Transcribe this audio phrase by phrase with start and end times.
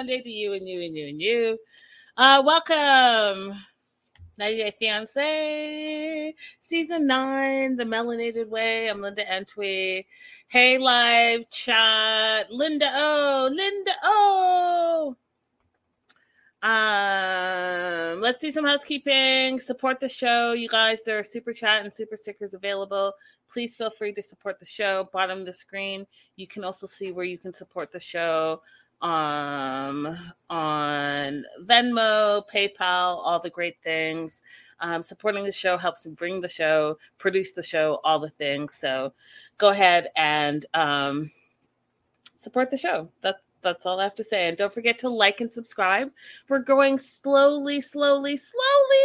[0.00, 0.22] Monday.
[0.22, 1.58] To you and you and you and you.
[2.16, 3.54] Uh, welcome.
[4.38, 8.88] 90 Day Fiance, Season 9, The Melanated Way.
[8.88, 10.06] I'm Linda Entwee.
[10.48, 12.50] Hey, live chat.
[12.50, 13.50] Linda O.
[13.52, 15.16] Linda O.
[16.62, 19.60] Um, let's do some housekeeping.
[19.60, 21.00] Support the show, you guys.
[21.04, 23.12] There are super chat and super stickers available.
[23.52, 25.10] Please feel free to support the show.
[25.12, 26.06] Bottom of the screen,
[26.36, 28.62] you can also see where you can support the show
[29.02, 30.16] um,
[30.48, 34.42] on Venmo, PayPal, all the great things.
[34.80, 38.74] Um, supporting the show helps bring the show, produce the show, all the things.
[38.78, 39.12] So
[39.58, 41.30] go ahead and um,
[42.36, 43.10] support the show.
[43.22, 44.48] That, that's all I have to say.
[44.48, 46.10] And don't forget to like and subscribe.
[46.48, 48.98] We're growing slowly, slowly, slowly,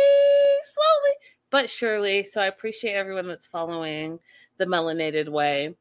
[0.74, 1.16] slowly,
[1.50, 2.24] but surely.
[2.24, 4.20] So I appreciate everyone that's following
[4.58, 5.76] the melanated way.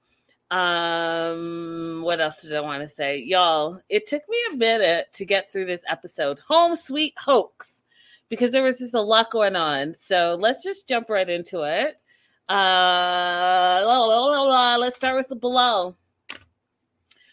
[0.50, 3.18] Um, what else did I want to say?
[3.18, 6.38] Y'all, it took me a minute to get through this episode.
[6.48, 7.82] Home Sweet Hoax.
[8.28, 9.94] Because there was just a lot going on.
[10.02, 11.96] So let's just jump right into it.
[12.48, 15.94] Uh la, la, la, let's start with the below.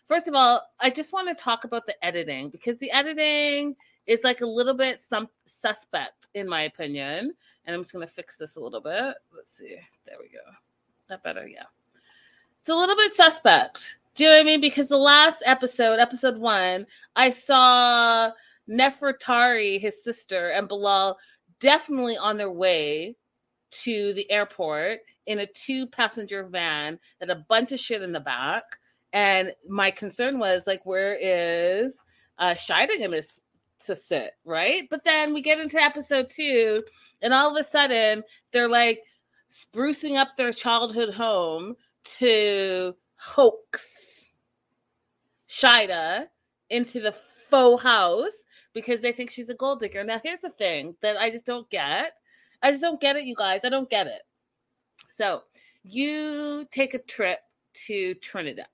[0.06, 4.22] First of all, I just want to talk about the editing because the editing is
[4.24, 7.34] like a little bit some suspect in my opinion.
[7.66, 9.16] And I'm just gonna fix this a little bit.
[9.36, 9.78] Let's see.
[10.06, 10.40] There we go.
[11.10, 11.64] That better, yeah
[12.62, 13.98] it's a little bit suspect.
[14.14, 14.62] Do you know what I mean?
[14.62, 16.86] Because the last episode, episode one,
[17.16, 18.30] I saw
[18.70, 21.18] Nefertari, his sister, and Bilal
[21.60, 23.16] definitely on their way
[23.72, 28.20] to the airport in a two passenger van that a bunch of shit in the
[28.20, 28.64] back.
[29.12, 31.96] And my concern was like, where is
[32.38, 33.22] uh gonna
[33.86, 34.88] to sit, right?
[34.92, 36.84] But then we get into episode two,
[37.24, 39.02] and all of a sudden they're like
[39.50, 43.88] sprucing up their childhood home to hoax
[45.50, 46.28] Shaeeda
[46.70, 47.14] into the
[47.50, 48.34] faux house
[48.74, 50.04] because they think she's a gold digger.
[50.04, 52.14] Now, here's the thing that I just don't get.
[52.64, 53.62] I just don't get it, you guys.
[53.66, 54.22] I don't get it.
[55.10, 55.44] So,
[55.84, 57.40] you take a trip
[57.88, 58.68] to Trinidad.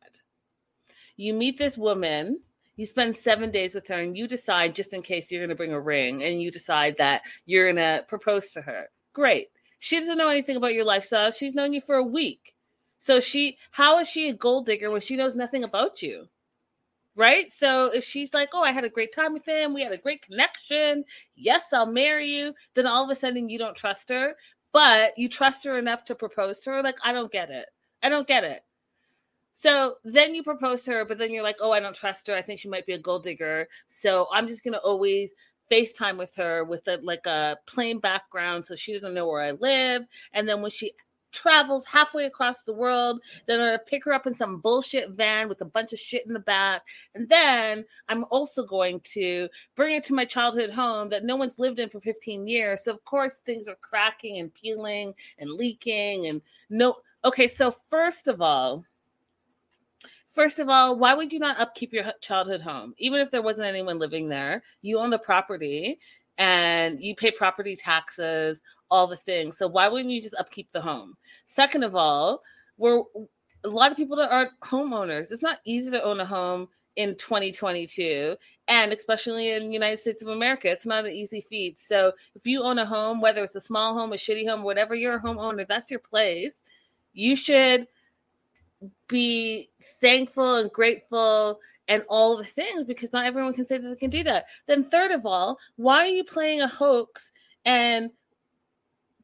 [1.16, 2.42] You meet this woman.
[2.76, 5.56] You spend seven days with her, and you decide, just in case you're going to
[5.56, 8.86] bring a ring, and you decide that you're going to propose to her.
[9.14, 9.48] Great.
[9.80, 11.32] She doesn't know anything about your lifestyle.
[11.32, 12.54] She's known you for a week.
[13.00, 16.30] So she, how is she a gold digger when she knows nothing about you?
[17.18, 17.52] right?
[17.52, 19.74] So if she's like, "Oh, I had a great time with him.
[19.74, 21.04] We had a great connection.
[21.36, 24.36] Yes, I'll marry you." Then all of a sudden you don't trust her,
[24.72, 26.84] but you trust her enough to propose to her.
[26.84, 27.68] Like, I don't get it.
[28.04, 28.62] I don't get it.
[29.54, 32.36] So then you propose to her, but then you're like, "Oh, I don't trust her.
[32.36, 33.68] I think she might be a gold digger.
[33.88, 35.34] So I'm just gonna always
[35.72, 39.52] FaceTime with her with a like a plain background so she doesn't know where I
[39.52, 40.04] live.
[40.34, 40.94] And then when she
[41.38, 43.22] travels halfway across the world.
[43.45, 46.25] Then I'm gonna pick her up in some bullshit van with a bunch of shit
[46.25, 46.84] in the back.
[47.13, 51.60] And then I'm also going to bring her to my childhood home that no one's
[51.60, 52.84] lived in for 15 years.
[52.84, 58.28] So of course things are cracking and peeling and leaking and no okay, so first
[58.28, 58.86] of all,
[60.33, 62.94] First of all, why would you not upkeep your childhood home?
[63.00, 65.98] Even if there wasn't anyone living there, you own the property
[66.38, 69.57] and you pay property taxes, all the things.
[69.57, 71.16] So why wouldn't you just upkeep the home?
[71.45, 72.42] Second of all,
[72.78, 73.04] we're
[73.63, 75.31] a lot of people that aren't homeowners.
[75.31, 78.36] It's not easy to own a home in 2022
[78.68, 82.45] and especially in the united states of america it's not an easy feat so if
[82.45, 85.22] you own a home whether it's a small home a shitty home whatever you're a
[85.22, 86.54] homeowner that's your place
[87.13, 87.88] you should
[89.07, 89.69] be
[90.01, 94.10] thankful and grateful and all the things because not everyone can say that they can
[94.10, 97.31] do that then third of all why are you playing a hoax
[97.63, 98.10] and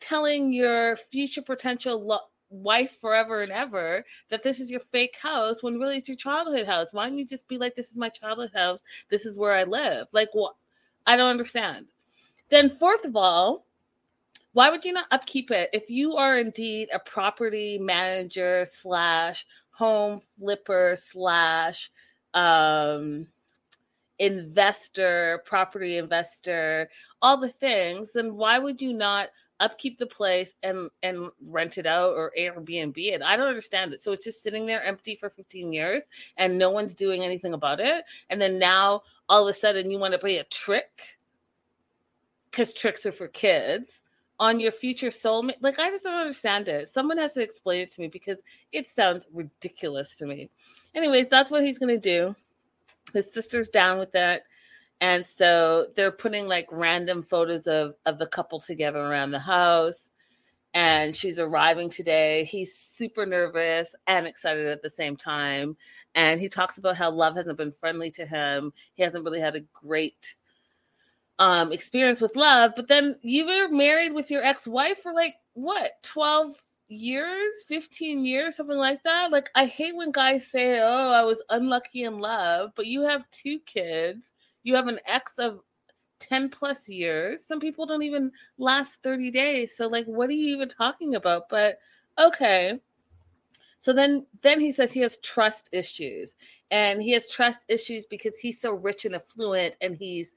[0.04, 2.20] telling your future potential lo-
[2.50, 6.68] wife forever and ever that this is your fake house when really it's your childhood
[6.68, 6.90] house.
[6.92, 8.80] Why don't you just be like, this is my childhood house?
[9.10, 10.08] This is where I live?
[10.12, 10.56] Like, what?
[11.08, 11.88] I don't understand.
[12.50, 13.66] Then, fourth of all,
[14.54, 20.22] why would you not upkeep it if you are indeed a property manager slash home
[20.38, 21.92] flipper slash
[22.36, 23.28] um
[24.20, 26.88] investor property investor
[27.22, 29.30] all the things then why would you not
[29.60, 33.22] upkeep the place and and rent it out or Airbnb it.
[33.22, 34.02] I don't understand it.
[34.02, 36.04] So it's just sitting there empty for 15 years
[36.38, 38.04] and no one's doing anything about it.
[38.30, 41.18] And then now all of a sudden you want to play a trick
[42.52, 44.02] because tricks are for kids
[44.40, 45.58] on your future soulmate.
[45.62, 46.94] Like I just don't understand it.
[46.94, 48.40] Someone has to explain it to me because
[48.72, 50.50] it sounds ridiculous to me.
[50.96, 52.36] Anyways, that's what he's gonna do.
[53.14, 54.44] His sister's down with that
[55.04, 60.10] and so they're putting like random photos of of the couple together around the house.
[60.74, 62.46] And she's arriving today.
[62.46, 65.76] He's super nervous and excited at the same time.
[66.16, 68.72] And he talks about how love hasn't been friendly to him.
[68.94, 70.36] He hasn't really had a great
[71.38, 72.72] um experience with love.
[72.74, 78.56] But then you were married with your ex-wife for like what 12 years 15 years
[78.56, 79.32] something like that?
[79.32, 83.30] Like i hate when guys say oh i was unlucky in love but you have
[83.32, 84.33] two kids
[84.64, 85.62] you have an ex of
[86.20, 87.46] 10 plus years.
[87.46, 89.76] Some people don't even last 30 days.
[89.76, 91.50] So like what are you even talking about?
[91.50, 91.80] But
[92.18, 92.80] okay.
[93.80, 96.36] So then then he says he has trust issues.
[96.72, 100.34] And he has trust issues because he's so rich and affluent and he's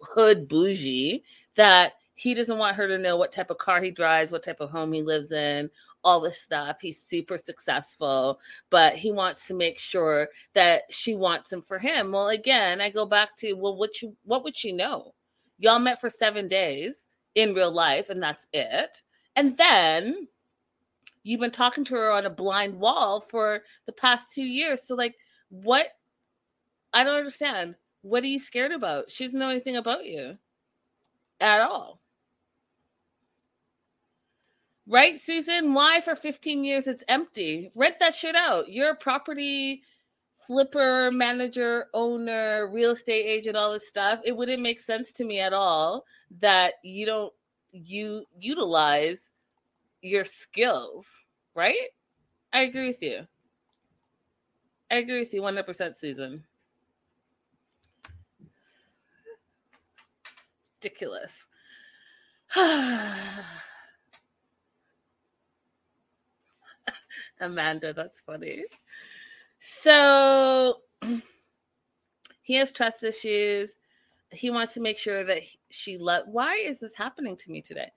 [0.00, 1.24] hood bougie
[1.56, 4.60] that he doesn't want her to know what type of car he drives, what type
[4.60, 5.70] of home he lives in,
[6.08, 6.78] all this stuff.
[6.80, 8.40] He's super successful,
[8.70, 12.12] but he wants to make sure that she wants him for him.
[12.12, 15.14] Well, again, I go back to well, what you what would she know?
[15.58, 19.02] Y'all met for seven days in real life, and that's it.
[19.36, 20.28] And then
[21.24, 24.86] you've been talking to her on a blind wall for the past two years.
[24.86, 25.14] So, like,
[25.50, 25.88] what?
[26.94, 27.74] I don't understand.
[28.00, 29.10] What are you scared about?
[29.10, 30.38] She doesn't know anything about you
[31.38, 32.00] at all.
[34.90, 35.74] Right, Susan?
[35.74, 37.70] Why for 15 years it's empty?
[37.74, 38.70] Rent that shit out.
[38.70, 39.82] You're a property
[40.46, 44.20] flipper, manager, owner, real estate agent, all this stuff.
[44.24, 46.06] It wouldn't make sense to me at all
[46.40, 47.34] that you don't
[47.70, 49.28] you utilize
[50.00, 51.06] your skills,
[51.54, 51.88] right?
[52.54, 53.26] I agree with you.
[54.90, 56.44] I agree with you 100%, Susan.
[60.80, 61.46] Ridiculous.
[67.40, 68.64] Amanda, that's funny.
[69.58, 70.80] So
[72.42, 73.72] he has trust issues.
[74.30, 76.28] He wants to make sure that she let.
[76.28, 77.90] Why is this happening to me today?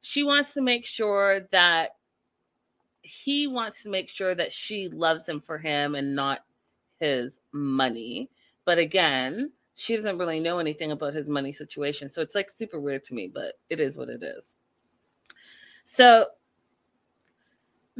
[0.00, 1.96] She wants to make sure that
[3.02, 6.40] he wants to make sure that she loves him for him and not
[7.00, 8.28] his money.
[8.64, 12.10] But again, she doesn't really know anything about his money situation.
[12.10, 14.54] So it's like super weird to me, but it is what it is.
[15.84, 16.26] So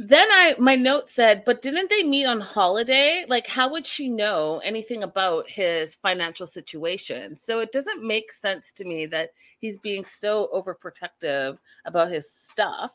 [0.01, 3.25] then I my note said, but didn't they meet on holiday?
[3.27, 7.37] Like, how would she know anything about his financial situation?
[7.37, 12.93] So it doesn't make sense to me that he's being so overprotective about his stuff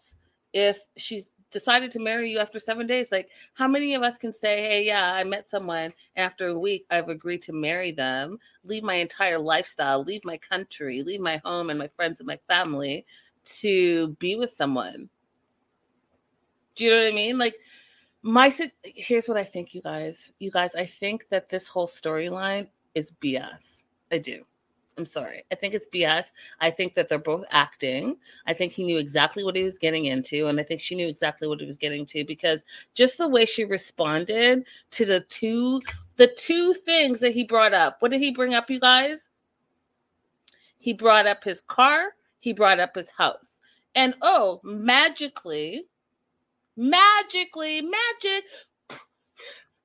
[0.54, 3.12] if she's decided to marry you after seven days.
[3.12, 6.58] Like, how many of us can say, hey, yeah, I met someone, and after a
[6.58, 11.36] week, I've agreed to marry them, leave my entire lifestyle, leave my country, leave my
[11.44, 13.04] home and my friends and my family
[13.44, 15.10] to be with someone?
[16.74, 17.38] Do you know what I mean?
[17.38, 17.56] Like,
[18.22, 18.52] my
[18.84, 20.32] here's what I think, you guys.
[20.38, 23.84] You guys, I think that this whole storyline is BS.
[24.10, 24.44] I do.
[24.96, 25.44] I'm sorry.
[25.50, 26.26] I think it's BS.
[26.60, 28.16] I think that they're both acting.
[28.46, 31.08] I think he knew exactly what he was getting into, and I think she knew
[31.08, 32.64] exactly what he was getting to because
[32.94, 35.82] just the way she responded to the two
[36.16, 37.96] the two things that he brought up.
[38.00, 39.28] What did he bring up, you guys?
[40.78, 43.58] He brought up his car, he brought up his house.
[43.96, 45.86] And oh, magically,
[46.76, 48.44] magically, magic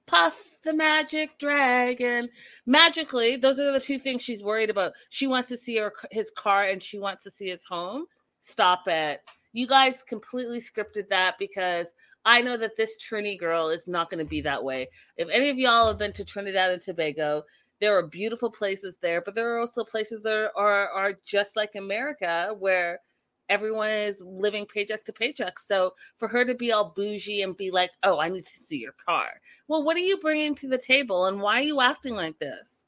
[0.08, 2.30] puff the magic dragon.
[2.66, 4.94] Magically, those are the two things she's worried about.
[5.10, 8.06] She wants to see her his car and she wants to see his home.
[8.42, 9.22] Stop it.
[9.54, 11.94] You guys completely scripted that because
[12.26, 14.90] I know that this Trini girl is not going to be that way.
[15.18, 17.44] If any of y'all have been to Trinidad and Tobago,
[17.80, 21.76] there are beautiful places there, but there are also places that are are just like
[21.76, 23.00] America where
[23.50, 25.60] everyone is living paycheck to paycheck.
[25.60, 28.78] So for her to be all bougie and be like, "Oh, I need to see
[28.78, 32.16] your car," well, what are you bringing to the table, and why are you acting
[32.16, 32.82] like this?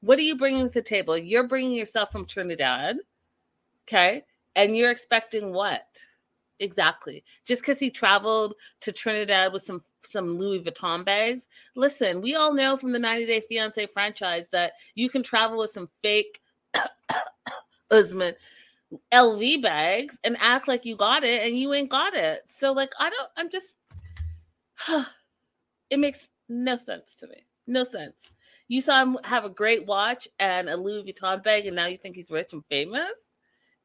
[0.00, 1.16] What are you bringing to the table?
[1.18, 2.98] You're bringing yourself from Trinidad,
[3.86, 5.86] okay, and you're expecting what?
[6.58, 7.22] Exactly.
[7.44, 11.48] Just because he traveled to Trinidad with some some Louis Vuitton bags.
[11.74, 15.70] Listen, we all know from the 90 Day Fiance franchise that you can travel with
[15.72, 16.40] some fake
[17.90, 18.34] Usman
[19.12, 22.42] LV bags and act like you got it and you ain't got it.
[22.46, 23.74] So like I don't I'm just
[25.90, 27.46] it makes no sense to me.
[27.66, 28.16] No sense.
[28.68, 31.98] You saw him have a great watch and a Louis Vuitton bag and now you
[31.98, 33.28] think he's rich and famous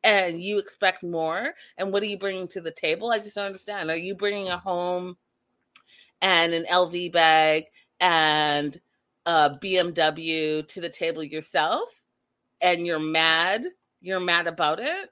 [0.04, 3.12] and you expect more and what are you bringing to the table?
[3.12, 3.90] I just don't understand.
[3.90, 5.18] Are you bringing a home
[6.22, 7.66] and an LV bag
[8.00, 8.80] and
[9.26, 11.90] a BMW to the table yourself
[12.62, 13.66] and you're mad
[14.02, 15.10] you're mad about it,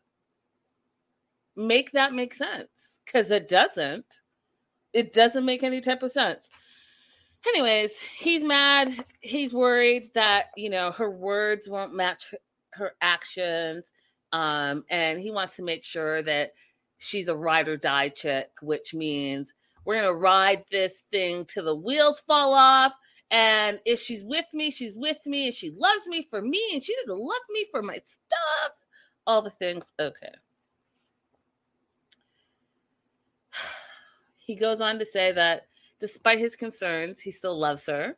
[1.56, 2.70] make that make sense
[3.06, 4.06] because it doesn't.
[4.94, 6.50] It doesn't make any type of sense.
[7.48, 9.06] Anyways, he's mad.
[9.22, 12.34] He's worried that, you know, her words won't match
[12.74, 13.84] her actions.
[14.34, 16.54] Um, and he wants to make sure that
[16.98, 19.54] she's a ride or die chick, which means
[19.86, 22.94] we're going to ride this thing till the wheels fall off.
[23.32, 26.84] And if she's with me, she's with me, and she loves me for me, and
[26.84, 28.72] she doesn't love me for my stuff
[29.30, 29.94] all the things.
[30.00, 30.32] Okay.
[34.38, 35.68] He goes on to say that
[36.00, 38.18] despite his concerns, he still loves her.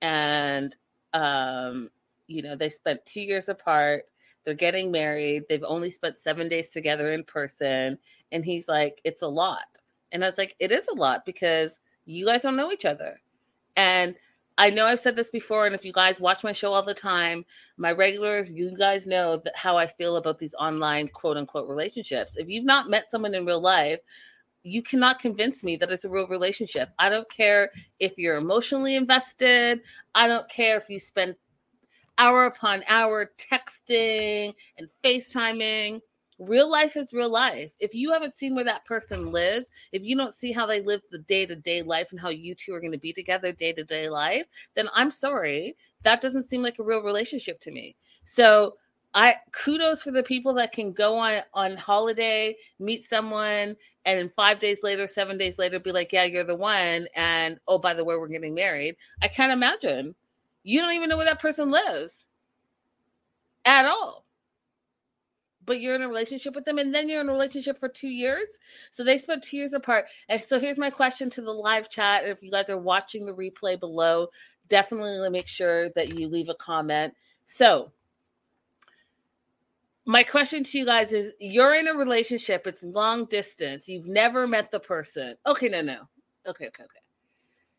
[0.00, 0.76] And,
[1.12, 1.90] um,
[2.28, 4.04] you know, they spent two years apart.
[4.44, 5.46] They're getting married.
[5.48, 7.98] They've only spent seven days together in person.
[8.30, 9.66] And he's like, it's a lot.
[10.12, 11.72] And I was like, it is a lot because
[12.04, 13.20] you guys don't know each other.
[13.74, 14.14] And
[14.56, 16.94] I know I've said this before, and if you guys watch my show all the
[16.94, 17.44] time,
[17.76, 22.36] my regulars, you guys know how I feel about these online quote unquote relationships.
[22.36, 23.98] If you've not met someone in real life,
[24.62, 26.90] you cannot convince me that it's a real relationship.
[26.98, 29.82] I don't care if you're emotionally invested.
[30.14, 31.34] I don't care if you spend
[32.18, 36.00] hour upon hour texting and FaceTiming
[36.38, 37.72] real life is real life.
[37.78, 41.02] If you haven't seen where that person lives, if you don't see how they live
[41.10, 43.72] the day to day life and how you two are going to be together day
[43.72, 45.76] to day life, then I'm sorry.
[46.02, 47.96] That doesn't seem like a real relationship to me.
[48.24, 48.76] So,
[49.16, 54.58] I kudos for the people that can go on on holiday, meet someone, and five
[54.58, 58.04] days later, seven days later, be like, "Yeah, you're the one," and oh, by the
[58.04, 58.96] way, we're getting married.
[59.22, 60.16] I can't imagine.
[60.64, 62.24] You don't even know where that person lives
[63.64, 64.23] at all
[65.66, 68.08] but you're in a relationship with them and then you're in a relationship for two
[68.08, 68.48] years.
[68.90, 70.06] So they spent two years apart.
[70.28, 73.32] And so here's my question to the live chat if you guys are watching the
[73.32, 74.28] replay below
[74.68, 77.14] definitely make sure that you leave a comment.
[77.46, 77.92] So
[80.06, 84.46] my question to you guys is you're in a relationship it's long distance you've never
[84.46, 85.36] met the person.
[85.46, 86.00] Okay no no.
[86.46, 87.00] Okay okay okay.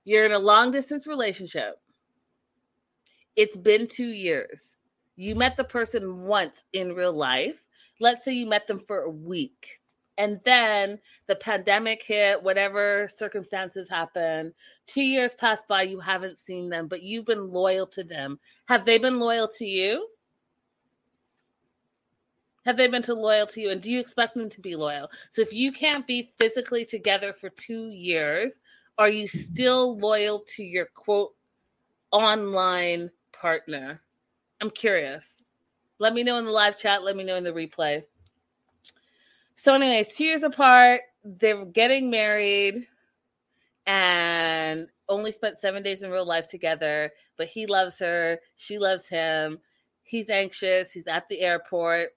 [0.04, 1.80] You're in a long distance relationship.
[3.36, 4.70] It's been two years.
[5.16, 7.65] You met the person once in real life
[8.00, 9.80] let's say you met them for a week
[10.18, 14.54] and then the pandemic hit, whatever circumstances happen,
[14.88, 18.40] two years pass by, you haven't seen them, but you've been loyal to them.
[18.66, 20.08] Have they been loyal to you?
[22.66, 23.70] Have they been to loyal to you?
[23.72, 25.10] And do you expect them to be loyal?
[25.32, 28.54] So if you can't be physically together for two years,
[28.98, 31.36] are you still loyal to your quote
[32.12, 34.02] online partner?
[34.62, 35.35] I'm curious.
[36.00, 37.04] Let me know in the live chat.
[37.04, 38.04] Let me know in the replay.
[39.56, 41.02] So, anyways, two years apart.
[41.24, 42.86] they're getting married
[43.88, 49.08] and only spent seven days in real life together, but he loves her, she loves
[49.08, 49.60] him.
[50.04, 52.10] He's anxious, he's at the airport.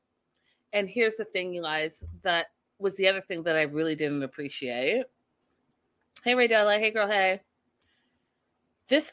[0.72, 2.46] And here's the thing, you guys, that
[2.78, 5.04] was the other thing that I really didn't appreciate.
[6.22, 7.40] Hey Raydella, hey girl, hey.
[8.88, 9.12] This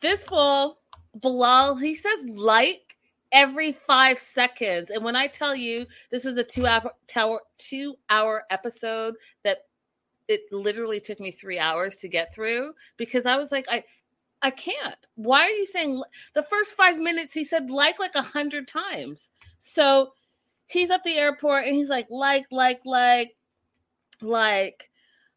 [0.00, 0.78] this fool,
[1.20, 2.91] Bilal, he says like
[3.32, 4.90] every five seconds.
[4.90, 9.58] And when I tell you this is a two hour tower two hour episode that
[10.28, 13.84] it literally took me three hours to get through because I was like, I
[14.42, 14.96] I can't.
[15.14, 16.02] Why are you saying
[16.34, 19.30] the first five minutes he said like like a hundred times?
[19.60, 20.12] So
[20.66, 23.36] he's at the airport and he's like, like, like, like,
[24.20, 24.88] like,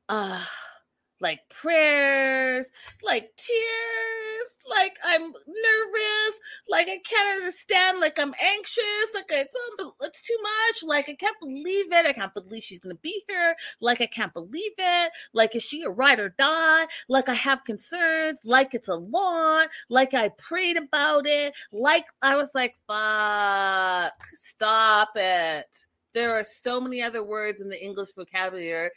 [0.09, 0.43] uh
[1.25, 2.67] like prayers,
[3.01, 6.35] like tears, like I'm nervous,
[6.69, 9.57] like I can't understand, like I'm anxious, like it's
[10.03, 13.55] it's too much, like I can't believe it, I can't believe she's gonna be here,
[13.81, 17.63] like I can't believe it, like is she a ride or die, like I have
[17.63, 24.13] concerns, like it's a lot, like I prayed about it, like I was like, fuck,
[24.35, 25.65] stop it.
[26.13, 28.91] There are so many other words in the English vocabulary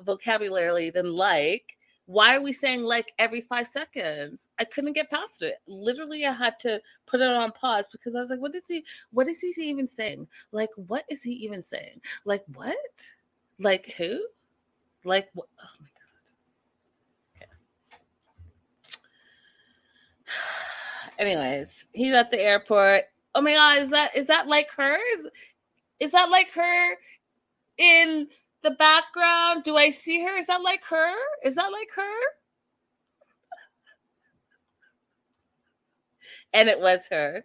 [0.00, 1.76] vocabulary than like.
[2.06, 4.48] Why are we saying like every five seconds?
[4.58, 5.56] I couldn't get past it.
[5.66, 8.82] Literally, I had to put it on pause because I was like, what is he,
[9.10, 10.26] what is he even saying?
[10.50, 12.00] Like, what is he even saying?
[12.24, 12.76] Like, what?
[13.58, 14.20] Like, who?
[15.04, 15.48] Like, what?
[15.62, 15.88] Oh my
[17.40, 17.98] God.
[21.18, 21.18] Okay.
[21.18, 23.04] Anyways, he's at the airport.
[23.34, 24.96] Oh my God, is that, is that like her?
[25.18, 25.26] Is,
[26.00, 26.94] is that like her
[27.76, 28.28] in
[28.62, 29.64] the background.
[29.64, 30.36] Do I see her?
[30.36, 31.14] Is that like her?
[31.44, 32.18] Is that like her?
[36.52, 37.44] And it was her.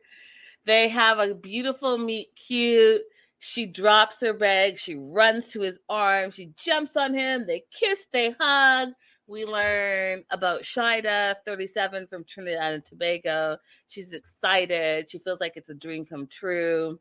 [0.66, 3.02] They have a beautiful meet cute.
[3.40, 4.80] She drops her bag.
[4.80, 6.36] She runs to his arms.
[6.36, 7.46] She jumps on him.
[7.46, 8.06] They kiss.
[8.14, 8.90] They hug.
[9.28, 13.58] We learn about Shaeeda, 37 from Trinidad and Tobago.
[13.88, 15.10] She's excited.
[15.10, 17.00] She feels like it's a dream come true.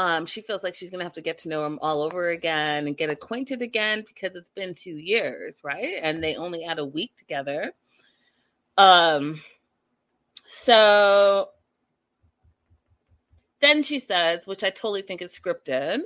[0.00, 2.86] Um, she feels like she's gonna have to get to know him all over again
[2.86, 5.98] and get acquainted again because it's been two years, right?
[6.00, 7.74] And they only had a week together.
[8.78, 9.42] Um,
[10.46, 11.50] so
[13.60, 15.98] then she says, which I totally think is scripted,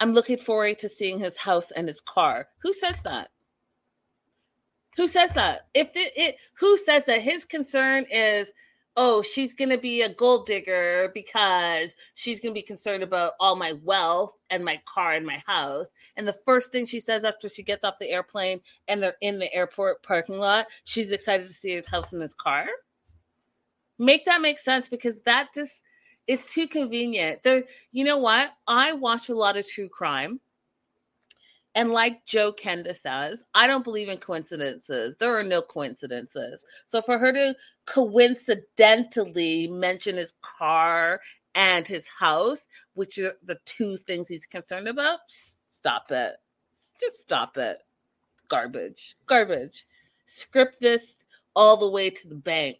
[0.00, 2.48] I'm looking forward to seeing his house and his car.
[2.62, 3.30] Who says that?
[4.98, 5.62] Who says that?
[5.72, 8.52] If it, it who says that his concern is
[9.02, 13.32] oh, she's going to be a gold digger because she's going to be concerned about
[13.40, 15.86] all my wealth and my car and my house.
[16.18, 19.38] And the first thing she says after she gets off the airplane and they're in
[19.38, 22.66] the airport parking lot, she's excited to see his house and his car.
[23.98, 25.72] Make that make sense because that just
[26.26, 27.42] is too convenient.
[27.42, 28.52] There, you know what?
[28.66, 30.40] I watch a lot of true crime.
[31.74, 35.16] And like Joe Kenda says, I don't believe in coincidences.
[35.18, 36.64] There are no coincidences.
[36.86, 37.54] So for her to
[37.86, 41.20] coincidentally mention his car
[41.54, 42.62] and his house,
[42.94, 46.34] which are the two things he's concerned about, stop it.
[46.98, 47.78] Just stop it.
[48.48, 49.16] Garbage.
[49.26, 49.86] Garbage.
[50.26, 51.14] Script this
[51.54, 52.78] all the way to the bank.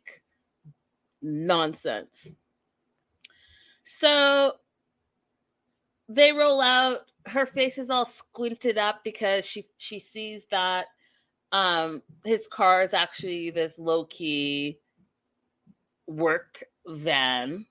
[1.22, 2.28] Nonsense.
[3.84, 4.54] So
[6.10, 10.86] they roll out her face is all squinted up because she she sees that
[11.52, 14.78] um his car is actually this low key
[16.06, 17.64] work van.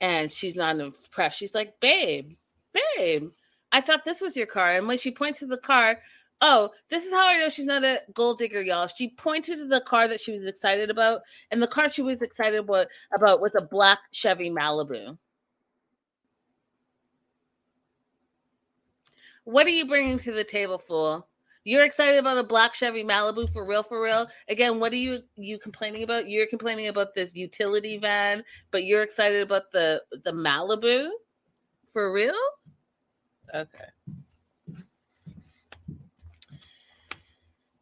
[0.00, 1.38] And she's not impressed.
[1.38, 2.36] She's like babe
[2.72, 3.30] babe
[3.72, 4.72] i thought this was your car.
[4.72, 5.98] And when she points to the car
[6.40, 8.86] oh this is how i know she's not a gold digger y'all.
[8.86, 12.22] She pointed to the car that she was excited about and the car she was
[12.22, 15.18] excited about, about was a black chevy malibu
[19.50, 21.26] What are you bringing to the table, fool?
[21.64, 24.28] You're excited about a black Chevy Malibu for real, for real.
[24.48, 26.28] Again, what are you you complaining about?
[26.28, 31.10] You're complaining about this utility van, but you're excited about the the Malibu
[31.92, 32.32] for real?
[33.52, 33.88] Okay.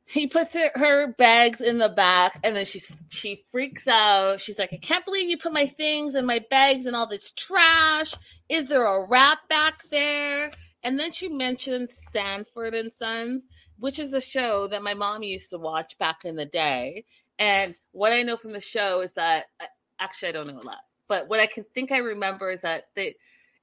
[0.07, 4.41] He puts it, her bags in the back, and then she's she freaks out.
[4.41, 7.31] She's like, "I can't believe you put my things and my bags and all this
[7.33, 8.15] trash.
[8.49, 10.51] Is there a wrap back there?"
[10.83, 13.43] And then she mentioned Sanford and Sons,
[13.79, 17.05] which is a show that my mom used to watch back in the day.
[17.39, 19.67] And what I know from the show is that uh,
[20.01, 22.89] actually I don't know a lot, but what I can think I remember is that
[22.95, 23.15] they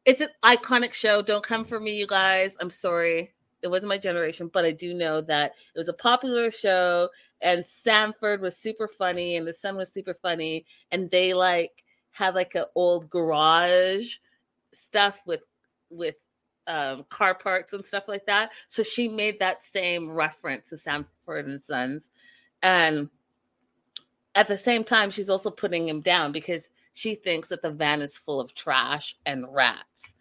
[0.06, 1.21] it's an iconic show.
[1.21, 2.56] Don't come for me, you guys.
[2.62, 3.34] I'm sorry.
[3.63, 7.10] It wasn't my generation, but I do know that it was a popular show
[7.41, 12.36] and Sanford was super funny and the son was super funny and they like had
[12.36, 14.15] like an old garage
[14.73, 15.41] stuff with
[15.89, 16.15] with
[16.67, 18.51] um, car parts and stuff like that.
[18.67, 22.10] So she made that same reference to Sanford and Sons,
[22.62, 23.10] and
[24.36, 28.01] at the same time, she's also putting him down because she thinks that the van
[28.01, 30.13] is full of trash and rats.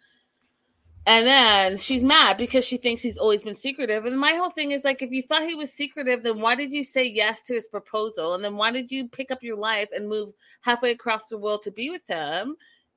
[1.07, 4.05] And then she's mad because she thinks he's always been secretive.
[4.05, 6.73] And my whole thing is like, if you thought he was secretive, then why did
[6.73, 8.33] you say yes to his proposal?
[8.33, 11.61] And then why did you pick up your life and move halfway across the world
[11.63, 12.55] to be with him?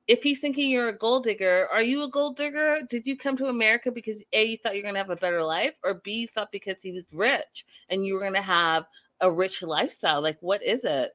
[0.09, 2.79] If he's thinking you're a gold digger, are you a gold digger?
[2.89, 5.43] Did you come to America because A, you thought you're going to have a better
[5.43, 8.87] life, or B, you thought because he was rich and you were going to have
[9.21, 10.19] a rich lifestyle?
[10.19, 11.11] Like, what is it?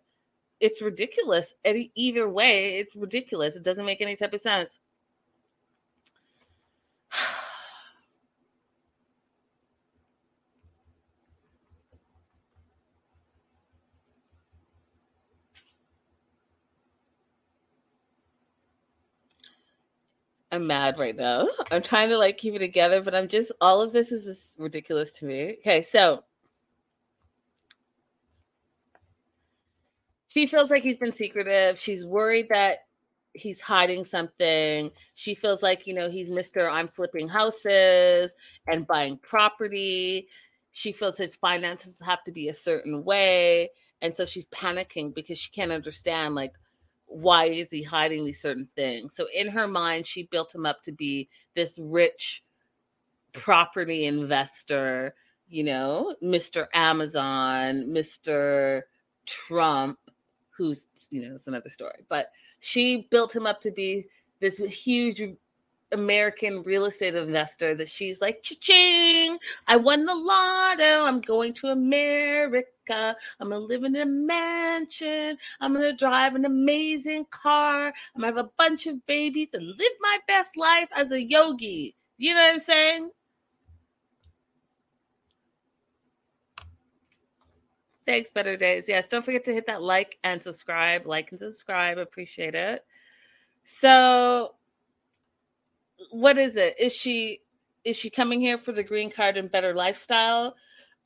[0.60, 1.52] It's ridiculous.
[1.64, 3.56] Either way, it's ridiculous.
[3.56, 4.78] It doesn't make any type of sense.
[20.54, 21.48] I'm mad right now.
[21.72, 24.52] I'm trying to like keep it together, but I'm just all of this is just
[24.56, 25.56] ridiculous to me.
[25.58, 26.22] Okay, so
[30.28, 31.78] she feels like he's been secretive.
[31.78, 32.86] She's worried that
[33.32, 34.92] he's hiding something.
[35.16, 36.70] She feels like, you know, he's Mr.
[36.70, 38.30] I'm flipping houses
[38.68, 40.28] and buying property.
[40.70, 43.70] She feels his finances have to be a certain way.
[44.02, 46.52] And so she's panicking because she can't understand like
[47.14, 49.14] why is he hiding these certain things?
[49.14, 52.42] So in her mind, she built him up to be this rich
[53.32, 55.14] property investor,
[55.48, 56.66] you know, Mr.
[56.74, 58.82] Amazon, Mr.
[59.26, 59.98] Trump,
[60.50, 62.04] who's, you know, it's another story.
[62.08, 64.06] But she built him up to be
[64.40, 65.22] this huge
[65.92, 68.42] American real estate investor that she's like,
[69.66, 71.04] I won the lotto.
[71.04, 73.16] I'm going to America.
[73.40, 75.38] I'm to live in a mansion.
[75.60, 77.92] I'm to drive an amazing car.
[78.14, 81.94] I'm to have a bunch of babies and live my best life as a yogi.
[82.18, 83.10] You know what I'm saying?
[88.06, 88.86] Thanks, Better Days.
[88.86, 91.06] Yes, don't forget to hit that like and subscribe.
[91.06, 91.98] Like and subscribe.
[91.98, 92.84] Appreciate it.
[93.64, 94.54] So
[96.10, 96.76] what is it?
[96.78, 97.40] Is she
[97.84, 100.56] is she coming here for the green card and better lifestyle?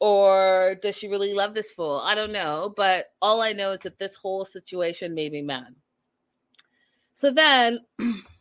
[0.01, 2.01] Or does she really love this fool?
[2.05, 2.73] I don't know.
[2.77, 5.75] But all I know is that this whole situation made me mad.
[7.15, 7.81] So then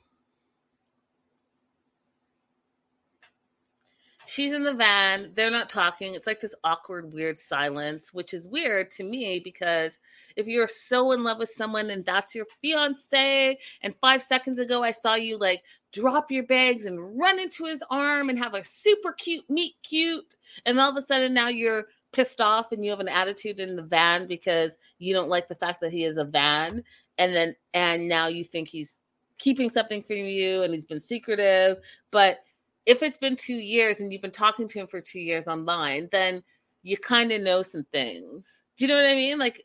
[4.28, 5.32] she's in the van.
[5.34, 6.14] They're not talking.
[6.14, 9.94] It's like this awkward, weird silence, which is weird to me because
[10.36, 14.84] if you're so in love with someone and that's your fiance, and five seconds ago
[14.84, 18.64] I saw you like drop your bags and run into his arm and have a
[18.64, 20.36] super cute meet cute,
[20.66, 23.76] and all of a sudden now you're pissed off and you have an attitude in
[23.76, 26.84] the van because you don't like the fact that he is a van,
[27.18, 29.00] and then and now you think he's
[29.40, 31.80] keeping something from you and he's been secretive,
[32.12, 32.40] but
[32.88, 36.10] if it's been two years and you've been talking to him for two years online,
[36.12, 36.42] then
[36.82, 38.64] you kind of know some things.
[38.78, 39.38] Do you know what I mean?
[39.38, 39.64] Like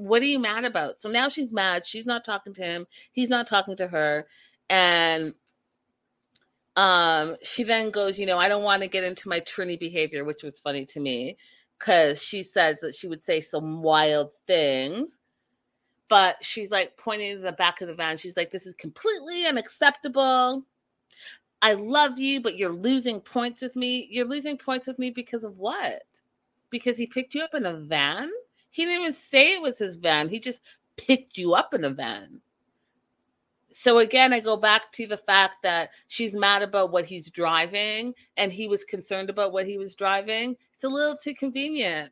[0.00, 1.00] what are you mad about?
[1.00, 1.86] So now she's mad.
[1.86, 2.86] She's not talking to him.
[3.12, 4.26] He's not talking to her.
[4.70, 5.34] And
[6.74, 10.24] um, she then goes, you know, I don't want to get into my Trini behavior,
[10.24, 11.36] which was funny to me
[11.78, 15.18] because she says that she would say some wild things.
[16.08, 18.16] But she's like pointing to the back of the van.
[18.16, 20.64] She's like, this is completely unacceptable.
[21.62, 24.08] I love you, but you're losing points with me.
[24.10, 26.02] You're losing points with me because of what?
[26.70, 28.30] Because he picked you up in a van?
[28.70, 30.28] He didn't even say it was his van.
[30.28, 30.60] He just
[30.96, 32.40] picked you up in a van.
[33.72, 38.14] So again, I go back to the fact that she's mad about what he's driving
[38.36, 40.56] and he was concerned about what he was driving.
[40.74, 42.10] It's a little too convenient.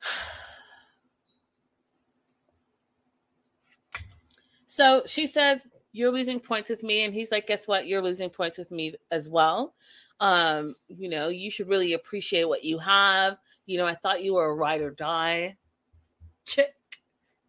[4.66, 5.60] So she says,
[5.94, 7.04] You're losing points with me.
[7.04, 7.86] And he's like, Guess what?
[7.86, 9.74] You're losing points with me as well.
[10.20, 14.34] Um, you know, you should really appreciate what you have you know, I thought you
[14.34, 15.56] were a ride or die
[16.44, 16.74] chick,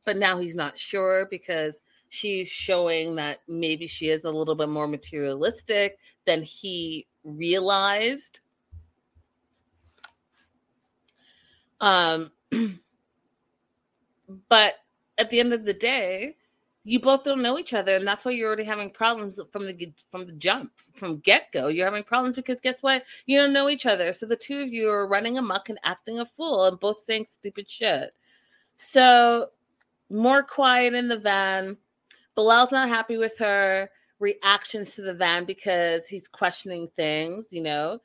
[0.06, 4.70] but now he's not sure because she's showing that maybe she is a little bit
[4.70, 8.40] more materialistic than he realized.
[11.82, 12.32] Um,
[14.50, 14.76] but
[15.18, 16.38] at the end of the day,
[16.88, 19.92] you both don't know each other and that's why you're already having problems from the
[20.12, 21.68] from the jump from get-go.
[21.68, 23.04] You're having problems because guess what?
[23.26, 24.14] You don't know each other.
[24.14, 27.26] So the two of you are running amok and acting a fool and both saying
[27.28, 28.14] stupid shit.
[28.78, 29.50] So
[30.12, 31.78] more quiet in the van.
[32.36, 38.00] Bilal's not happy with her reactions to the van because he's questioning things you know?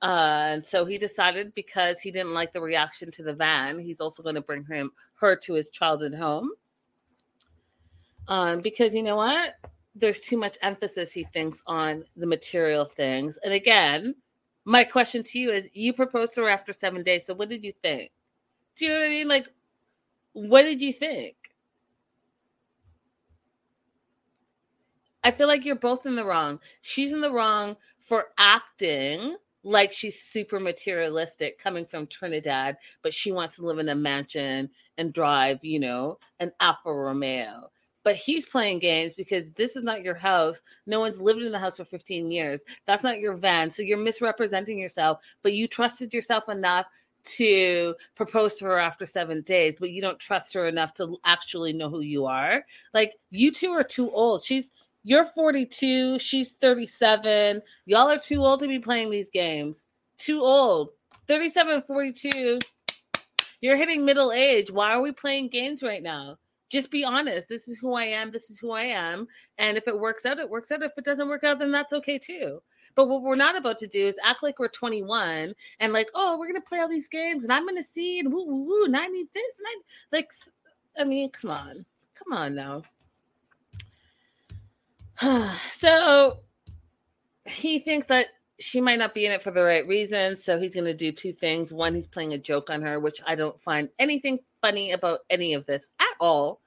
[0.00, 4.00] Uh, and so he decided because he didn't like the reaction to the van he's
[4.00, 6.48] also going to bring him her to his childhood home
[8.28, 9.54] um, because you know what?
[10.00, 13.38] there's too much emphasis, he thinks, on the material things.
[13.42, 14.14] And again,
[14.64, 17.26] my question to you is you proposed to her after seven days.
[17.26, 18.12] So what did you think?
[18.76, 19.28] Do you know what I mean?
[19.28, 19.48] Like,
[20.32, 21.34] what did you think?
[25.24, 26.60] I feel like you're both in the wrong.
[26.80, 33.32] She's in the wrong for acting like she's super materialistic coming from Trinidad, but she
[33.32, 37.70] wants to live in a mansion and drive, you know, an Alfa Romeo.
[38.04, 40.60] But he's playing games because this is not your house.
[40.86, 42.60] No one's lived in the house for 15 years.
[42.86, 43.70] That's not your van.
[43.70, 46.86] So you're misrepresenting yourself, but you trusted yourself enough
[47.24, 51.72] to propose to her after seven days, but you don't trust her enough to actually
[51.72, 52.64] know who you are.
[52.94, 54.44] Like you two are too old.
[54.44, 54.70] She's
[55.04, 57.62] you're 42, she's 37.
[57.86, 59.86] Y'all are too old to be playing these games.
[60.18, 60.90] Too old.
[61.28, 62.58] 37, 42.
[63.60, 64.70] You're hitting middle age.
[64.70, 66.36] Why are we playing games right now?
[66.68, 67.48] Just be honest.
[67.48, 68.30] This is who I am.
[68.30, 69.26] This is who I am.
[69.58, 70.82] And if it works out, it works out.
[70.82, 72.60] If it doesn't work out, then that's okay too.
[72.94, 76.36] But what we're not about to do is act like we're 21 and like, oh,
[76.38, 78.96] we're gonna play all these games and I'm gonna see and woo woo woo and
[78.96, 80.32] I need this and I like
[80.98, 81.84] I mean, come on.
[82.14, 82.82] Come on now.
[85.70, 86.40] so
[87.46, 88.26] he thinks that
[88.60, 90.42] she might not be in it for the right reasons.
[90.42, 91.72] So he's going to do two things.
[91.72, 95.54] One, he's playing a joke on her, which I don't find anything funny about any
[95.54, 96.60] of this at all.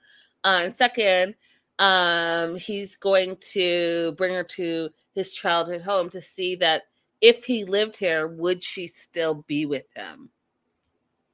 [0.44, 1.36] Uh, and second,
[1.80, 6.84] um, he's going to bring her to his childhood home to see that
[7.22, 10.30] if he lived here, would she still be with him?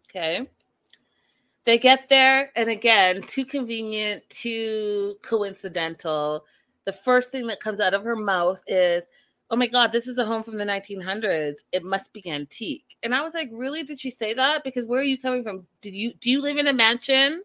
[0.09, 0.47] Okay.
[1.65, 6.45] They get there, and again, too convenient, too coincidental
[6.87, 9.03] the first thing that comes out of her mouth is,
[9.49, 11.55] "Oh my god, this is a home from the 1900s.
[11.71, 13.83] It must be antique." And I was like, "Really?
[13.83, 14.63] Did she say that?
[14.63, 15.67] Because where are you coming from?
[15.81, 17.43] Did you do you live in a mansion?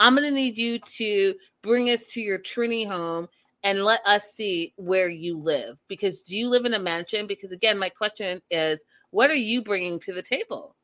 [0.00, 3.28] I'm to need you to bring us to your Trini home
[3.64, 5.76] and let us see where you live.
[5.88, 7.26] Because do you live in a mansion?
[7.26, 8.78] Because again, my question is,
[9.10, 10.76] what are you bringing to the table?"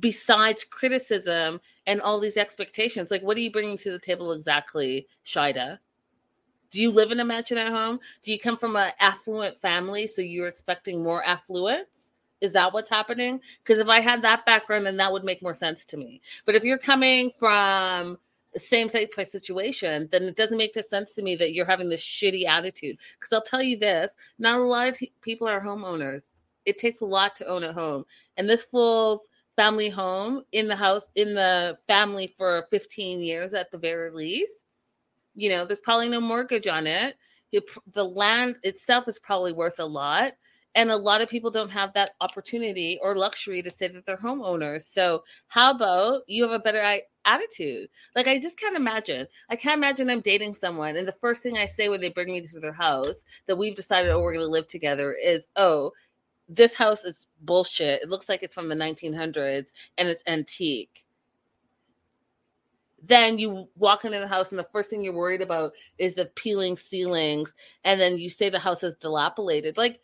[0.00, 5.06] besides criticism and all these expectations like what are you bringing to the table exactly
[5.24, 5.78] shaeeda
[6.72, 8.00] do you live in a mansion at home?
[8.22, 11.86] Do you come from an affluent family, so you're expecting more affluence?
[12.40, 13.40] Is that what's happening?
[13.62, 16.22] Because if I had that background, then that would make more sense to me.
[16.44, 18.18] But if you're coming from
[18.54, 21.66] the same type of situation, then it doesn't make the sense to me that you're
[21.66, 22.96] having this shitty attitude.
[23.20, 26.22] Because I'll tell you this: not a lot of t- people are homeowners.
[26.64, 28.06] It takes a lot to own a home,
[28.38, 29.20] and this fool's
[29.56, 34.56] family home in the house in the family for 15 years at the very least
[35.34, 37.16] you know, there's probably no mortgage on it.
[37.92, 40.32] The land itself is probably worth a lot.
[40.74, 44.16] And a lot of people don't have that opportunity or luxury to say that they're
[44.16, 44.84] homeowners.
[44.84, 47.90] So, how about you have a better attitude?
[48.16, 49.26] Like, I just can't imagine.
[49.50, 52.28] I can't imagine I'm dating someone, and the first thing I say when they bring
[52.28, 55.92] me to their house that we've decided, oh, we're going to live together is, oh,
[56.48, 58.02] this house is bullshit.
[58.02, 59.68] It looks like it's from the 1900s
[59.98, 61.01] and it's antique
[63.02, 66.26] then you walk into the house and the first thing you're worried about is the
[66.36, 67.52] peeling ceilings.
[67.84, 69.76] And then you say the house is dilapidated.
[69.76, 70.00] Like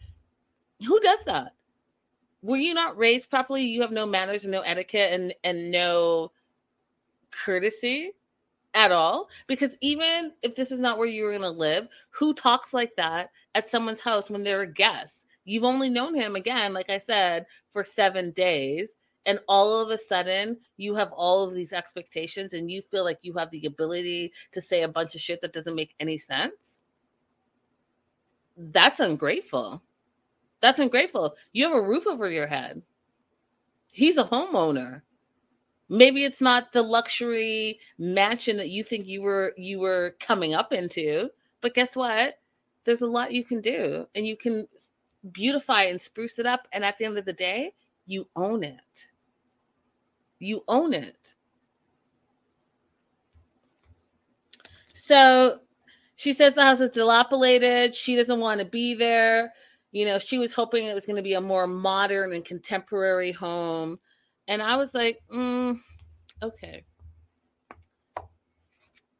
[0.86, 1.54] who does that?
[2.42, 3.62] Were you not raised properly?
[3.62, 6.32] You have no manners and no etiquette and and no
[7.30, 8.12] courtesy
[8.74, 9.28] at all?
[9.46, 13.30] Because even if this is not where you're going to live who talks like that
[13.54, 15.26] at someone's house when they're a guest?
[15.44, 18.90] You've only known him again like i said for 7 days
[19.28, 23.18] and all of a sudden you have all of these expectations and you feel like
[23.20, 26.78] you have the ability to say a bunch of shit that doesn't make any sense?
[28.56, 29.82] That's ungrateful.
[30.62, 31.36] That's ungrateful.
[31.52, 32.80] You have a roof over your head.
[33.92, 35.02] He's a homeowner.
[35.90, 40.72] Maybe it's not the luxury mansion that you think you were you were coming up
[40.72, 41.28] into
[41.60, 42.38] but guess what?
[42.84, 44.66] There's a lot you can do and you can
[45.32, 47.74] beautify and spruce it up and at the end of the day
[48.06, 49.08] you own it
[50.38, 51.16] you own it.
[54.94, 55.60] So
[56.16, 57.94] she says the house is dilapidated.
[57.94, 59.52] She doesn't want to be there.
[59.92, 63.32] You know, she was hoping it was going to be a more modern and contemporary
[63.32, 63.98] home.
[64.48, 65.78] And I was like, mm,
[66.42, 66.84] okay.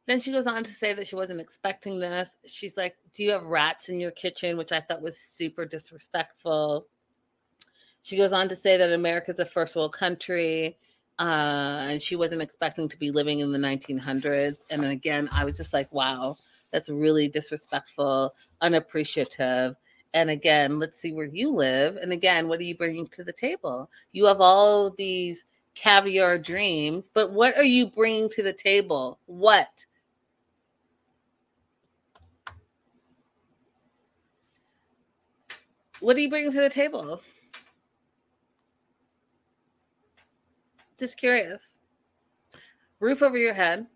[0.06, 2.30] Then she goes on to say that she wasn't expecting this.
[2.46, 4.56] She's like, Do you have rats in your kitchen?
[4.56, 6.86] Which I thought was super disrespectful.
[8.02, 10.78] She goes on to say that America's a first world country
[11.18, 14.56] uh, and she wasn't expecting to be living in the 1900s.
[14.70, 16.36] And again, I was just like, wow,
[16.70, 19.76] that's really disrespectful, unappreciative.
[20.14, 21.96] And again, let's see where you live.
[21.96, 23.90] And again, what are you bringing to the table?
[24.12, 29.18] You have all these caviar dreams, but what are you bringing to the table?
[29.26, 29.68] What?
[36.00, 37.20] What are you bringing to the table?
[40.98, 41.78] Just curious.
[42.98, 43.86] Roof over your head.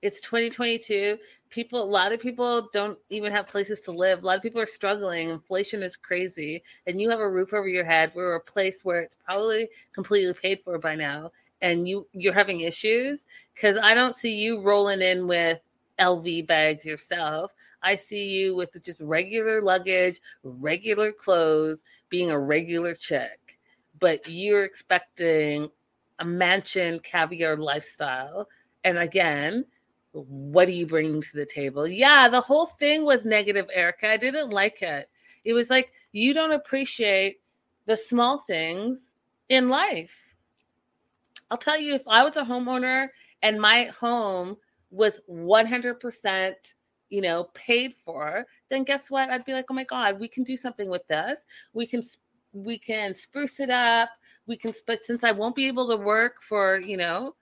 [0.00, 1.18] It's 2022.
[1.50, 4.22] People, a lot of people don't even have places to live.
[4.22, 5.30] A lot of people are struggling.
[5.30, 6.62] Inflation is crazy.
[6.86, 8.12] And you have a roof over your head.
[8.14, 11.32] We're a place where it's probably completely paid for by now.
[11.62, 15.58] And you you're having issues because I don't see you rolling in with
[15.98, 17.52] LV bags yourself.
[17.82, 23.58] I see you with just regular luggage, regular clothes, being a regular chick.
[23.98, 25.70] But you're expecting
[26.22, 28.48] a mansion caviar lifestyle.
[28.84, 29.64] And again,
[30.12, 31.86] what are you bringing to the table?
[31.86, 34.08] Yeah, the whole thing was negative, Erica.
[34.08, 35.10] I didn't like it.
[35.44, 37.40] It was like you don't appreciate
[37.86, 39.12] the small things
[39.48, 40.14] in life.
[41.50, 43.08] I'll tell you, if I was a homeowner
[43.42, 44.56] and my home
[44.92, 46.54] was 100%,
[47.10, 49.28] you know, paid for, then guess what?
[49.28, 51.40] I'd be like, oh my God, we can do something with this.
[51.72, 52.02] We can,
[52.52, 54.10] we can spruce it up.
[54.46, 57.34] We can, but since I won't be able to work for, you know,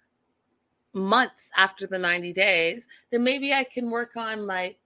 [0.93, 4.79] months after the 90 days, then maybe I can work on like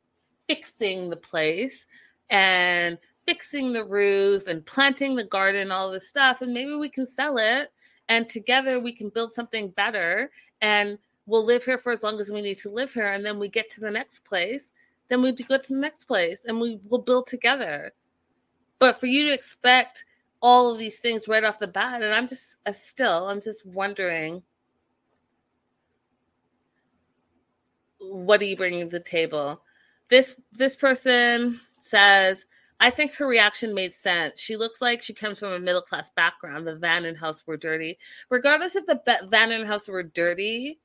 [0.46, 1.86] fixing the place
[2.30, 6.42] and fixing the roof and planting the garden, all this stuff.
[6.42, 7.72] And maybe we can sell it
[8.08, 12.30] and together we can build something better and we'll live here for as long as
[12.30, 13.06] we need to live here.
[13.06, 14.70] And then we get to the next place,
[15.08, 17.92] then we go to the next place and we will build together.
[18.78, 20.04] But for you to expect
[20.44, 23.64] all of these things right off the bat, and I'm just uh, still, I'm just
[23.64, 24.42] wondering
[27.98, 29.62] what are you bringing to the table?
[30.10, 32.44] This this person says,
[32.78, 34.38] I think her reaction made sense.
[34.38, 36.66] She looks like she comes from a middle class background.
[36.66, 37.98] The van and house were dirty.
[38.28, 40.78] Regardless if the van and house were dirty,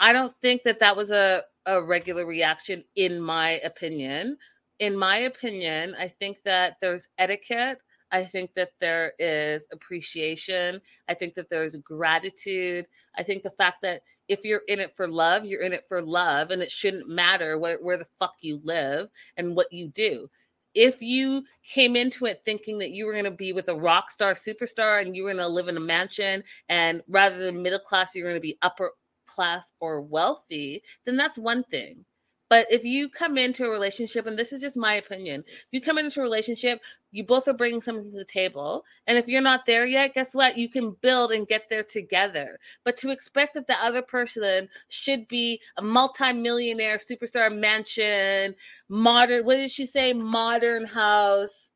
[0.00, 4.38] I don't think that that was a, a regular reaction, in my opinion.
[4.78, 7.80] In my opinion, I think that there's etiquette.
[8.10, 10.80] I think that there is appreciation.
[11.08, 12.86] I think that there's gratitude.
[13.16, 16.02] I think the fact that if you're in it for love, you're in it for
[16.02, 20.28] love, and it shouldn't matter where, where the fuck you live and what you do.
[20.74, 24.10] If you came into it thinking that you were going to be with a rock
[24.10, 27.78] star superstar and you were going to live in a mansion, and rather than middle
[27.78, 28.92] class, you're going to be upper
[29.26, 32.04] class or wealthy, then that's one thing.
[32.50, 35.80] But if you come into a relationship, and this is just my opinion, if you
[35.80, 36.80] come into a relationship,
[37.10, 38.84] you both are bringing something to the table.
[39.06, 40.56] And if you're not there yet, guess what?
[40.56, 42.58] You can build and get there together.
[42.84, 48.54] But to expect that the other person should be a multimillionaire, superstar mansion,
[48.88, 50.12] modern, what did she say?
[50.12, 51.68] Modern house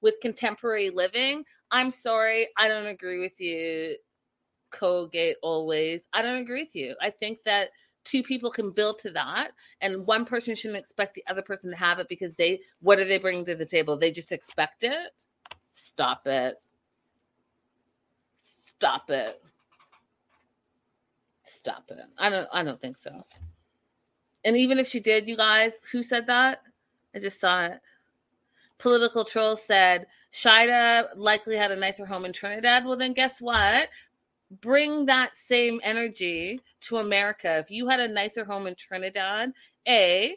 [0.00, 1.44] with contemporary living.
[1.70, 3.96] I'm sorry, I don't agree with you,
[4.70, 6.06] Colgate always.
[6.12, 6.94] I don't agree with you.
[7.00, 7.70] I think that
[8.04, 11.76] two people can build to that and one person shouldn't expect the other person to
[11.76, 13.96] have it because they what are they bringing to the table?
[13.96, 15.10] They just expect it?
[15.74, 16.56] Stop it.
[18.40, 19.42] Stop it.
[21.44, 21.98] Stop it.
[22.18, 23.24] I don't i don't think so.
[24.44, 26.62] And even if she did you guys who said that?
[27.14, 27.80] I just saw it.
[28.78, 32.84] Political troll said Shaeeda likely had a nicer home in Trinidad.
[32.84, 33.88] Well, then guess what?
[34.50, 37.58] Bring that same energy to America.
[37.58, 39.52] If you had a nicer home in Trinidad,
[39.86, 40.36] A,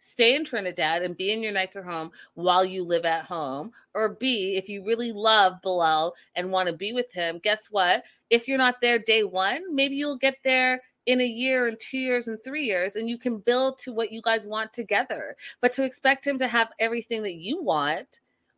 [0.00, 3.72] stay in Trinidad and be in your nicer home while you live at home.
[3.94, 8.04] Or B, if you really love Bilal and want to be with him, guess what?
[8.30, 11.98] If you're not there day one, maybe you'll get there in a year and two
[11.98, 15.36] years and three years and you can build to what you guys want together.
[15.60, 18.06] But to expect him to have everything that you want,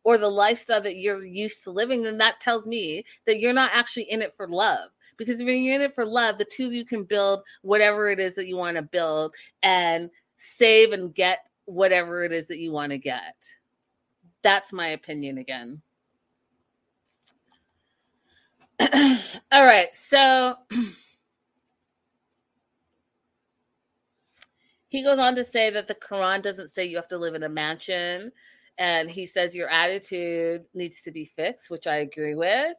[0.09, 3.69] or the lifestyle that you're used to living, then that tells me that you're not
[3.75, 4.89] actually in it for love.
[5.17, 8.19] Because if you're in it for love, the two of you can build whatever it
[8.19, 12.71] is that you want to build and save and get whatever it is that you
[12.71, 13.35] want to get.
[14.41, 15.83] That's my opinion again.
[18.81, 19.89] All right.
[19.93, 20.55] So
[24.87, 27.43] he goes on to say that the Quran doesn't say you have to live in
[27.43, 28.31] a mansion
[28.79, 32.75] and he says your attitude needs to be fixed which i agree with.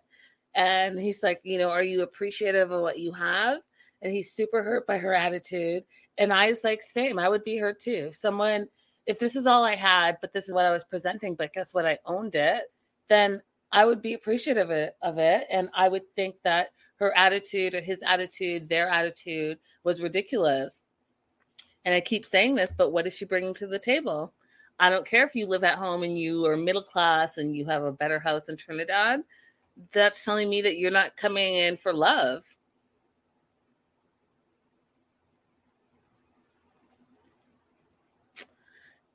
[0.57, 3.59] And he's like you know are you appreciative of what you have?
[4.03, 5.85] And he's super hurt by her attitude.
[6.19, 8.11] And i was like same i would be hurt too.
[8.13, 8.67] Someone
[9.07, 11.73] if this is all i had but this is what i was presenting but guess
[11.73, 11.87] what?
[11.87, 12.65] I owned it
[13.09, 13.41] then
[13.71, 15.47] i would be appreciative of it, of it.
[15.51, 20.75] And i would think that her attitude or his attitude their attitude was ridiculous.
[21.85, 24.33] And i keep saying this but what is she bringing to the table
[24.81, 27.67] I don't care if you live at home and you are middle class and you
[27.67, 29.21] have a better house in Trinidad.
[29.93, 32.45] That's telling me that you're not coming in for love.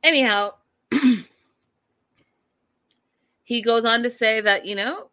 [0.03, 0.51] Anyhow,
[3.43, 5.09] he goes on to say that, you know,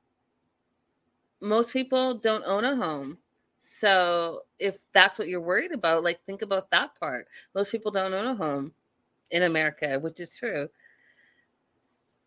[1.40, 3.16] most people don't own a home.
[3.62, 7.26] So if that's what you're worried about, like think about that part.
[7.54, 8.72] Most people don't own a home
[9.32, 10.68] in America, which is true.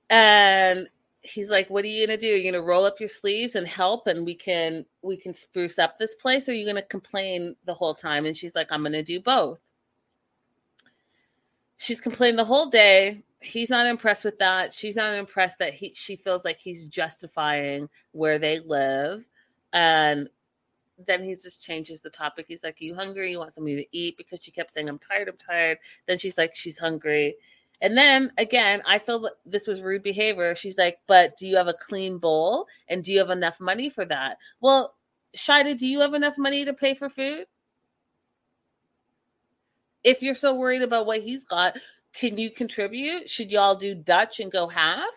[0.10, 0.90] And
[1.22, 2.28] he's like, "What are you gonna do?
[2.28, 5.98] You're gonna roll up your sleeves and help, and we can we can spruce up
[5.98, 9.04] this place, or are you gonna complain the whole time?" And she's like, "I'm gonna
[9.04, 9.60] do both."
[11.78, 13.24] She's complained the whole day.
[13.42, 14.74] He's not impressed with that.
[14.74, 19.26] She's not impressed that he she feels like he's justifying where they live,
[19.74, 20.30] and
[20.98, 22.46] then he just changes the topic.
[22.48, 23.32] He's like, you hungry?
[23.32, 24.18] You want something to eat?
[24.18, 25.80] Because she kept saying, I'm tired, I'm tired.
[26.08, 27.36] Then she's like, She's hungry.
[27.82, 30.56] And then again, I feel that this was rude behavior.
[30.56, 32.68] She's like, But do you have a clean bowl?
[32.88, 34.38] And do you have enough money for that?
[34.62, 34.96] Well,
[35.36, 37.46] Shaeeda, do you have enough money to pay for food?
[40.04, 41.78] If you're so worried about what he's got,
[42.14, 43.30] can you contribute?
[43.30, 45.10] Should y'all do Dutch and go half?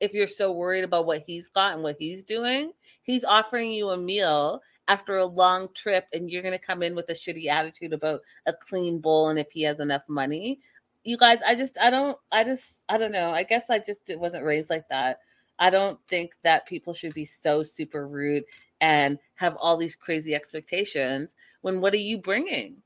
[0.00, 2.72] If you're so worried about what he's got and what he's doing,
[3.02, 6.94] he's offering you a meal after a long trip and you're going to come in
[6.94, 10.60] with a shitty attitude about a clean bowl and if he has enough money.
[11.04, 13.30] You guys i just i don't i just i don't know.
[13.30, 15.20] I guess i just it wasn't raised like that.
[15.58, 18.44] I don't think that people should be so super rude
[18.80, 22.76] and have all these crazy expectations when what are you bringing?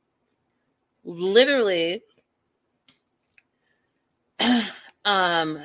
[1.04, 2.02] Literally
[5.04, 5.60] um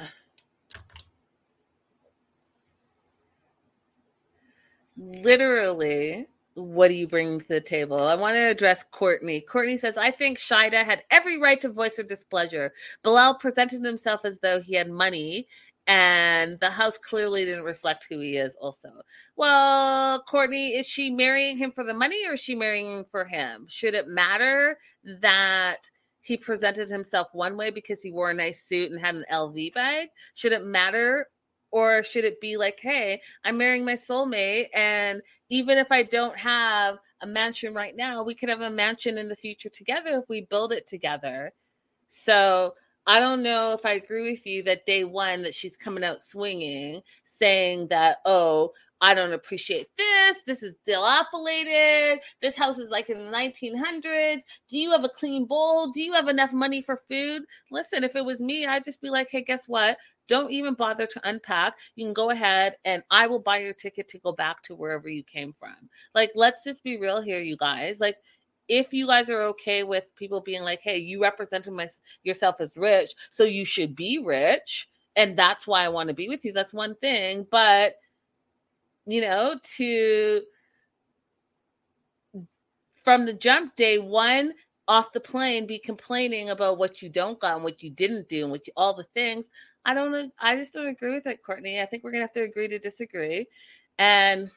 [4.97, 8.01] literally what do you bring to the table?
[8.01, 9.41] I want to address Courtney.
[9.41, 12.71] Courtney says, I think Shaeeda had every right to voice her displeasure.
[13.03, 15.47] Bilal presented himself as though he had money,
[15.85, 18.89] and the house clearly didn't reflect who he is, also.
[19.35, 23.25] Well, Courtney, is she marrying him for the money or is she marrying him for
[23.25, 23.67] him?
[23.69, 24.77] Should it matter
[25.21, 25.89] that
[26.21, 29.73] he presented himself one way because he wore a nice suit and had an LV
[29.73, 30.07] bag?
[30.35, 31.27] Should it matter
[31.75, 36.37] or should it be like, hey, I'm marrying my soulmate, and even if I don't
[36.37, 40.29] have a mansion right now, we could have a mansion in the future together if
[40.29, 41.51] we build it together.
[42.07, 46.05] So I don't know if I agree with you that day one that she's coming
[46.05, 48.71] out swinging, saying that, oh,
[49.01, 50.37] I don't appreciate this.
[50.47, 52.21] This is dilapidated.
[52.41, 54.39] This house is like in the 1900s.
[54.69, 55.91] Do you have a clean bowl?
[55.91, 57.43] Do you have enough money for food?
[57.69, 59.97] Listen, if it was me, I'd just be like, hey, guess what?
[60.27, 61.75] Don't even bother to unpack.
[61.95, 65.07] You can go ahead and I will buy your ticket to go back to wherever
[65.07, 65.75] you came from.
[66.13, 67.99] Like, let's just be real here, you guys.
[67.99, 68.17] Like,
[68.67, 71.87] if you guys are okay with people being like, hey, you represented my,
[72.23, 76.27] yourself as rich, so you should be rich, and that's why I want to be
[76.27, 77.45] with you, that's one thing.
[77.51, 77.95] But,
[79.05, 80.41] you know, to
[83.03, 84.53] from the jump day one
[84.87, 88.43] off the plane be complaining about what you don't got and what you didn't do
[88.43, 89.45] and what you, all the things
[89.85, 90.33] I don't.
[90.39, 91.79] I just don't agree with it, Courtney.
[91.81, 93.47] I think we're gonna have to agree to disagree.
[93.99, 94.51] And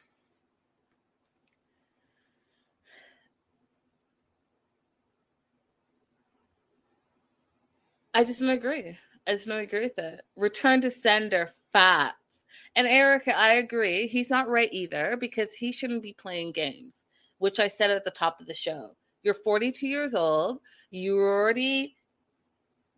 [8.15, 8.99] I just don't agree.
[9.27, 10.23] I just don't agree with it.
[10.37, 12.43] Return to sender facts.
[12.75, 14.07] And Erica, I agree.
[14.09, 16.97] He's not right either because he shouldn't be playing games,
[17.39, 18.97] which I said at the top of the show.
[19.23, 20.61] You're 42 years old.
[20.91, 21.97] You already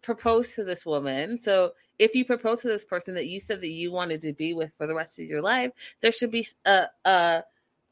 [0.02, 1.40] proposed to this woman.
[1.40, 4.54] So if you propose to this person that you said that you wanted to be
[4.54, 5.70] with for the rest of your life,
[6.00, 7.44] there should be a, a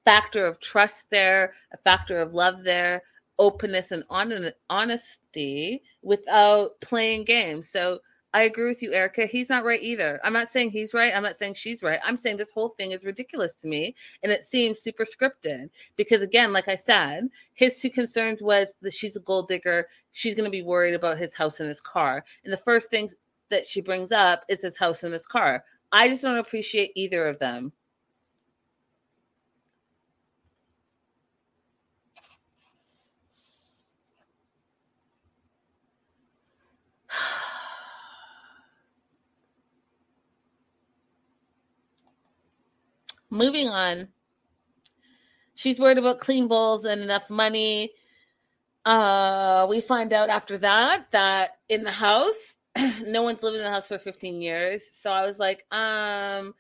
[0.06, 3.02] factor of trust there, a factor of love there,
[3.38, 7.68] openness and on- honesty without playing games.
[7.68, 7.98] So
[8.32, 9.26] I agree with you, Erica.
[9.26, 10.18] He's not right either.
[10.24, 11.12] I'm not saying he's right.
[11.14, 12.00] I'm not saying she's right.
[12.02, 16.22] I'm saying this whole thing is ridiculous to me and it seems super scripted because,
[16.22, 19.88] again, like I said, his two concerns was that she's a gold digger.
[20.12, 22.24] She's going to be worried about his house and his car.
[22.44, 23.14] And the first things
[23.50, 25.64] that she brings up is his house and his car.
[25.92, 27.72] I just don't appreciate either of them.
[43.30, 44.08] Moving on.
[45.54, 47.92] She's worried about clean bowls and enough money.
[48.84, 52.54] Uh, we find out after that that in the house
[53.06, 54.82] no one's lived in the house for 15 years.
[55.00, 56.54] So I was like, um,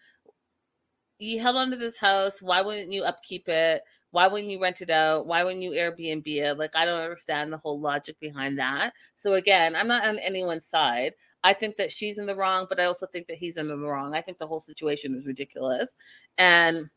[1.18, 2.40] you held on to this house.
[2.40, 3.82] Why wouldn't you upkeep it?
[4.10, 5.26] Why wouldn't you rent it out?
[5.26, 6.58] Why wouldn't you Airbnb it?
[6.58, 8.94] Like, I don't understand the whole logic behind that.
[9.16, 11.12] So again, I'm not on anyone's side.
[11.44, 13.76] I think that she's in the wrong, but I also think that he's in the
[13.76, 14.14] wrong.
[14.14, 15.90] I think the whole situation is ridiculous.
[16.36, 16.88] And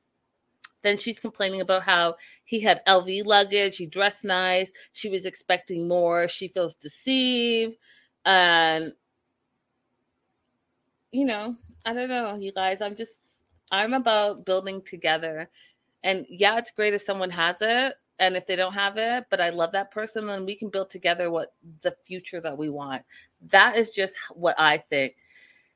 [0.84, 5.88] then she's complaining about how he had LV luggage, he dressed nice, she was expecting
[5.88, 7.76] more, she feels deceived.
[8.26, 8.94] And
[11.12, 11.56] you know,
[11.86, 12.82] I don't know, you guys.
[12.82, 13.16] I'm just
[13.72, 15.50] I'm about building together.
[16.04, 19.40] And yeah, it's great if someone has it and if they don't have it, but
[19.40, 23.04] I love that person, then we can build together what the future that we want.
[23.50, 25.16] That is just what I think.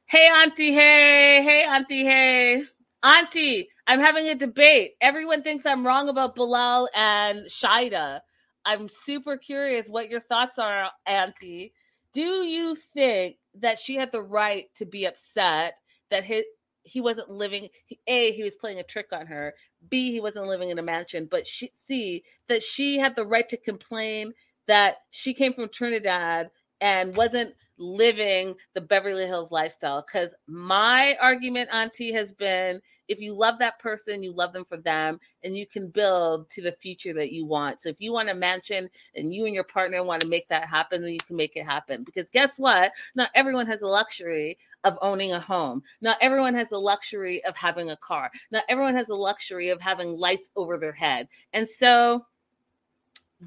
[0.05, 2.63] Hey, Auntie, hey, hey, Auntie, hey.
[3.03, 4.95] Auntie, I'm having a debate.
[5.01, 8.19] Everyone thinks I'm wrong about Bilal and Shaeeda.
[8.65, 11.73] I'm super curious what your thoughts are, Auntie.
[12.13, 15.75] Do you think that she had the right to be upset
[16.11, 16.43] that his,
[16.83, 17.67] he wasn't living
[18.07, 19.53] a he was playing a trick on her
[19.89, 23.49] b he wasn't living in a mansion but she c that she had the right
[23.49, 24.31] to complain
[24.67, 26.49] that she came from trinidad
[26.81, 30.05] and wasn't living the Beverly Hills lifestyle.
[30.05, 34.77] Because my argument, Auntie, has been if you love that person, you love them for
[34.77, 37.81] them, and you can build to the future that you want.
[37.81, 40.67] So if you want a mansion and you and your partner want to make that
[40.67, 42.03] happen, then you can make it happen.
[42.03, 42.91] Because guess what?
[43.13, 45.83] Not everyone has the luxury of owning a home.
[46.01, 48.31] Not everyone has the luxury of having a car.
[48.51, 51.27] Not everyone has the luxury of having lights over their head.
[51.53, 52.25] And so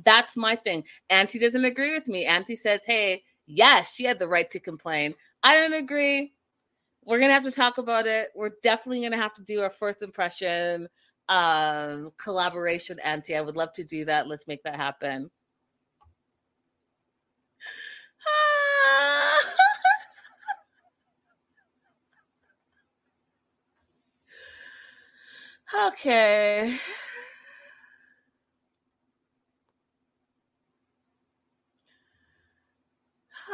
[0.04, 0.84] that's my thing.
[1.10, 2.26] Auntie doesn't agree with me.
[2.26, 5.14] Auntie says, hey, yes, she had the right to complain.
[5.42, 6.34] I don't agree.
[7.04, 8.28] We're gonna have to talk about it.
[8.34, 10.88] We're definitely gonna have to do our first impression
[11.28, 13.36] um collaboration, Auntie.
[13.36, 14.28] I would love to do that.
[14.28, 15.30] Let's make that happen.
[25.88, 26.78] okay.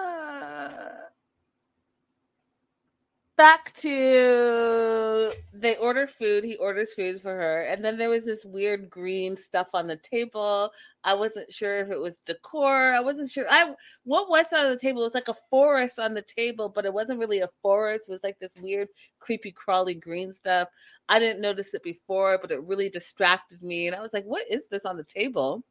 [3.36, 8.44] back to they order food he orders food for her and then there was this
[8.44, 10.70] weird green stuff on the table.
[11.02, 13.74] I wasn't sure if it was decor i wasn't sure i
[14.04, 15.00] what was on the table?
[15.00, 18.12] It was like a forest on the table but it wasn't really a forest it
[18.12, 18.88] was like this weird
[19.18, 20.68] creepy crawly green stuff.
[21.08, 24.46] I didn't notice it before but it really distracted me and i was like what
[24.50, 25.64] is this on the table?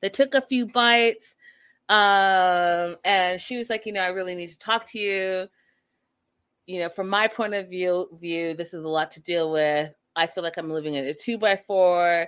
[0.00, 1.34] They took a few bites
[1.88, 5.48] um, and she was like, you know, I really need to talk to you.
[6.66, 9.92] You know, from my point of view, view, this is a lot to deal with.
[10.14, 12.26] I feel like I'm living in a two by four.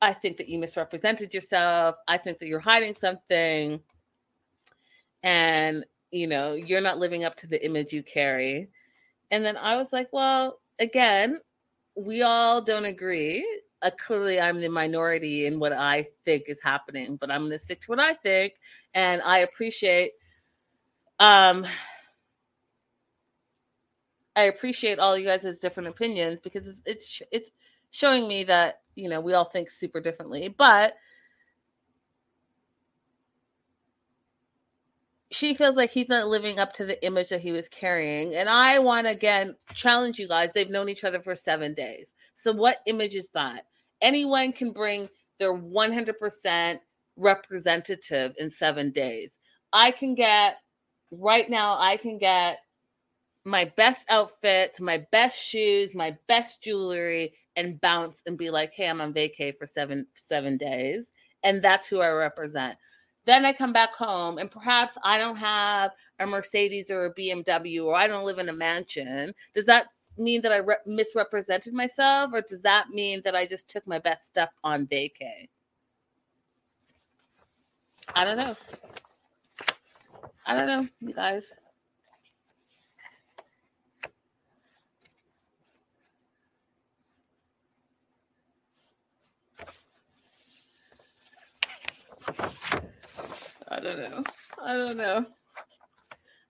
[0.00, 1.96] I think that you misrepresented yourself.
[2.08, 3.80] I think that you're hiding something.
[5.22, 8.68] And, you know, you're not living up to the image you carry.
[9.30, 11.40] And then I was like, well, again,
[11.96, 13.46] we all don't agree
[13.84, 17.58] uh, clearly I'm the minority in what I think is happening, but I'm going to
[17.58, 18.54] stick to what I think,
[18.94, 20.12] and I appreciate.
[21.20, 21.66] Um,
[24.36, 27.50] I appreciate all you guys' different opinions because it's, it's it's
[27.90, 30.94] showing me that you know we all think super differently, but
[35.30, 38.34] she feels like he's not living up to the image that he was carrying.
[38.34, 40.52] And I want to again challenge you guys.
[40.52, 42.14] They've known each other for seven days.
[42.34, 43.66] So, what image is that?
[44.00, 46.78] Anyone can bring their 100%
[47.16, 49.32] representative in seven days.
[49.72, 50.58] I can get,
[51.10, 52.58] right now, I can get
[53.44, 58.88] my best outfits, my best shoes, my best jewelry, and bounce and be like, hey,
[58.88, 61.06] I'm on vacay for seven seven days.
[61.42, 62.76] And that's who I represent.
[63.26, 67.84] Then I come back home and perhaps I don't have a Mercedes or a BMW
[67.84, 69.34] or I don't live in a mansion.
[69.54, 69.86] Does that
[70.16, 73.98] mean that I re- misrepresented myself, or does that mean that I just took my
[73.98, 75.48] best stuff on vacay?
[78.14, 78.56] I don't know.
[80.46, 81.52] I don't know, you guys.
[93.68, 94.24] I don't know.
[94.62, 95.26] I don't know.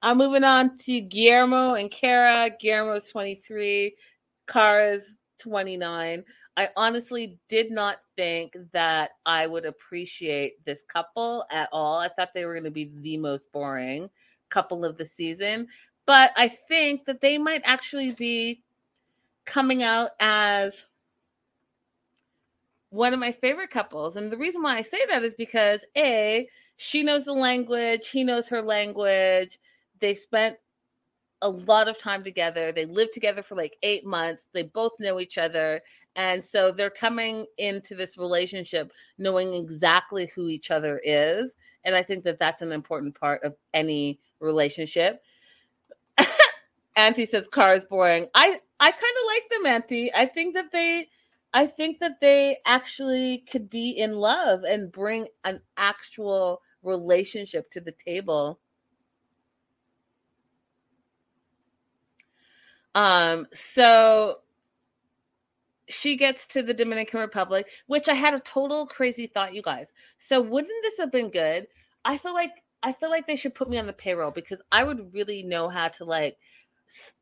[0.04, 2.50] I'm moving on to Guillermo and Kara.
[2.60, 3.96] Guillermo's 23,
[4.46, 6.22] Kara's 29.
[6.58, 11.98] I honestly did not think that I would appreciate this couple at all.
[11.98, 14.10] I thought they were going to be the most boring
[14.50, 15.68] couple of the season,
[16.04, 18.62] but I think that they might actually be
[19.46, 20.84] coming out as
[22.90, 24.16] one of my favorite couples.
[24.16, 26.46] And the reason why I say that is because A,
[26.76, 29.58] she knows the language, he knows her language
[30.00, 30.56] they spent
[31.42, 32.72] a lot of time together.
[32.72, 34.44] They lived together for like eight months.
[34.52, 35.82] They both know each other.
[36.16, 41.54] And so they're coming into this relationship knowing exactly who each other is.
[41.84, 45.22] And I think that that's an important part of any relationship.
[46.96, 48.28] Auntie says car is boring.
[48.34, 50.14] I I kind of like them, Auntie.
[50.14, 51.08] I think that they
[51.52, 57.80] I think that they actually could be in love and bring an actual relationship to
[57.80, 58.60] the table
[62.94, 64.38] Um, so
[65.88, 69.92] she gets to the Dominican Republic, which I had a total crazy thought, you guys.
[70.18, 71.66] So wouldn't this have been good?
[72.04, 74.84] I feel like I feel like they should put me on the payroll because I
[74.84, 76.36] would really know how to like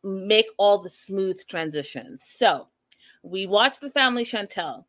[0.03, 2.23] make all the smooth transitions.
[2.27, 2.67] So
[3.23, 4.85] we watched the family Chantel.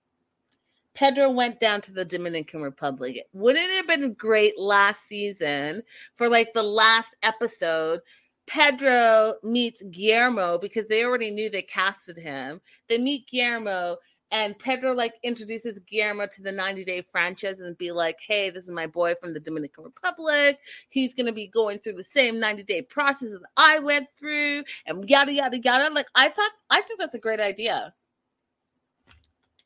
[0.96, 3.26] Pedro went down to the Dominican Republic.
[3.34, 5.82] Wouldn't it have been great last season
[6.16, 8.02] for like the last episode?
[8.46, 12.62] Pedro meets Guillermo because they already knew they casted him.
[12.90, 13.98] They meet Guillermo
[14.34, 18.64] and Pedro like introduces Guillermo to the 90 day franchise and be like, hey, this
[18.64, 20.58] is my boy from the Dominican Republic.
[20.90, 25.08] He's gonna be going through the same 90 day process that I went through, and
[25.08, 25.94] yada yada yada.
[25.94, 27.94] Like I thought I think that's a great idea.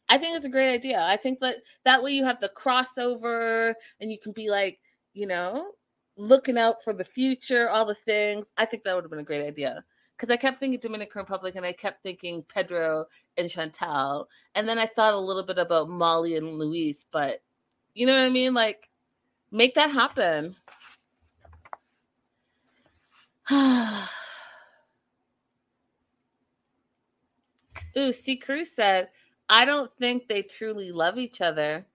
[0.09, 1.01] I think it's a great idea.
[1.01, 4.80] I think that that way you have the crossover and you can be like,
[5.13, 5.71] you know,
[6.18, 8.45] looking out for the future, all the things.
[8.57, 9.84] I think that would have been a great idea.
[10.15, 13.05] Because I kept thinking Dominican Republic and I kept thinking Pedro
[13.38, 14.26] and Chantel.
[14.55, 17.41] And then I thought a little bit about Molly and Luis, but
[17.93, 18.53] you know what I mean?
[18.53, 18.89] Like,
[19.51, 20.55] make that happen.
[27.97, 28.36] Ooh, C.
[28.36, 29.09] Cruz said,
[29.49, 31.86] I don't think they truly love each other.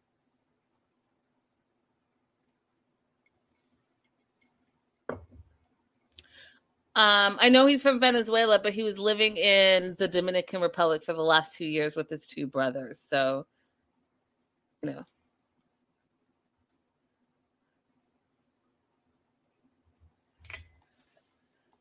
[6.94, 11.14] Um, I know he's from Venezuela, but he was living in the Dominican Republic for
[11.14, 13.02] the last two years with his two brothers.
[13.08, 13.46] So,
[14.82, 15.04] you know.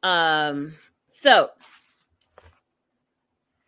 [0.03, 0.73] Um,
[1.09, 1.49] so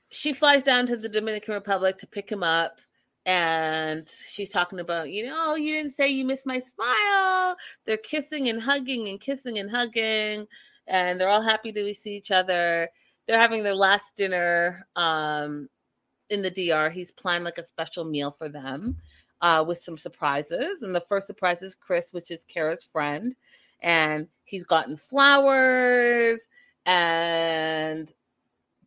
[0.10, 2.78] she flies down to the Dominican Republic to pick him up.
[3.26, 7.56] And she's talking about, you know, oh, you didn't say you missed my smile.
[7.86, 10.48] They're kissing and hugging and kissing and hugging.
[10.88, 12.90] And they're all happy to see each other.
[13.28, 15.70] They're having their last dinner um,
[16.30, 16.90] in the DR.
[16.90, 18.98] He's planned like a special meal for them
[19.42, 20.82] uh, with some surprises.
[20.82, 23.36] And the first surprise is Chris, which is Kara's friend.
[23.82, 26.40] And he's gotten flowers
[26.86, 28.12] and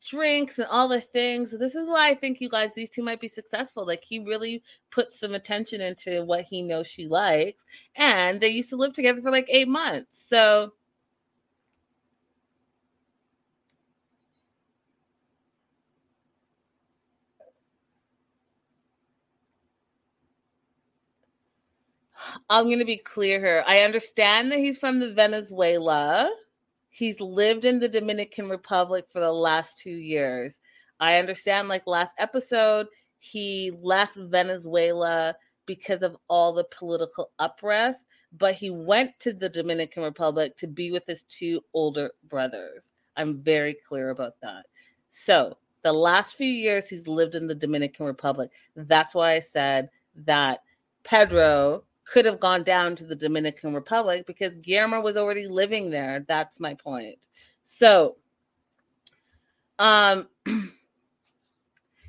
[0.06, 1.50] drinks and all the things.
[1.58, 3.86] This is why I think you guys, these two might be successful.
[3.86, 7.64] Like he really put some attention into what he knows she likes.
[7.96, 10.24] And they used to live together for like eight months.
[10.28, 10.72] So
[22.48, 23.64] I'm going to be clear here.
[23.66, 26.30] I understand that he's from the Venezuela.
[26.90, 30.58] He's lived in the Dominican Republic for the last two years.
[31.00, 32.86] I understand, like last episode,
[33.18, 35.34] he left Venezuela
[35.66, 40.90] because of all the political unrest, but he went to the Dominican Republic to be
[40.90, 42.90] with his two older brothers.
[43.16, 44.66] I'm very clear about that.
[45.10, 48.50] So, the last few years, he's lived in the Dominican Republic.
[48.74, 49.88] That's why I said
[50.24, 50.62] that
[51.04, 56.24] Pedro could have gone down to the Dominican Republic because Guillermo was already living there.
[56.26, 57.18] That's my point.
[57.64, 58.16] So,
[59.78, 60.28] um,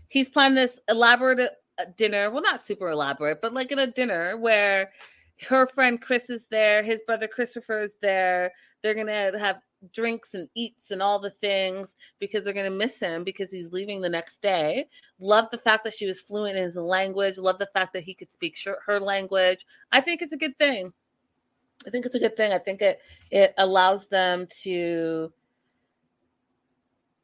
[0.07, 2.29] he's planned this elaborate uh, dinner.
[2.29, 4.91] Well, not super elaborate, but like in a dinner where
[5.49, 8.51] her friend Chris is there, his brother Christopher is there.
[8.81, 9.57] They're gonna have
[9.93, 13.71] drinks and eats and all the things because they're going to miss him because he's
[13.71, 14.87] leaving the next day.
[15.19, 17.37] Love the fact that she was fluent in his language.
[17.37, 19.65] Love the fact that he could speak her language.
[19.91, 20.93] I think it's a good thing.
[21.85, 22.51] I think it's a good thing.
[22.51, 22.99] I think it
[23.31, 25.31] it allows them to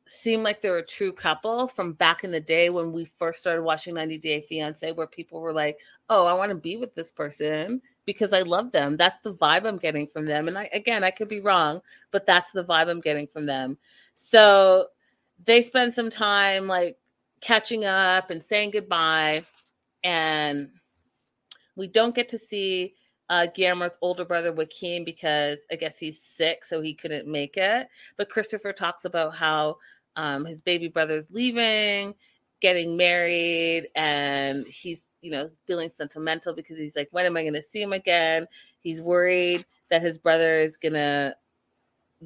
[0.07, 3.63] seem like they're a true couple from back in the day when we first started
[3.63, 5.77] watching 90 Day Fiance, where people were like,
[6.09, 8.97] "Oh, I want to be with this person." Because I love them.
[8.97, 10.47] That's the vibe I'm getting from them.
[10.47, 11.81] And I, again, I could be wrong,
[12.11, 13.77] but that's the vibe I'm getting from them.
[14.15, 14.87] So
[15.45, 16.97] they spend some time like
[17.41, 19.45] catching up and saying goodbye.
[20.03, 20.69] And
[21.75, 22.95] we don't get to see
[23.29, 27.87] uh, Guillermo's older brother Joaquin because I guess he's sick, so he couldn't make it.
[28.17, 29.77] But Christopher talks about how
[30.15, 32.15] um, his baby brother's leaving,
[32.59, 37.53] getting married, and he's you know, feeling sentimental because he's like, when am I going
[37.53, 38.45] to see him again?
[38.81, 41.35] He's worried that his brother is going to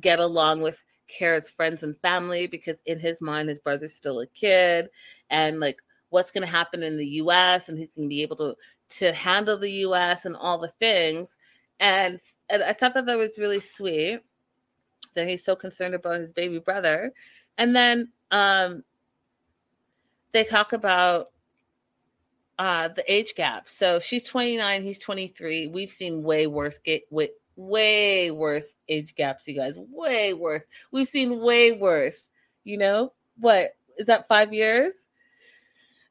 [0.01, 0.77] get along with
[1.07, 4.89] Kara's friends and family because in his mind, his brother's still a kid.
[5.29, 5.77] And like,
[6.09, 8.55] what's going to happen in the US and he's going to be able to
[8.89, 11.35] to handle the US and all the things.
[11.79, 12.19] And,
[12.49, 14.21] and I thought that that was really sweet
[15.13, 17.11] that he's so concerned about his baby brother.
[17.57, 18.83] And then um,
[20.31, 21.31] they talk about
[22.59, 23.69] uh the age gap.
[23.69, 25.67] So she's 29, he's 23.
[25.67, 29.73] We've seen way worse get way, way worse age gaps, you guys.
[29.75, 30.63] Way worse.
[30.91, 32.17] We've seen way worse,
[32.63, 33.13] you know?
[33.39, 34.93] what is that five years?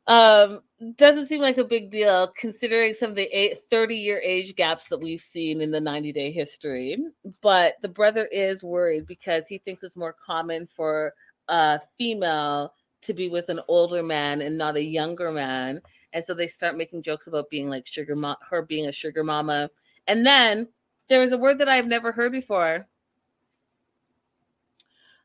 [0.06, 0.60] Um,
[0.96, 4.88] doesn't seem like a big deal considering some of the eight, 30 year age gaps
[4.88, 6.98] that we've seen in the 90 day history.
[7.42, 11.12] But the brother is worried because he thinks it's more common for
[11.48, 12.72] a female
[13.02, 15.80] to be with an older man and not a younger man.
[16.12, 19.24] And so they start making jokes about being like sugar, mo- her being a sugar
[19.24, 19.70] mama.
[20.06, 20.68] And then
[21.08, 22.86] there was a word that I've never heard before.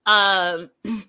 [0.05, 0.71] Um,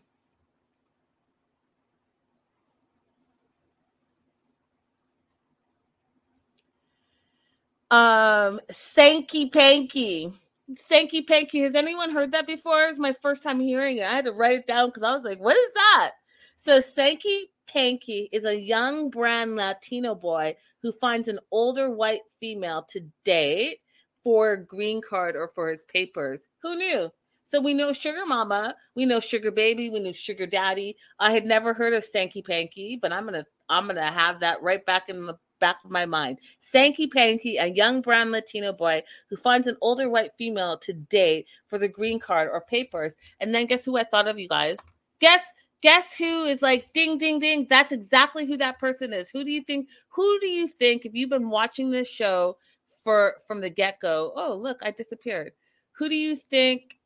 [7.93, 10.33] Um, Sankey Panky.
[10.77, 11.61] Sankey Panky.
[11.61, 12.85] Has anyone heard that before?
[12.85, 14.07] It's my first time hearing it.
[14.07, 16.13] I had to write it down because I was like, what is that?
[16.57, 22.83] So Sankey Panky is a young brown Latino boy who finds an older white female
[22.91, 23.79] to date
[24.23, 26.43] for a green card or for his papers.
[26.63, 27.11] Who knew?
[27.47, 30.97] So we know Sugar Mama, we know Sugar Baby, we know Sugar Daddy.
[31.19, 34.85] I had never heard of Sankey Panky, but I'm gonna I'm gonna have that right
[34.85, 36.39] back in the back of my mind.
[36.61, 41.47] Sankey Panky, a young brown Latino boy who finds an older white female to date
[41.69, 43.15] for the green card or papers.
[43.41, 44.77] And then guess who I thought of, you guys?
[45.21, 45.45] Guess
[45.83, 49.51] guess who is like ding ding ding that's exactly who that person is who do
[49.51, 52.57] you think who do you think if you've been watching this show
[53.03, 55.53] for from the get-go oh look i disappeared
[55.93, 56.99] who do you think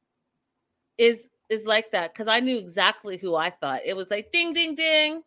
[0.98, 4.52] is is like that because i knew exactly who i thought it was like ding
[4.52, 5.22] ding ding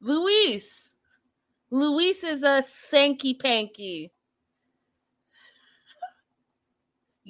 [0.00, 0.90] Luis.
[1.70, 4.12] Luis is a Sankey Panky.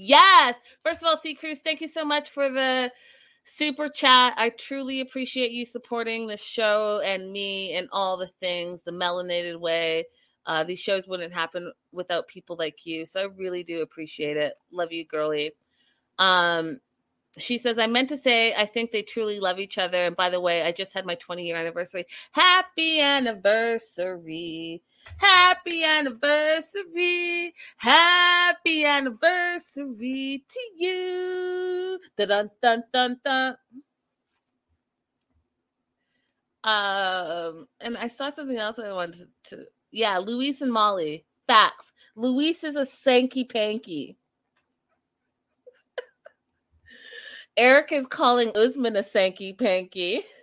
[0.01, 0.55] Yes.
[0.85, 2.93] First of all, C Cruz, thank you so much for the
[3.49, 4.35] super chat.
[4.37, 9.59] I truly appreciate you supporting this show and me and all the things, the melanated
[9.59, 10.05] way.
[10.47, 13.07] Uh, these shows wouldn't happen without people like you.
[13.07, 14.55] So I really do appreciate it.
[14.71, 15.53] Love you, girly.
[16.19, 16.81] Um,
[17.39, 19.99] she says, I meant to say, I think they truly love each other.
[20.05, 22.07] And by the way, I just had my 20 year anniversary.
[22.33, 24.83] Happy anniversary.
[25.17, 27.55] Happy anniversary.
[27.79, 31.99] Happy anniversary to you.
[32.17, 33.57] Dun dun dun dun.
[36.65, 41.25] Um, and I saw something else I wanted to, yeah, Luis and Molly.
[41.47, 41.93] Facts.
[42.15, 44.19] Luis is a Sankey Panky.
[47.57, 50.25] Eric is calling Usman a Sankey Panky.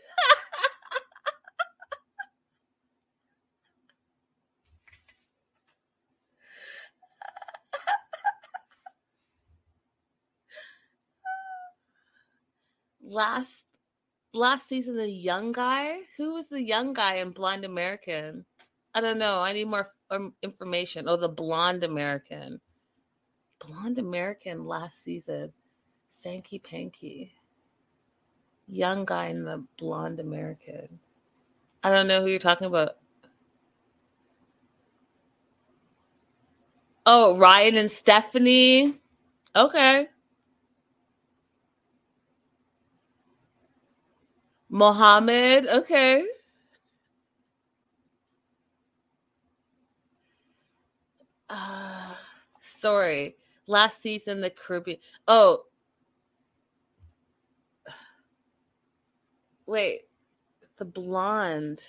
[13.15, 13.63] last
[14.33, 18.43] last season the young guy who was the young guy in blind american
[18.93, 22.59] i don't know i need more um, information oh the blonde american
[23.59, 25.51] blonde american last season
[26.15, 27.33] Sankey Panky.
[28.67, 30.87] Young guy in the blonde American.
[31.83, 32.93] I don't know who you're talking about.
[37.05, 38.97] Oh, Ryan and Stephanie.
[39.57, 40.07] Okay.
[44.75, 45.67] Mohammed.
[45.67, 46.25] Okay.
[51.49, 52.13] Uh,
[52.59, 53.37] sorry.
[53.67, 54.97] Last season, the Caribbean.
[55.29, 55.63] Oh,
[59.65, 60.01] Wait,
[60.77, 61.79] the blonde.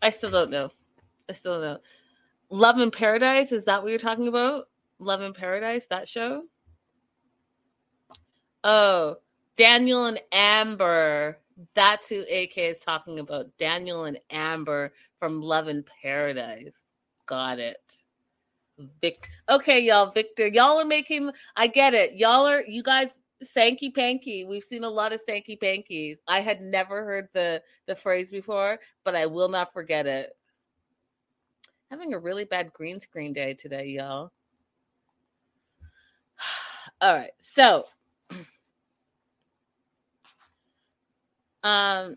[0.00, 0.70] I still don't know.
[1.28, 1.78] I still don't know.
[2.48, 4.68] Love in Paradise, is that what you're talking about?
[5.00, 6.44] Love in Paradise, that show?
[8.62, 9.16] Oh,
[9.56, 11.38] Daniel and Amber.
[11.74, 13.56] That's who AK is talking about.
[13.58, 16.74] Daniel and Amber from Love in Paradise.
[17.26, 17.78] Got it.
[19.00, 19.30] Vic.
[19.48, 20.10] Okay, y'all.
[20.10, 21.30] Victor, y'all are making.
[21.56, 22.14] I get it.
[22.14, 22.62] Y'all are.
[22.64, 23.08] You guys
[23.42, 24.44] Sankey Panky.
[24.44, 26.18] We've seen a lot of Sankey Pankies.
[26.26, 30.36] I had never heard the the phrase before, but I will not forget it.
[31.90, 34.32] Having a really bad green screen day today, y'all.
[37.00, 37.32] All right.
[37.40, 37.86] So
[41.64, 42.16] um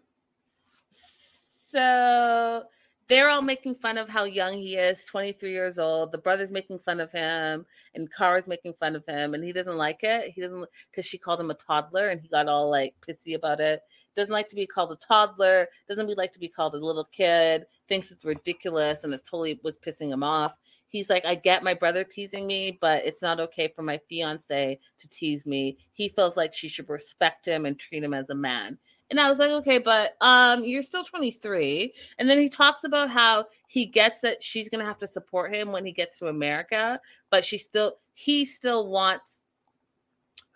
[1.72, 2.64] so
[3.08, 6.12] they're all making fun of how young he is 23 years old.
[6.12, 9.78] The brother's making fun of him and Kara's making fun of him and he doesn't
[9.78, 10.32] like it.
[10.32, 13.60] He doesn't because she called him a toddler and he got all like pissy about
[13.62, 13.82] it.
[14.16, 15.68] Doesn't like to be called a toddler.
[15.88, 17.66] Doesn't like to be called a little kid.
[17.88, 20.54] Thinks it's ridiculous and it's totally was pissing him off.
[20.90, 24.80] He's like i get my brother teasing me but it's not okay for my fiance
[25.00, 25.78] to tease me.
[25.94, 28.78] He feels like she should respect him and treat him as a man
[29.10, 31.94] and I was like, okay, but um, you're still 23.
[32.20, 35.72] And then he talks about how he gets that she's gonna have to support him
[35.72, 37.00] when he gets to America,
[37.30, 39.42] but she still he still wants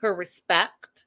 [0.01, 1.05] her respect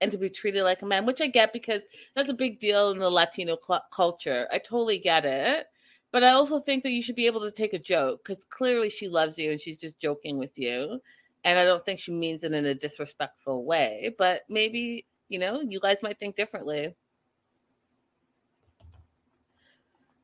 [0.00, 1.82] and to be treated like a man, which I get because
[2.14, 4.48] that's a big deal in the Latino cl- culture.
[4.52, 5.66] I totally get it.
[6.12, 8.90] But I also think that you should be able to take a joke because clearly
[8.90, 11.00] she loves you and she's just joking with you.
[11.44, 14.14] And I don't think she means it in a disrespectful way.
[14.18, 16.94] But maybe, you know, you guys might think differently.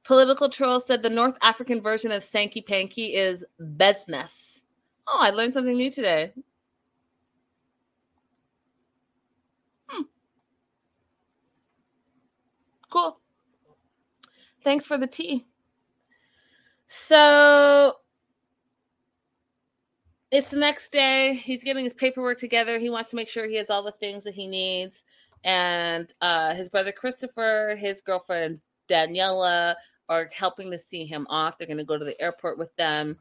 [0.04, 4.60] Political Troll said the North African version of Sankey Panky is Bezness.
[5.06, 6.32] Oh, I learned something new today.
[9.86, 10.02] Hmm.
[12.90, 13.18] Cool.
[14.62, 15.46] Thanks for the tea.
[16.88, 17.96] So
[20.30, 21.34] it's the next day.
[21.34, 22.78] He's getting his paperwork together.
[22.78, 25.04] He wants to make sure he has all the things that he needs.
[25.44, 29.76] And uh, his brother Christopher, his girlfriend Daniela
[30.08, 31.58] are helping to see him off.
[31.58, 33.18] They're going to go to the airport with them.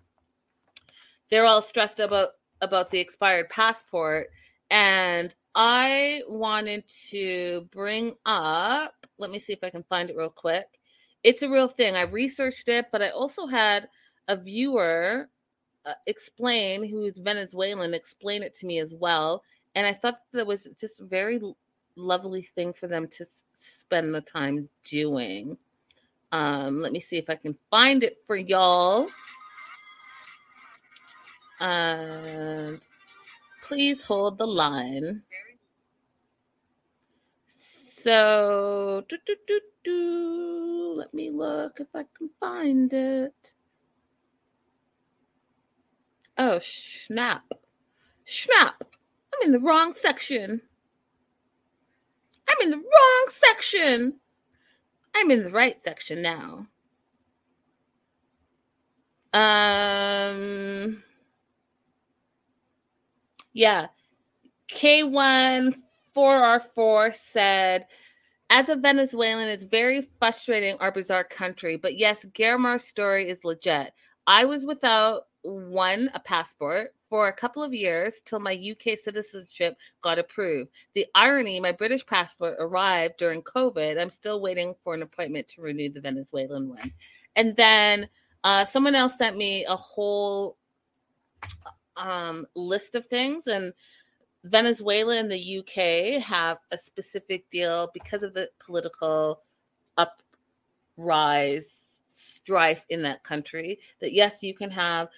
[1.30, 2.30] They're all stressed about
[2.62, 4.30] about the expired passport,
[4.72, 8.94] and I wanted to bring up.
[9.18, 10.66] Let me see if I can find it real quick.
[11.24, 11.96] It's a real thing.
[11.96, 13.90] I researched it, but I also had
[14.28, 15.30] a viewer
[15.86, 19.44] uh, explain, who's Venezuelan, explain it to me as well.
[19.76, 21.42] And I thought that was just a very
[21.96, 23.26] lovely thing for them to
[23.58, 25.58] spend the time doing.
[26.32, 29.08] Um, let me see if I can find it for y'all.
[31.60, 32.80] And
[33.64, 35.22] please hold the line.
[37.48, 40.94] So, do, do, do, do.
[40.98, 43.55] let me look if I can find it.
[46.38, 47.44] Oh, snap.
[48.26, 48.84] Snap.
[49.34, 50.62] I'm in the wrong section.
[52.48, 54.16] I'm in the wrong section.
[55.16, 56.68] I'm in the right section now.
[59.34, 61.04] Um,
[63.54, 63.88] yeah.
[64.70, 65.76] K1
[66.16, 67.88] 4R4 said,
[68.50, 71.76] as a Venezuelan, it's very frustrating our bizarre country.
[71.78, 73.92] But yes, Guillermo's story is legit.
[74.28, 79.78] I was without one, a passport for a couple of years till my UK citizenship
[80.02, 80.72] got approved.
[80.96, 84.00] The irony, my British passport arrived during COVID.
[84.00, 86.92] I'm still waiting for an appointment to renew the Venezuelan one.
[87.36, 88.10] And then
[88.44, 90.58] uh, someone else sent me a whole
[91.98, 93.74] um, list of things, and
[94.44, 99.42] Venezuela and the UK have a specific deal because of the political
[99.98, 101.66] uprise
[102.16, 105.10] strife in that country that yes you can have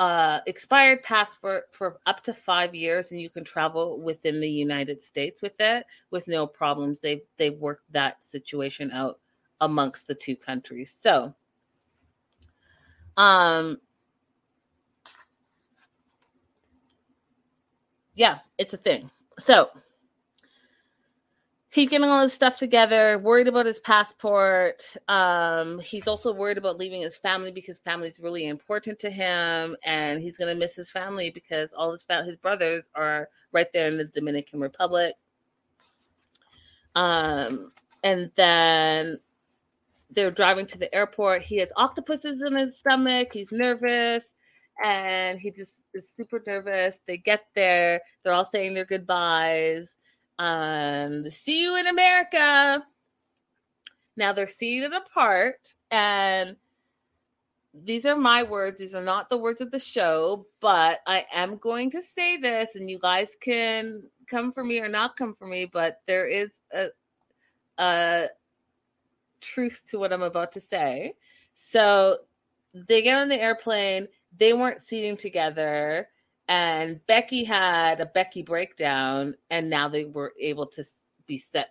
[0.00, 5.02] uh, expired passport for up to five years, and you can travel within the United
[5.02, 7.00] States with it with no problems.
[7.00, 9.20] They've they've worked that situation out
[9.60, 10.90] amongst the two countries.
[10.98, 11.34] So,
[13.18, 13.76] um,
[18.14, 19.10] yeah, it's a thing.
[19.38, 19.68] So
[21.70, 24.82] he's getting all his stuff together, worried about his passport.
[25.08, 29.76] Um, he's also worried about leaving his family because family is really important to him,
[29.84, 33.72] and he's going to miss his family because all his fa- his brothers are right
[33.72, 35.14] there in the Dominican Republic.
[36.96, 39.20] Um, and then
[40.10, 41.42] they're driving to the airport.
[41.42, 43.32] He has octopuses in his stomach.
[43.32, 44.24] He's nervous,
[44.84, 46.98] and he just is super nervous.
[47.06, 48.00] They get there.
[48.24, 49.96] They're all saying their goodbyes
[50.40, 52.82] and see you in America.
[54.16, 56.56] Now they're seated apart, and
[57.74, 58.78] these are my words.
[58.78, 62.70] These are not the words of the show, but I am going to say this,
[62.74, 66.48] and you guys can come for me or not come for me, but there is
[66.72, 66.86] a,
[67.78, 68.28] a
[69.42, 71.14] truth to what I'm about to say.
[71.54, 72.20] So
[72.72, 76.08] they get on the airplane, they weren't seating together
[76.50, 80.84] and Becky had a Becky breakdown, and now they were able to
[81.26, 81.70] be set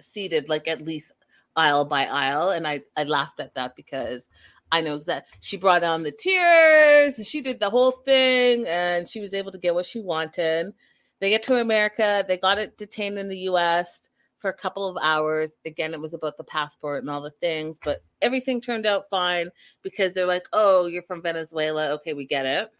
[0.00, 1.10] seated like at least
[1.56, 4.22] aisle by aisle, and I I laughed at that because
[4.70, 9.08] I know exactly she brought on the tears, and she did the whole thing, and
[9.08, 10.72] she was able to get what she wanted.
[11.20, 13.98] They get to America, they got it detained in the U.S.
[14.38, 15.50] for a couple of hours.
[15.66, 19.48] Again, it was about the passport and all the things, but everything turned out fine
[19.82, 22.70] because they're like, "Oh, you're from Venezuela, okay, we get it."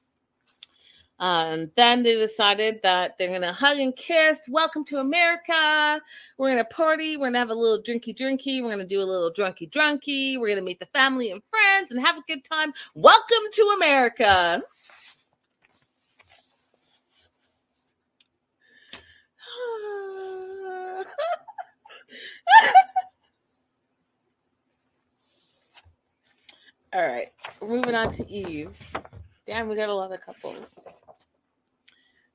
[1.21, 4.41] Um, then they decided that they're gonna hug and kiss.
[4.49, 6.01] Welcome to America.
[6.39, 7.17] We're gonna party.
[7.17, 8.61] We're gonna have a little drinky drinky.
[8.61, 10.41] We're gonna do a little drunky drunky.
[10.41, 12.73] We're gonna meet the family and friends and have a good time.
[12.95, 14.62] Welcome to America.
[26.93, 28.73] All right, moving on to Eve.
[29.47, 30.67] Damn, we got a lot of couples.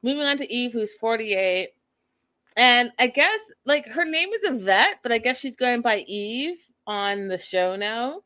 [0.01, 1.69] Moving on to Eve, who's 48.
[2.55, 6.57] And I guess like her name is Yvette, but I guess she's going by Eve
[6.87, 8.21] on the show now.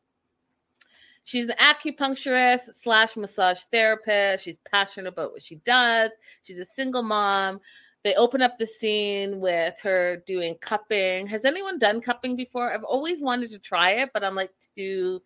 [1.24, 4.44] She's an acupuncturist slash massage therapist.
[4.44, 6.10] She's passionate about what she does.
[6.42, 7.60] She's a single mom.
[8.02, 11.26] They open up the scene with her doing cupping.
[11.26, 12.70] Has anyone done cupping before?
[12.70, 15.22] I've always wanted to try it, but I'm like too,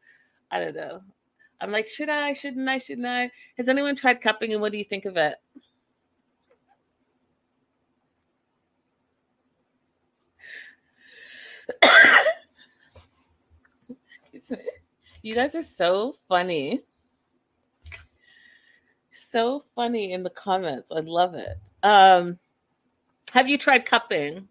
[0.53, 1.01] I don't know.
[1.61, 2.35] I'm like, should I?
[2.35, 2.79] Shouldn't I?
[2.79, 3.33] Shouldn't I?
[3.57, 5.35] Has anyone tried cupping and what do you think of it?
[15.21, 16.81] You guys are so funny.
[19.13, 20.93] So funny in the comments.
[20.93, 21.59] I love it.
[21.83, 22.39] Um,
[23.33, 24.49] have you tried cupping?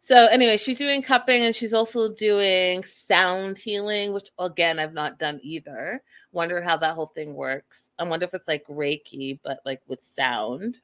[0.00, 5.18] So anyway, she's doing cupping and she's also doing sound healing, which again I've not
[5.18, 6.02] done either.
[6.32, 7.82] Wonder how that whole thing works.
[7.98, 10.78] I wonder if it's like Reiki, but like with sound.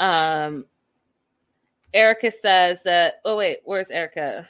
[0.00, 0.66] Um
[1.94, 4.48] Erica says that oh wait, where's Erica?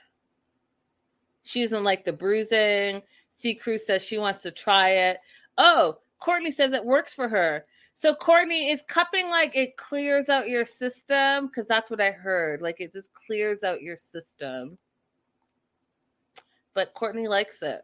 [1.47, 3.03] She's in like the bruising.
[3.31, 5.19] C Crew says she wants to try it.
[5.57, 7.65] Oh, Courtney says it works for her.
[7.95, 12.63] So Courtney is cupping like it clears out your system because that's what I heard.
[12.63, 14.77] Like it just clears out your system.
[16.75, 17.83] But Courtney likes it.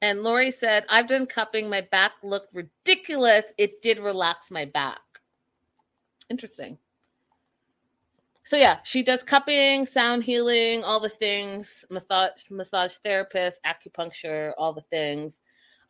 [0.00, 1.68] And Lori said, I've done cupping.
[1.68, 3.46] My back looked ridiculous.
[3.58, 5.00] It did relax my back.
[6.30, 6.78] Interesting
[8.44, 14.74] so yeah, she does cupping, sound healing, all the things, massage, massage therapist, acupuncture, all
[14.74, 15.40] the things.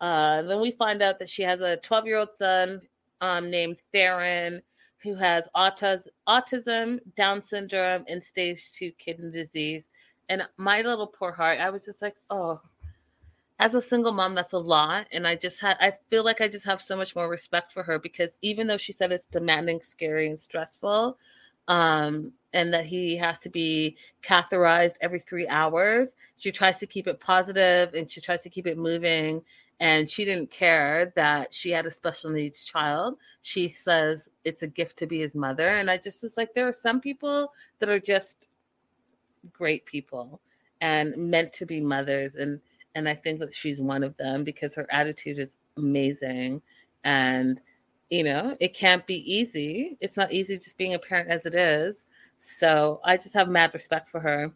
[0.00, 2.80] Uh, then we find out that she has a 12 year old son
[3.20, 4.62] um, named Theron
[4.98, 9.88] who has autism, autism, Down syndrome, and stage two kidney disease.
[10.28, 12.60] And my little poor heart, I was just like, oh,
[13.58, 15.06] as a single mom, that's a lot.
[15.12, 17.82] And I just had, I feel like I just have so much more respect for
[17.82, 21.18] her because even though she said it's demanding, scary, and stressful,
[21.68, 26.10] um, and that he has to be catheterized every three hours.
[26.36, 29.42] She tries to keep it positive and she tries to keep it moving.
[29.80, 33.16] And she didn't care that she had a special needs child.
[33.42, 35.68] She says it's a gift to be his mother.
[35.68, 38.48] And I just was like, there are some people that are just
[39.52, 40.40] great people
[40.80, 42.36] and meant to be mothers.
[42.36, 42.60] And
[42.94, 46.62] and I think that she's one of them because her attitude is amazing.
[47.02, 47.60] And
[48.10, 49.98] you know, it can't be easy.
[50.00, 52.03] It's not easy just being a parent as it is.
[52.44, 54.52] So I just have mad respect for her.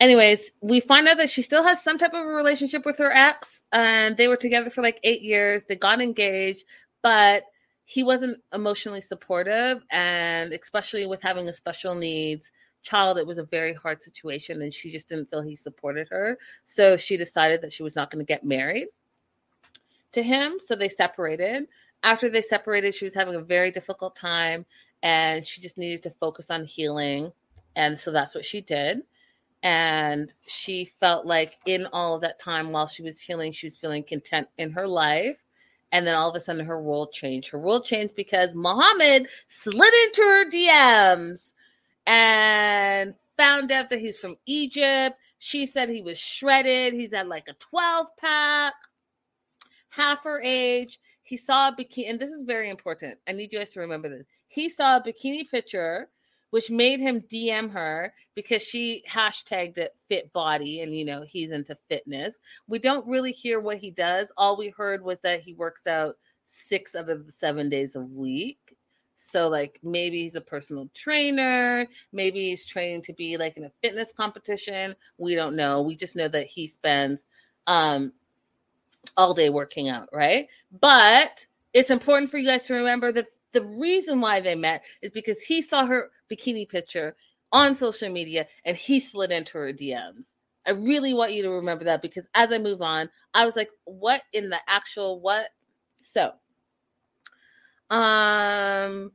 [0.00, 3.12] Anyways, we find out that she still has some type of a relationship with her
[3.12, 5.64] ex, and they were together for like eight years.
[5.68, 6.64] They got engaged,
[7.02, 7.44] but
[7.84, 13.44] he wasn't emotionally supportive, and especially with having a special needs child, it was a
[13.44, 16.38] very hard situation, and she just didn't feel he supported her.
[16.64, 18.88] So she decided that she was not going to get married
[20.12, 20.58] to him.
[20.60, 21.66] So they separated.
[22.04, 24.64] After they separated, she was having a very difficult time
[25.02, 27.32] and she just needed to focus on healing.
[27.76, 29.02] And so that's what she did.
[29.62, 33.76] And she felt like in all of that time while she was healing, she was
[33.76, 35.36] feeling content in her life.
[35.90, 37.48] And then all of a sudden, her world changed.
[37.50, 41.52] Her world changed because Muhammad slid into her DMs
[42.06, 45.16] and found out that he's from Egypt.
[45.38, 46.92] She said he was shredded.
[46.92, 48.74] He's at like a 12 pack,
[49.88, 51.00] half her age.
[51.22, 53.18] He saw a bikini, and this is very important.
[53.26, 56.08] I need you guys to remember this he saw a bikini picture
[56.50, 61.50] which made him DM her because she hashtagged it fit body and you know he's
[61.50, 62.36] into fitness.
[62.66, 64.32] We don't really hear what he does.
[64.36, 68.00] All we heard was that he works out six out of the seven days a
[68.00, 68.76] week.
[69.16, 73.72] So like maybe he's a personal trainer, maybe he's training to be like in a
[73.82, 74.94] fitness competition.
[75.18, 75.82] We don't know.
[75.82, 77.24] We just know that he spends
[77.66, 78.12] um
[79.16, 80.48] all day working out, right?
[80.80, 85.10] But it's important for you guys to remember that the reason why they met is
[85.12, 87.16] because he saw her bikini picture
[87.52, 90.30] on social media and he slid into her DMs.
[90.66, 93.70] I really want you to remember that because as I move on, I was like,
[93.84, 95.48] what in the actual what?
[96.02, 96.32] So,
[97.88, 99.12] um,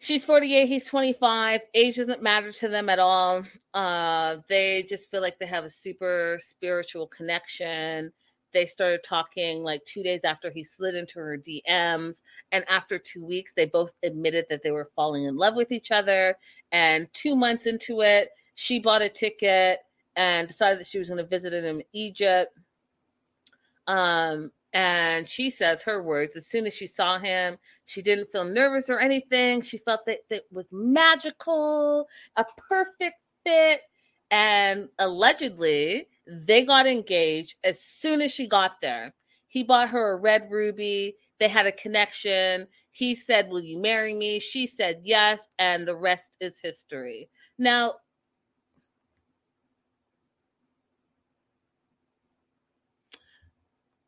[0.00, 1.60] she's 48, he's 25.
[1.74, 3.44] Age doesn't matter to them at all.
[3.72, 8.12] Uh, they just feel like they have a super spiritual connection
[8.52, 12.22] they started talking like two days after he slid into her DMs.
[12.52, 15.90] And after two weeks, they both admitted that they were falling in love with each
[15.90, 16.36] other.
[16.72, 19.80] And two months into it, she bought a ticket
[20.16, 22.56] and decided that she was going to visit him in Egypt.
[23.86, 28.44] Um, and she says her words as soon as she saw him, she didn't feel
[28.44, 29.62] nervous or anything.
[29.62, 33.80] She felt that it was magical, a perfect fit.
[34.30, 39.14] And allegedly, they got engaged as soon as she got there.
[39.48, 41.16] He bought her a red ruby.
[41.40, 42.66] They had a connection.
[42.90, 44.38] He said, Will you marry me?
[44.38, 45.40] She said yes.
[45.58, 47.30] And the rest is history.
[47.58, 47.94] Now,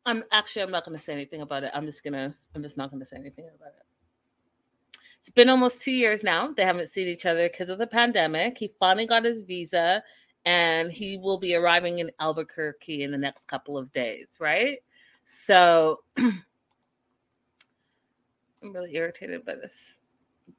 [0.05, 1.71] I'm actually I'm not going to say anything about it.
[1.73, 4.99] I'm just gonna I'm just not going to say anything about it.
[5.19, 6.51] It's been almost two years now.
[6.51, 8.57] They haven't seen each other because of the pandemic.
[8.57, 10.03] He finally got his visa,
[10.45, 14.35] and he will be arriving in Albuquerque in the next couple of days.
[14.39, 14.79] Right.
[15.25, 16.43] So I'm
[18.63, 19.97] really irritated by this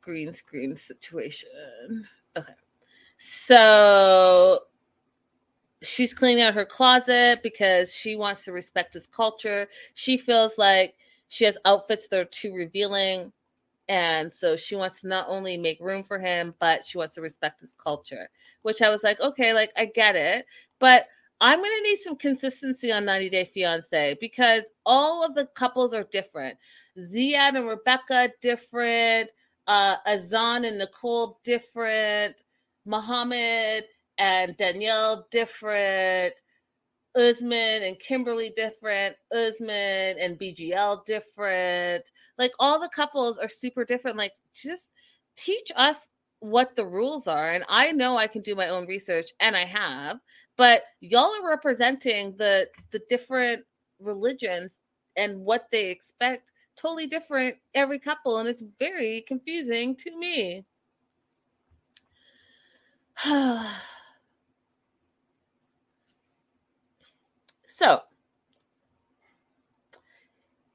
[0.01, 2.07] green screen situation.
[2.37, 2.53] Okay.
[3.19, 4.61] So
[5.83, 9.69] she's cleaning out her closet because she wants to respect his culture.
[9.95, 10.95] She feels like
[11.29, 13.33] she has outfits that are too revealing.
[13.93, 17.21] And so she wants to not only make room for him, but she wants to
[17.21, 18.31] respect his culture,
[18.63, 20.47] which I was like, okay, like I get it.
[20.81, 21.09] But
[21.43, 25.93] I'm going to need some consistency on 90 Day Fiance because all of the couples
[25.93, 26.57] are different.
[26.99, 29.29] Ziad and Rebecca, different.
[29.67, 32.35] Uh, Azan and Nicole, different.
[32.87, 33.85] Muhammad
[34.17, 36.33] and Danielle different,
[37.15, 42.05] Usman and Kimberly different, Usman and BGL different.
[42.39, 44.17] Like all the couples are super different.
[44.17, 44.89] Like just
[45.37, 46.09] teach us
[46.41, 47.53] what the rules are.
[47.53, 50.19] And I know I can do my own research and I have,
[50.57, 53.65] but y'all are representing the the different
[54.01, 54.73] religions
[55.17, 60.65] and what they expect totally different every couple and it's very confusing to me.
[67.75, 68.03] So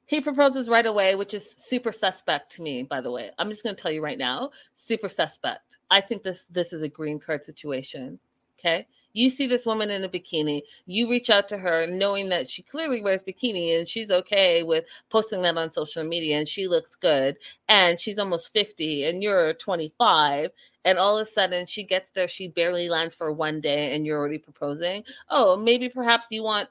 [0.08, 3.30] he proposes right away, which is super suspect to me, by the way.
[3.38, 5.78] I'm just going to tell you right now, super suspect.
[5.92, 8.20] I think this this is a green card situation.
[8.58, 8.88] Okay?
[9.14, 12.62] You see this woman in a bikini, you reach out to her knowing that she
[12.62, 16.96] clearly wears bikini and she's okay with posting that on social media and she looks
[16.96, 17.38] good
[17.68, 20.52] and she's almost 50 and you're 25
[20.86, 24.06] and all of a sudden she gets there she barely lands for one day and
[24.06, 25.04] you're already proposing.
[25.30, 26.70] Oh, maybe perhaps you want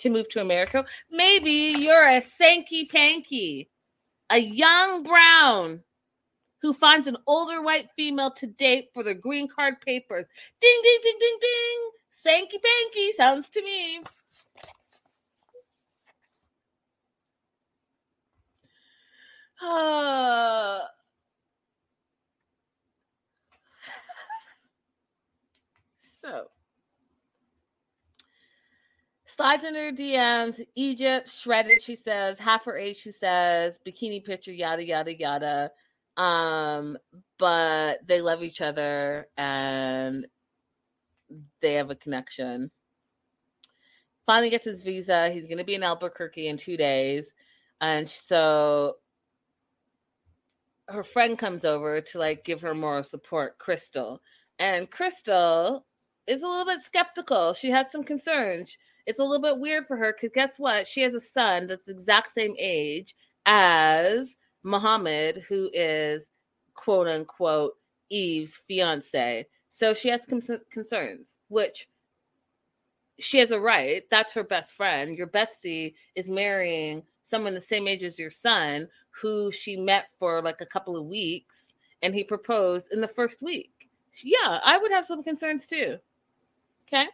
[0.00, 0.84] to move to America.
[1.10, 3.70] Maybe you're a Sanky Panky,
[4.30, 5.82] a young brown
[6.62, 10.26] who finds an older white female to date for the green card papers.
[10.60, 11.90] Ding, ding, ding, ding, ding.
[12.12, 14.00] Sanky Panky sounds to me.
[19.62, 20.80] Uh,
[26.22, 26.48] so
[29.40, 30.60] slides in her DMs.
[30.74, 31.82] Egypt shredded.
[31.82, 32.98] She says half her age.
[32.98, 34.52] She says bikini picture.
[34.52, 35.70] Yada yada yada.
[36.18, 36.98] Um,
[37.38, 40.26] but they love each other and
[41.62, 42.70] they have a connection.
[44.26, 45.30] Finally gets his visa.
[45.30, 47.32] He's going to be in Albuquerque in two days,
[47.80, 48.96] and so
[50.86, 54.20] her friend comes over to like give her moral support, Crystal,
[54.58, 55.86] and Crystal
[56.26, 57.54] is a little bit skeptical.
[57.54, 58.76] She had some concerns
[59.10, 60.86] it's a little bit weird for her because guess what?
[60.86, 66.28] She has a son that's the exact same age as Muhammad, who is
[66.74, 67.72] quote unquote
[68.08, 69.46] Eve's fiance.
[69.68, 71.88] So she has con- concerns, which
[73.18, 74.04] she has a right.
[74.10, 75.18] That's her best friend.
[75.18, 80.40] Your bestie is marrying someone the same age as your son, who she met for
[80.40, 81.56] like a couple of weeks,
[82.02, 83.88] and he proposed in the first week.
[84.22, 85.98] Yeah, I would have some concerns too.
[86.86, 87.06] Okay.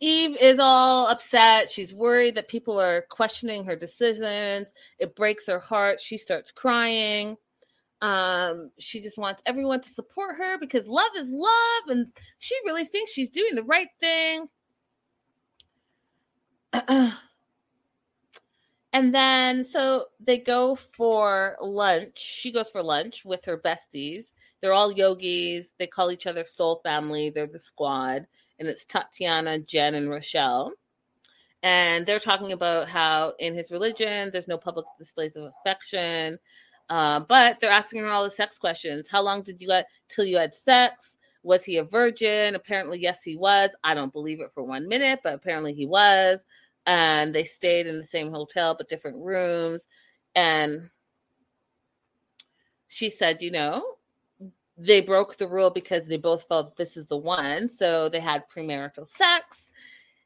[0.00, 1.70] Eve is all upset.
[1.70, 4.68] She's worried that people are questioning her decisions.
[4.98, 6.00] It breaks her heart.
[6.00, 7.36] She starts crying.
[8.00, 12.06] Um, she just wants everyone to support her because love is love, and
[12.38, 14.46] she really thinks she's doing the right thing.
[18.92, 22.18] and then so they go for lunch.
[22.18, 24.30] She goes for lunch with her besties.
[24.60, 25.70] They're all yogis.
[25.78, 27.30] They call each other soul family.
[27.30, 28.26] They're the squad
[28.58, 30.72] and it's Tatiana, Jen, and Rochelle.
[31.62, 36.38] And they're talking about how in his religion, there's no public displays of affection.
[36.88, 39.08] Uh, but they're asking her all the sex questions.
[39.08, 41.16] How long did you let till you had sex?
[41.42, 42.54] Was he a virgin?
[42.54, 43.70] Apparently, yes, he was.
[43.84, 46.44] I don't believe it for one minute, but apparently he was.
[46.86, 49.82] And they stayed in the same hotel, but different rooms.
[50.34, 50.88] And
[52.88, 53.82] she said, you know,
[54.78, 57.68] they broke the rule because they both felt this is the one.
[57.68, 59.70] So they had premarital sex.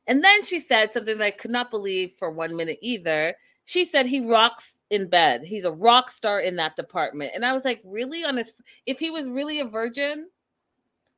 [0.06, 3.34] And then she said something that I could not believe for one minute either.
[3.64, 5.44] She said he rocks in bed.
[5.44, 7.32] He's a rock star in that department.
[7.34, 8.24] And I was like, really?
[8.24, 8.52] On his
[8.84, 10.28] if he was really a virgin,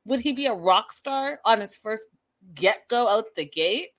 [0.05, 2.05] would he be a rock star on his first
[2.53, 3.89] get go out the gate?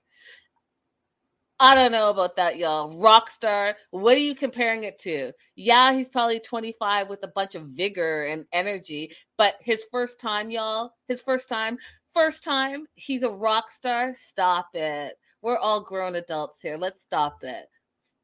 [1.59, 2.95] I don't know about that, y'all.
[2.99, 3.75] Rock star.
[3.89, 5.31] What are you comparing it to?
[5.55, 10.51] Yeah, he's probably 25 with a bunch of vigor and energy, but his first time,
[10.51, 11.79] y'all, his first time,
[12.13, 14.13] first time, he's a rock star.
[14.13, 15.17] Stop it.
[15.41, 16.77] We're all grown adults here.
[16.77, 17.65] Let's stop it.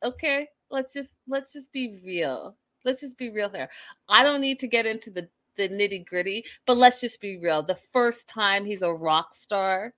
[0.03, 0.47] Okay?
[0.69, 2.55] Let's just let's just be real.
[2.85, 3.69] Let's just be real here.
[4.09, 5.27] I don't need to get into the
[5.57, 7.63] the nitty gritty, but let's just be real.
[7.63, 9.93] The first time he's a rock star,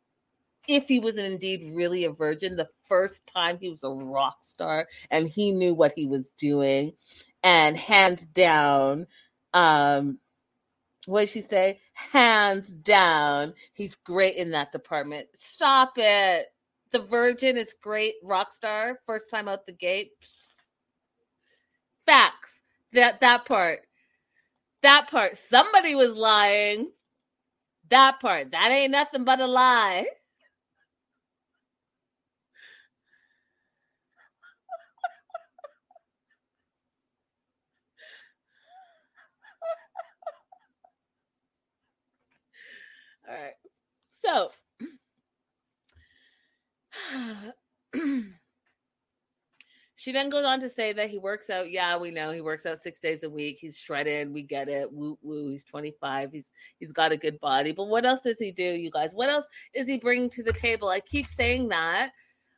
[0.67, 4.87] if he was indeed really a virgin, the first time he was a rock star
[5.11, 6.93] and he knew what he was doing,
[7.43, 9.07] and hands down,
[9.53, 10.19] um,
[11.05, 11.79] what did she say?
[11.93, 15.27] Hands down, he's great in that department.
[15.39, 16.47] Stop it.
[16.91, 20.11] The Virgin is great rock star, first time out the gate.
[22.05, 22.61] Facts.
[22.93, 23.79] That that part.
[24.81, 25.37] That part.
[25.37, 26.91] Somebody was lying.
[27.89, 28.51] That part.
[28.51, 30.05] That ain't nothing but a lie.
[43.27, 43.53] All right.
[44.23, 44.51] So
[49.95, 51.71] she then goes on to say that he works out.
[51.71, 53.57] Yeah, we know he works out six days a week.
[53.59, 54.33] He's shredded.
[54.33, 54.91] We get it.
[54.91, 55.49] Woo woo.
[55.49, 56.31] He's 25.
[56.31, 56.45] He's
[56.79, 57.71] he's got a good body.
[57.71, 59.11] But what else does he do, you guys?
[59.13, 60.89] What else is he bringing to the table?
[60.89, 62.11] I keep saying that.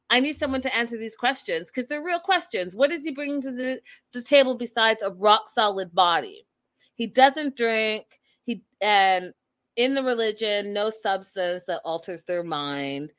[0.09, 2.73] I need someone to answer these questions because they're real questions.
[2.73, 3.81] What is he bringing to the,
[4.13, 6.47] the table besides a rock solid body?
[6.95, 8.05] He doesn't drink.
[8.43, 9.33] He and
[9.77, 13.13] in the religion, no substance that alters their mind.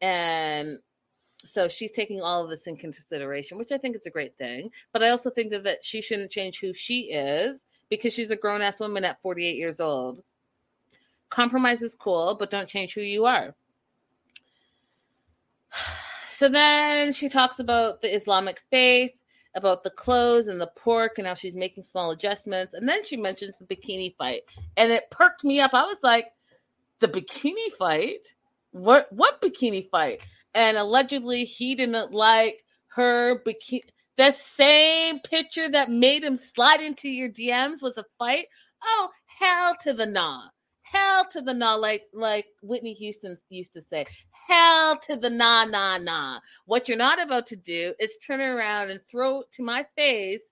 [0.00, 0.78] And
[1.44, 4.70] so she's taking all of this in consideration, which I think is a great thing.
[4.92, 8.36] But I also think that, that she shouldn't change who she is because she's a
[8.36, 10.22] grown ass woman at 48 years old.
[11.30, 13.54] Compromise is cool, but don't change who you are.
[16.34, 19.12] So then she talks about the Islamic faith,
[19.54, 22.74] about the clothes and the pork, and how she's making small adjustments.
[22.74, 24.42] And then she mentions the bikini fight,
[24.76, 25.74] and it perked me up.
[25.74, 26.32] I was like,
[27.00, 28.34] "The bikini fight?
[28.72, 29.12] What?
[29.12, 30.20] What bikini fight?"
[30.54, 33.82] And allegedly, he didn't like her bikini.
[34.16, 38.46] The same picture that made him slide into your DMs was a fight.
[38.84, 40.48] Oh, hell to the nah
[40.92, 44.06] hell to the nah, like like Whitney Houston used to say,
[44.48, 46.40] hell to the nah, nah, nah.
[46.66, 50.42] What you're not about to do is turn around and throw to my face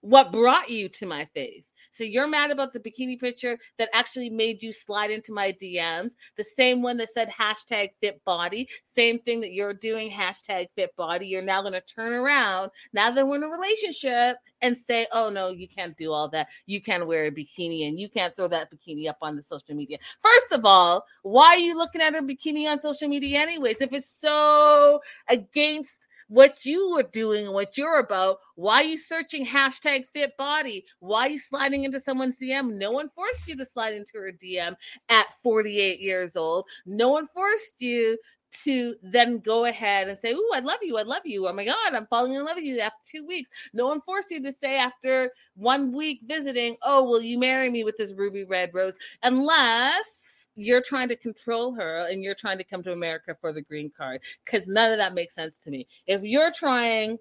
[0.00, 1.72] what brought you to my face.
[1.96, 6.12] So you're mad about the bikini picture that actually made you slide into my DMs.
[6.36, 8.68] The same one that said hashtag fit body.
[8.84, 11.26] Same thing that you're doing, hashtag fit body.
[11.26, 15.30] You're now going to turn around now that we're in a relationship and say, oh
[15.30, 16.48] no, you can't do all that.
[16.66, 19.74] You can't wear a bikini and you can't throw that bikini up on the social
[19.74, 19.98] media.
[20.22, 23.80] First of all, why are you looking at a bikini on social media anyways?
[23.80, 28.38] If it's so against what you were doing, and what you're about.
[28.54, 30.84] Why are you searching hashtag fit body?
[31.00, 32.74] Why are you sliding into someone's DM?
[32.74, 34.76] No one forced you to slide into her DM
[35.08, 36.66] at 48 years old.
[36.84, 38.18] No one forced you
[38.64, 40.96] to then go ahead and say, "Oh, I love you.
[40.96, 41.46] I love you.
[41.46, 44.30] Oh my God, I'm falling in love with you." After two weeks, no one forced
[44.30, 48.44] you to say after one week visiting, "Oh, will you marry me with this ruby
[48.44, 50.25] red rose?" Unless
[50.56, 53.92] you're trying to control her and you're trying to come to America for the green
[53.96, 55.86] card because none of that makes sense to me.
[56.06, 57.18] If you're trying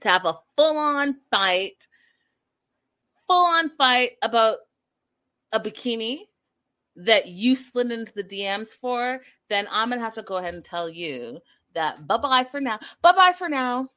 [0.00, 1.88] to have a full on fight,
[3.26, 4.58] full on fight about
[5.52, 6.20] a bikini
[6.94, 10.54] that you slid into the DMs for, then I'm going to have to go ahead
[10.54, 11.40] and tell you
[11.74, 12.78] that bye bye for now.
[13.02, 13.88] Bye bye for now.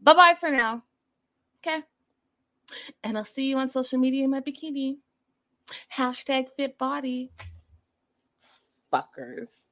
[0.00, 0.84] Bye bye for now.
[1.58, 1.82] Okay.
[3.02, 4.98] And I'll see you on social media in my bikini.
[5.96, 7.30] Hashtag fit body
[8.92, 9.66] fuckers.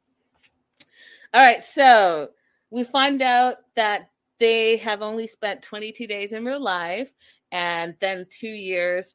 [1.35, 2.31] All right, so
[2.71, 7.11] we find out that they have only spent 22 days in real life
[7.53, 9.15] and then two years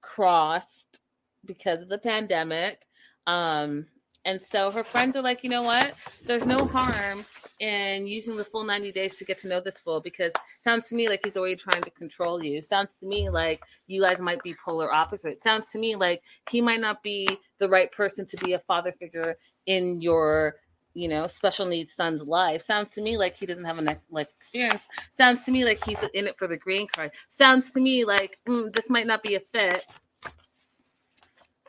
[0.00, 1.00] crossed
[1.44, 2.82] because of the pandemic.
[3.26, 3.86] Um,
[4.24, 5.94] and so her friends are like, you know what?
[6.26, 7.24] There's no harm
[7.60, 10.32] in using the full 90 days to get to know this fool because
[10.62, 12.62] sounds to me like he's already trying to control you.
[12.62, 15.42] Sounds to me like you guys might be polar opposites.
[15.42, 17.28] Sounds to me like he might not be
[17.58, 19.36] the right person to be a father figure
[19.66, 20.56] in your
[20.94, 22.62] you know special needs son's life.
[22.62, 24.86] Sounds to me like he doesn't have enough life experience.
[25.16, 27.10] Sounds to me like he's in it for the green card.
[27.28, 29.84] Sounds to me like mm, this might not be a fit.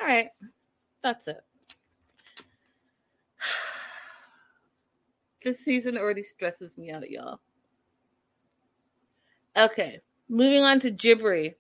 [0.01, 0.29] All right.
[1.01, 1.43] That's it
[5.43, 7.39] this season already stresses me out y'all.
[9.57, 10.01] Okay
[10.31, 11.55] moving on to Jibri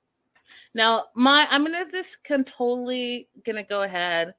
[0.75, 4.35] now my i'm gonna just can totally gonna go ahead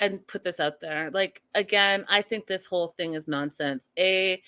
[0.00, 1.10] and put this out there.
[1.10, 3.88] Like again, I think this whole thing is nonsense.
[3.98, 4.42] A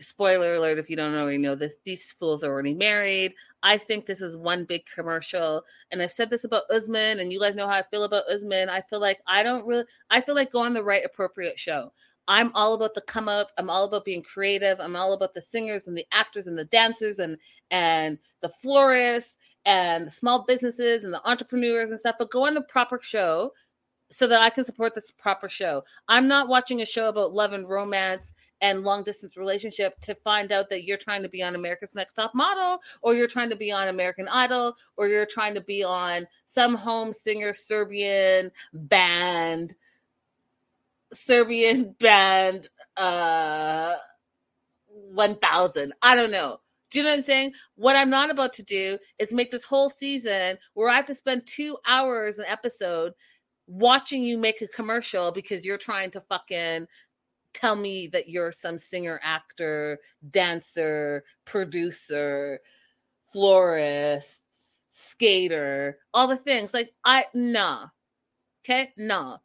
[0.00, 3.34] spoiler alert if you don't already know this these fools are already married.
[3.62, 5.62] I think this is one big commercial
[5.92, 8.68] and i've said this about usman and you guys know how i feel about usman.
[8.68, 11.92] I feel like i don't really i feel like go on the right appropriate show
[12.28, 15.42] i'm all about the come up i'm all about being creative i'm all about the
[15.42, 17.36] singers and the actors and the dancers and
[17.70, 19.34] and the florists
[19.64, 23.52] and the small businesses and the entrepreneurs and stuff but go on the proper show
[24.12, 25.82] so that I can support this proper show.
[26.06, 30.52] I'm not watching a show about love and romance and long distance relationship to find
[30.52, 33.56] out that you're trying to be on America's Next Top Model or you're trying to
[33.56, 39.74] be on American Idol or you're trying to be on some home singer Serbian band
[41.12, 43.96] Serbian band uh
[44.86, 45.92] 1000.
[46.02, 46.58] I don't know.
[46.90, 47.52] Do you know what I'm saying?
[47.76, 51.14] What I'm not about to do is make this whole season where I have to
[51.14, 53.12] spend 2 hours an episode
[53.66, 56.86] watching you make a commercial because you're trying to fucking
[57.54, 59.98] tell me that you're some singer, actor,
[60.30, 62.60] dancer, producer,
[63.32, 64.36] florist,
[64.90, 66.74] skater, all the things.
[66.74, 67.86] Like, I, nah.
[68.64, 69.38] Okay, nah.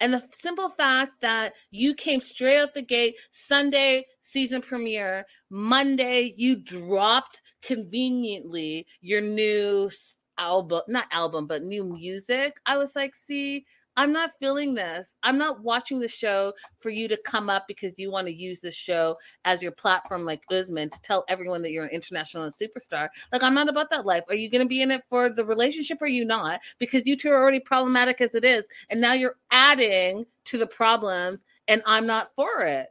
[0.00, 6.34] And the simple fact that you came straight out the gate, Sunday season premiere, Monday,
[6.36, 9.90] you dropped conveniently your new
[10.36, 12.56] album, not album, but new music.
[12.66, 13.66] I was like, see,
[13.96, 15.14] I'm not feeling this.
[15.22, 18.60] I'm not watching the show for you to come up because you want to use
[18.60, 22.54] this show as your platform, like Usman, to tell everyone that you're an international and
[22.54, 23.08] superstar.
[23.32, 24.24] Like, I'm not about that life.
[24.28, 26.60] Are you going to be in it for the relationship or are you not?
[26.78, 28.64] Because you two are already problematic as it is.
[28.90, 32.88] And now you're adding to the problems, and I'm not for it.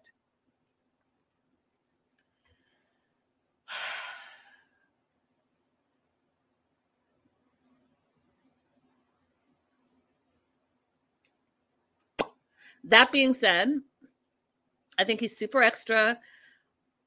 [12.86, 13.80] That being said,
[14.98, 16.20] I think he's super extra.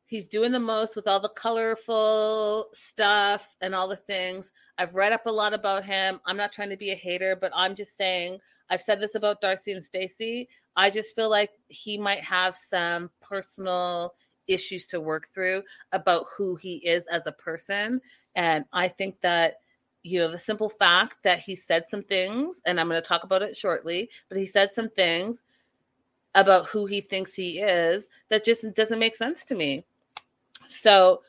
[0.07, 4.53] He's doing the most with all the colorful stuff and all the things.
[4.79, 6.21] I've read up a lot about him.
[6.27, 8.39] I'm not trying to be a hater, but I'm just saying
[8.71, 10.49] I've said this about Darcy and Stacey.
[10.77, 14.15] I just feel like he might have some personal
[14.47, 15.63] issues to work through
[15.93, 18.01] about who he is as a person.
[18.35, 19.57] And I think that,
[20.03, 23.25] you know, the simple fact that he said some things, and I'm going to talk
[23.25, 25.43] about it shortly, but he said some things
[26.37, 29.85] about who he thinks he is that just doesn't make sense to me.
[30.69, 31.23] So,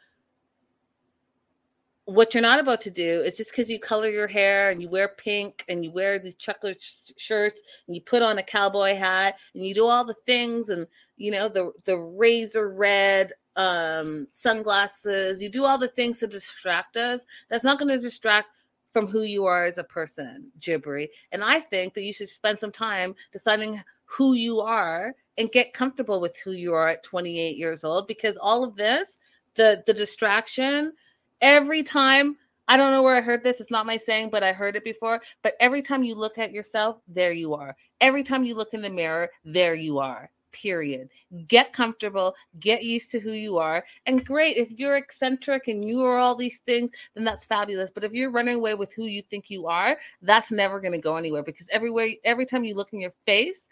[2.05, 4.87] what you're not about to do is just because you color your hair and you
[4.87, 8.95] wear pink and you wear the chocolate sh- shirts and you put on a cowboy
[8.95, 14.25] hat and you do all the things and you know the the razor red um
[14.31, 18.51] sunglasses you do all the things to distract us that's not going to distract
[18.93, 22.57] from who you are as a person Jibri and i think that you should spend
[22.57, 27.57] some time deciding who you are and get comfortable with who you are at 28
[27.57, 29.17] years old because all of this
[29.55, 30.93] the the distraction
[31.41, 32.37] every time
[32.69, 33.61] I don't know where I heard this.
[33.61, 35.21] It's not my saying, but I heard it before.
[35.41, 37.77] But every time you look at yourself, there you are.
[38.01, 40.29] Every time you look in the mirror, there you are.
[40.51, 41.09] Period.
[41.47, 43.85] Get comfortable, get used to who you are.
[44.05, 47.89] And great, if you're eccentric and you are all these things, then that's fabulous.
[47.93, 50.97] But if you're running away with who you think you are, that's never going to
[50.97, 53.67] go anywhere because everywhere, every time you look in your face,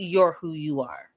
[0.00, 1.10] you're who you are.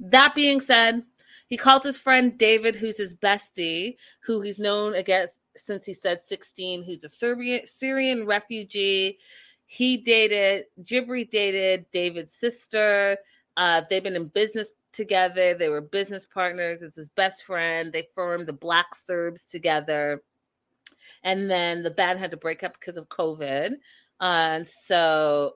[0.00, 1.02] That being said,
[1.48, 6.22] he called his friend David, who's his bestie, who he's known against since he said
[6.24, 9.18] 16, who's a Serbian Syrian refugee.
[9.66, 13.16] He dated Jibri dated David's sister.
[13.56, 15.54] Uh, they've been in business together.
[15.54, 16.82] They were business partners.
[16.82, 17.92] It's his best friend.
[17.92, 20.22] They formed the Black Serbs together.
[21.22, 23.72] And then the band had to break up because of COVID.
[24.20, 25.54] Uh, and so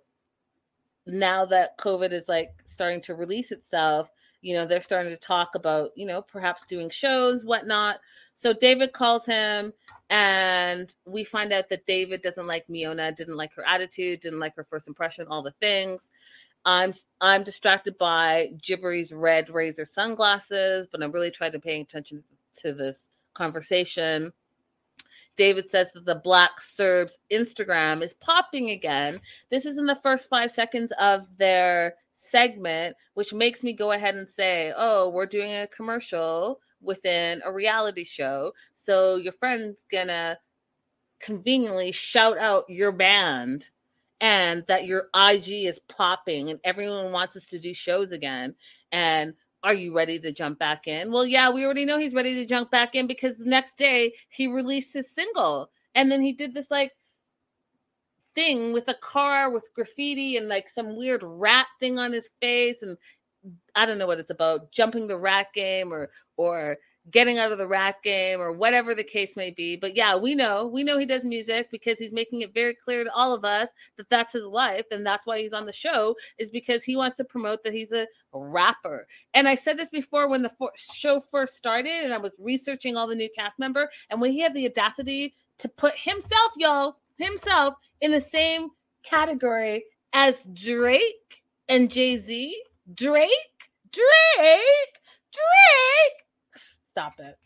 [1.08, 4.10] now that COVID is like starting to release itself,
[4.42, 7.98] you know, they're starting to talk about, you know, perhaps doing shows, whatnot.
[8.36, 9.72] So David calls him,
[10.10, 14.54] and we find out that David doesn't like Miona, didn't like her attitude, didn't like
[14.54, 16.10] her first impression, all the things.
[16.64, 22.22] I'm I'm distracted by Jibri's red razor sunglasses, but I'm really trying to pay attention
[22.58, 23.04] to this
[23.34, 24.32] conversation.
[25.38, 29.20] David says that the Black Serbs Instagram is popping again.
[29.50, 34.16] This is in the first five seconds of their segment, which makes me go ahead
[34.16, 38.52] and say, oh, we're doing a commercial within a reality show.
[38.74, 40.38] So your friend's gonna
[41.20, 43.70] conveniently shout out your band
[44.20, 48.56] and that your IG is popping and everyone wants us to do shows again.
[48.90, 51.10] And are you ready to jump back in?
[51.10, 54.14] Well, yeah, we already know he's ready to jump back in because the next day
[54.28, 55.70] he released his single.
[55.94, 56.92] And then he did this like
[58.34, 62.82] thing with a car with graffiti and like some weird rat thing on his face.
[62.82, 62.96] And
[63.74, 66.76] I don't know what it's about, jumping the rat game or or
[67.10, 69.76] getting out of the rap game or whatever the case may be.
[69.76, 73.04] But yeah, we know, we know he does music because he's making it very clear
[73.04, 74.86] to all of us that that's his life.
[74.90, 77.92] And that's why he's on the show is because he wants to promote that he's
[77.92, 79.06] a rapper.
[79.34, 82.96] And I said this before when the for- show first started and I was researching
[82.96, 83.90] all the new cast member.
[84.10, 88.70] And when he had the audacity to put himself, y'all, himself in the same
[89.02, 92.62] category as Drake and Jay-Z,
[92.94, 93.30] Drake,
[93.92, 94.04] Drake,
[95.32, 96.27] Drake
[96.98, 97.38] Stop it.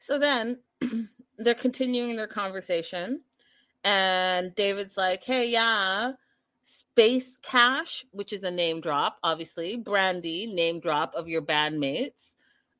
[0.00, 0.60] So then
[1.38, 3.22] they're continuing their conversation,
[3.84, 6.12] and David's like, Hey, yeah,
[6.64, 12.32] Space Cash, which is a name drop, obviously, Brandy, name drop of your bandmates,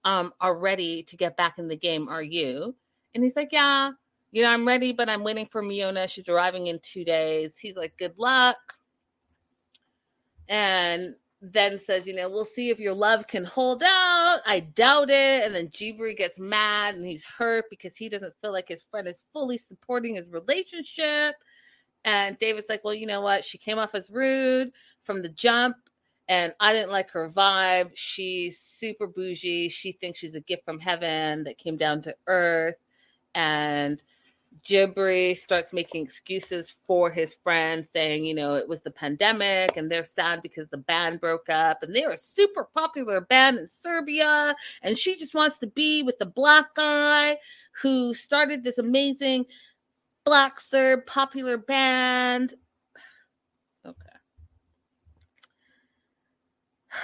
[0.05, 2.09] um, are ready to get back in the game.
[2.09, 2.74] Are you?
[3.15, 3.93] And he's like, Yeah,
[4.32, 6.09] you know, I'm ready, but I'm waiting for Miona.
[6.09, 7.56] She's arriving in two days.
[7.59, 8.56] He's like, Good luck.
[10.48, 11.15] And
[11.52, 14.40] then says, you know, we'll see if your love can hold out.
[14.47, 15.44] I doubt it.
[15.44, 19.06] And then Jibri gets mad and he's hurt because he doesn't feel like his friend
[19.06, 21.35] is fully supporting his relationship.
[22.05, 23.44] And David's like, well, you know what?
[23.44, 24.72] She came off as rude
[25.05, 25.76] from the jump,
[26.28, 27.90] and I didn't like her vibe.
[27.94, 29.68] She's super bougie.
[29.68, 32.76] She thinks she's a gift from heaven that came down to earth.
[33.35, 34.02] And
[34.62, 39.90] Jibri starts making excuses for his friend, saying, you know, it was the pandemic and
[39.90, 44.55] they're sad because the band broke up and they're a super popular band in Serbia.
[44.82, 47.39] And she just wants to be with the black guy
[47.82, 49.47] who started this amazing
[50.24, 52.55] Black Serb popular band.
[53.86, 53.94] Okay.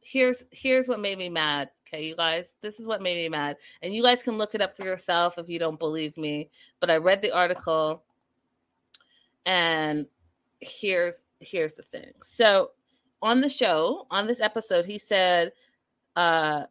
[0.00, 1.70] Here's here's what made me mad.
[1.86, 3.56] Okay, you guys, this is what made me mad.
[3.82, 6.50] And you guys can look it up for yourself if you don't believe me.
[6.80, 8.04] But I read the article
[9.44, 10.06] and
[10.60, 12.12] here's here's the thing.
[12.22, 12.70] So
[13.22, 15.52] on the show, on this episode, he said
[16.16, 16.64] uh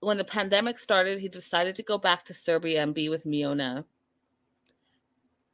[0.00, 3.84] when the pandemic started, he decided to go back to Serbia and be with Miona.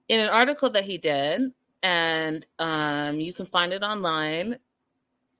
[0.08, 1.52] In an article that he did,
[1.82, 4.58] and um, you can find it online.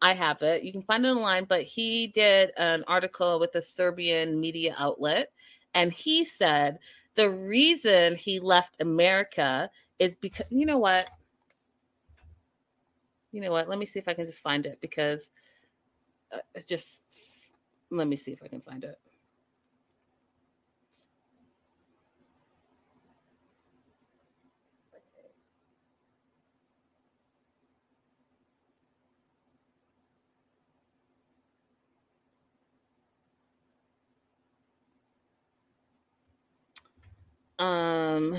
[0.02, 0.64] I have it.
[0.64, 5.32] You can find it online, but he did an article with a Serbian media outlet,
[5.74, 6.78] and he said
[7.14, 11.06] the reason he left America is because you know what?
[13.30, 13.68] You know what?
[13.68, 15.30] Let me see if I can just find it because
[16.32, 17.02] uh, it's just
[17.90, 18.98] let me see if I can find it.
[37.58, 38.36] Um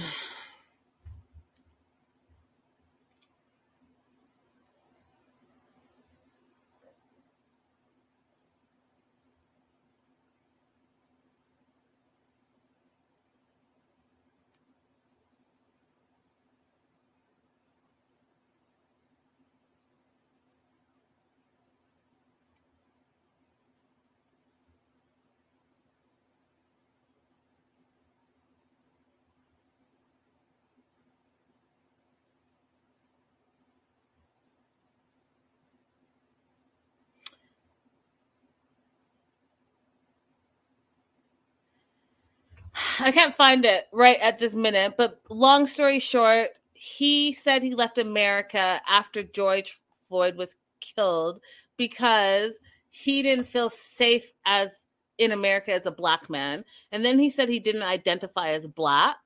[42.99, 47.74] I can't find it right at this minute, but long story short, he said he
[47.74, 51.41] left America after George Floyd was killed
[51.76, 52.53] because
[52.90, 54.78] he didn't feel safe as
[55.18, 56.64] in America as a black man.
[56.91, 59.18] And then he said he didn't identify as black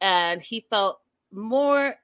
[0.00, 1.00] and he felt
[1.32, 1.96] more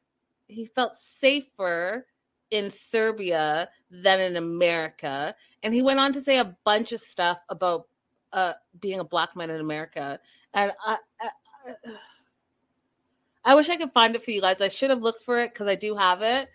[0.49, 2.07] he felt safer
[2.51, 5.35] in Serbia than in America.
[5.63, 7.87] And he went on to say a bunch of stuff about
[8.33, 10.19] uh, being a black man in America
[10.55, 11.29] and I, I,
[13.45, 14.61] I wish I could find it for you guys.
[14.61, 16.49] I should have looked for it because I do have it,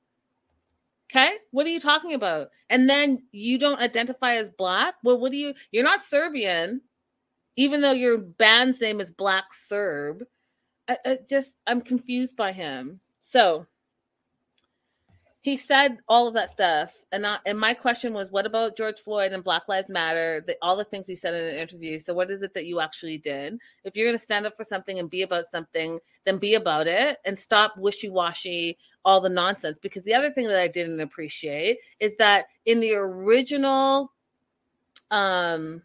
[1.12, 2.50] Okay, what are you talking about?
[2.70, 4.96] And then you don't identify as black.
[5.04, 5.54] Well, what do you?
[5.72, 6.82] You're not Serbian,
[7.56, 10.24] even though your band's name is Black Serb.
[10.94, 13.00] I, I just I'm confused by him.
[13.22, 13.66] So
[15.42, 19.02] he said all of that stuff, and I, and my question was, what about George
[19.02, 20.42] Floyd and Black Lives Matter?
[20.48, 22.00] The, all the things he said in an interview.
[22.00, 23.60] So what is it that you actually did?
[23.84, 26.88] If you're going to stand up for something and be about something, then be about
[26.88, 29.78] it, and stop wishy washy all the nonsense.
[29.82, 34.14] Because the other thing that I didn't appreciate is that in the original
[35.12, 35.82] um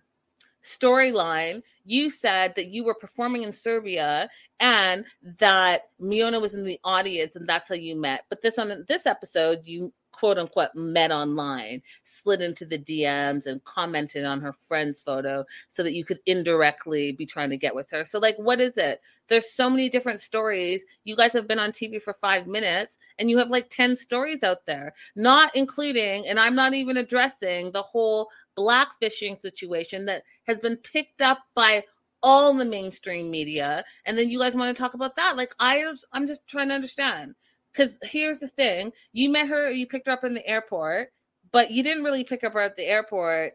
[0.65, 4.29] storyline, you said that you were performing in Serbia
[4.61, 5.05] and
[5.39, 8.25] that Miona was in the audience and that's how you met.
[8.29, 13.63] But this on this episode, you quote unquote met online, slid into the DMs and
[13.65, 17.89] commented on her friend's photo so that you could indirectly be trying to get with
[17.91, 18.05] her.
[18.05, 19.01] So, like, what is it?
[19.29, 20.83] There's so many different stories.
[21.05, 24.43] You guys have been on TV for five minutes and you have like 10 stories
[24.43, 30.59] out there, not including, and I'm not even addressing the whole blackfishing situation that has
[30.59, 31.85] been picked up by
[32.23, 33.85] all the mainstream media.
[34.05, 35.37] And then you guys want to talk about that?
[35.37, 37.35] Like i i'm just trying to understand.
[37.73, 41.13] Because here's the thing you met her you picked her up in the airport
[41.53, 43.53] but you didn't really pick up her at the airport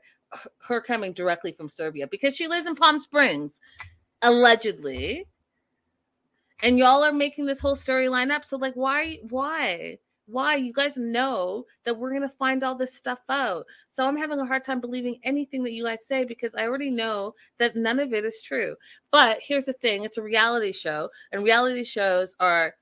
[0.68, 3.60] her coming directly from serbia because she lives in palm springs
[4.22, 5.26] allegedly
[6.64, 8.44] and y'all are making this whole storyline up.
[8.46, 10.56] So like why why why?
[10.56, 13.66] You guys know that we're to find all this stuff out.
[13.90, 16.90] So i'm having a hard time believing anything that you guys say because i already
[16.90, 18.76] know that none of it is true.
[19.12, 22.74] But here's the thing it's a reality show and reality shows are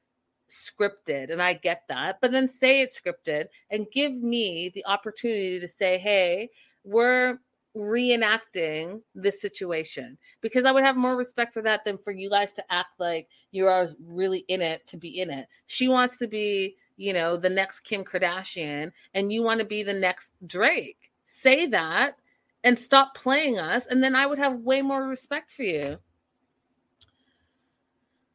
[0.49, 2.20] scripted and i get that.
[2.22, 6.49] But then say it's scripted and give me the opportunity to say hey
[6.84, 7.40] we're
[7.76, 12.53] reenacting this situation because I would have more respect for that than for you guys
[12.53, 15.48] to act like you are really in it to be in it.
[15.68, 19.81] She wants to be you know, the next Kim Kardashian and you want to be
[19.81, 21.10] the next Drake.
[21.26, 22.18] Say that
[22.64, 25.98] and stop playing us, and then I would have way more respect for you.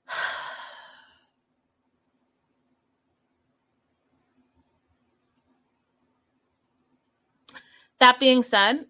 [8.00, 8.86] that being said,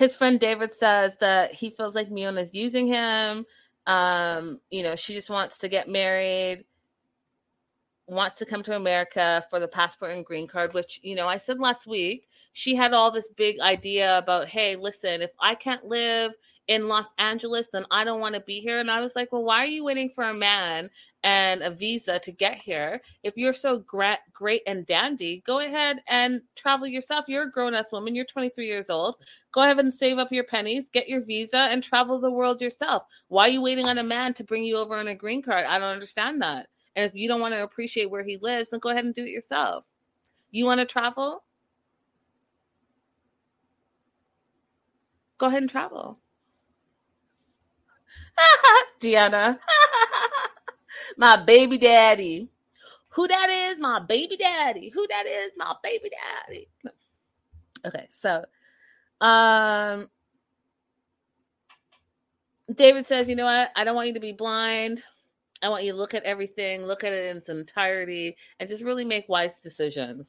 [0.00, 3.44] his friend David says that he feels like Miona's using him.
[3.86, 6.64] Um, you know, she just wants to get married
[8.10, 11.36] wants to come to America for the passport and green card, which, you know, I
[11.36, 15.84] said last week, she had all this big idea about, hey, listen, if I can't
[15.84, 16.32] live
[16.66, 18.80] in Los Angeles, then I don't want to be here.
[18.80, 20.90] And I was like, well, why are you waiting for a man
[21.22, 23.00] and a visa to get here?
[23.22, 27.26] If you're so great, great and dandy, go ahead and travel yourself.
[27.28, 28.14] You're a grown ass woman.
[28.14, 29.16] You're 23 years old.
[29.52, 33.04] Go ahead and save up your pennies, get your visa, and travel the world yourself.
[33.28, 35.66] Why are you waiting on a man to bring you over on a green card?
[35.66, 36.68] I don't understand that.
[36.96, 39.24] And if you don't want to appreciate where he lives, then go ahead and do
[39.24, 39.84] it yourself.
[40.50, 41.44] You want to travel?
[45.38, 46.18] Go ahead and travel.
[49.00, 49.58] Deanna.
[51.16, 52.48] my baby daddy.
[53.10, 53.78] Who that is?
[53.80, 54.88] My baby daddy.
[54.90, 55.52] Who that is?
[55.56, 56.10] My baby
[56.46, 56.68] daddy.
[57.84, 58.44] Okay, so
[59.20, 60.08] um
[62.74, 63.70] David says, you know what?
[63.74, 65.02] I don't want you to be blind.
[65.62, 68.82] I want you to look at everything, look at it in its entirety, and just
[68.82, 70.28] really make wise decisions.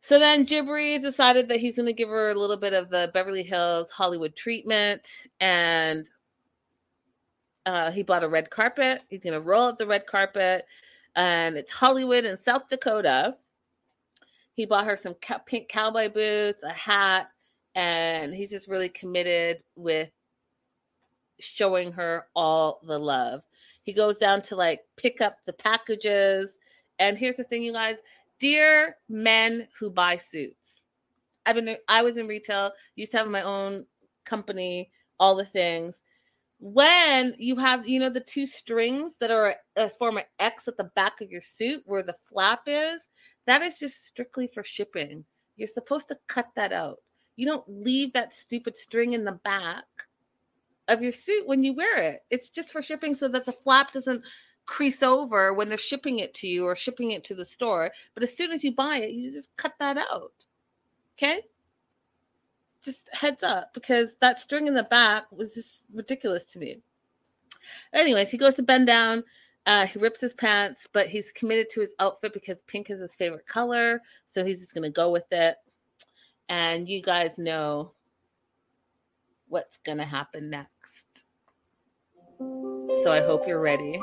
[0.00, 3.10] So then Jibri decided that he's going to give her a little bit of the
[3.12, 5.06] Beverly Hills Hollywood treatment,
[5.40, 6.10] and
[7.66, 9.02] uh, he bought a red carpet.
[9.08, 10.66] He's going to roll out the red carpet,
[11.14, 13.36] and it's Hollywood in South Dakota.
[14.54, 15.14] He bought her some
[15.46, 17.28] pink cowboy boots, a hat,
[17.74, 20.10] and he's just really committed with
[21.40, 23.42] showing her all the love.
[23.82, 26.52] He goes down to like pick up the packages.
[26.98, 27.96] And here's the thing, you guys
[28.38, 30.80] dear men who buy suits.
[31.44, 33.86] I've been, I was in retail, used to have my own
[34.24, 35.94] company, all the things.
[36.58, 40.76] When you have, you know, the two strings that are a form of X at
[40.76, 43.08] the back of your suit where the flap is,
[43.46, 45.24] that is just strictly for shipping.
[45.56, 46.98] You're supposed to cut that out.
[47.36, 49.84] You don't leave that stupid string in the back
[50.88, 52.20] of your suit when you wear it.
[52.30, 54.22] It's just for shipping so that the flap doesn't
[54.64, 57.92] crease over when they're shipping it to you or shipping it to the store.
[58.14, 60.32] But as soon as you buy it, you just cut that out.
[61.16, 61.42] Okay?
[62.86, 66.80] Just heads up because that string in the back was just ridiculous to me.
[67.92, 69.24] Anyways, he goes to bend down
[69.66, 73.16] Uh, he rips his pants, but he's committed to his outfit because pink is his
[73.16, 74.00] favorite color.
[74.28, 75.56] So he's just going to go with it.
[76.48, 77.90] And you guys know
[79.48, 81.24] what's going to happen next.
[82.38, 84.00] So I hope you're ready.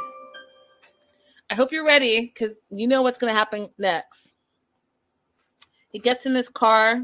[1.49, 4.31] I hope you're ready because you know what's going to happen next.
[5.89, 7.01] He gets in this car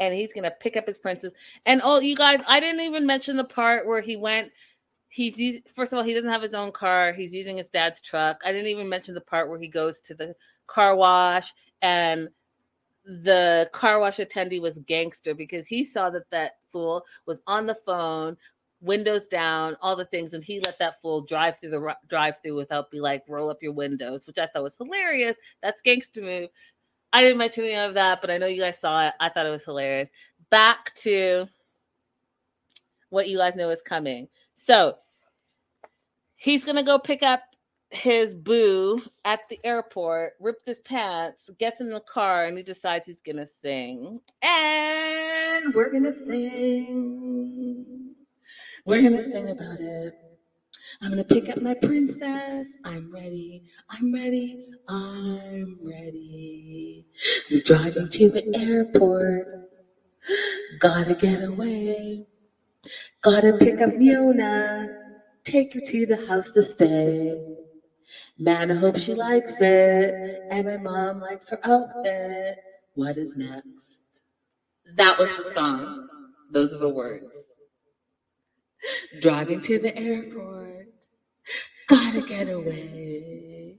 [0.00, 1.32] and he's to pick up his princess.
[1.66, 4.50] And oh, you guys, I didn't even mention the part where he went.
[5.08, 7.12] He's first of all, he doesn't have his own car.
[7.12, 8.40] He's using his dad's truck.
[8.44, 10.34] I didn't even mention the part where he goes to the
[10.66, 11.52] car wash
[11.82, 12.28] and
[13.04, 17.74] the car wash attendee was gangster because he saw that that fool was on the
[17.86, 18.36] phone
[18.84, 22.54] windows down, all the things, and he let that fool drive through the drive through
[22.54, 25.36] without be like roll up your windows, which I thought was hilarious.
[25.62, 26.50] That's gangster move.
[27.14, 29.14] I didn't mention any of that, but I know you guys saw it.
[29.20, 30.08] I thought it was hilarious.
[30.50, 31.46] Back to
[33.10, 34.26] what you guys know is coming.
[34.56, 34.96] So
[36.34, 37.40] he's gonna go pick up
[37.90, 43.06] his boo at the airport, ripped his pants, gets in the car, and he decides
[43.06, 44.18] he's gonna sing.
[44.42, 47.86] And we're gonna sing.
[48.84, 50.14] We're gonna sing about it.
[51.02, 52.66] I'm gonna pick up my princess.
[52.84, 53.64] I'm ready.
[53.90, 54.66] I'm ready.
[54.88, 57.06] I'm ready.
[57.50, 59.46] We're driving to the airport.
[60.78, 62.26] Gotta get away.
[63.22, 64.88] Gotta pick up Miona.
[65.44, 67.56] Take her to the house to stay.
[68.38, 70.42] Man, I hope she likes it.
[70.50, 72.58] And my mom likes her outfit.
[72.94, 74.00] What is next?
[74.96, 76.08] That was the song.
[76.50, 77.43] Those are the words.
[79.20, 80.88] Driving to the airport.
[81.88, 83.78] Gotta get away.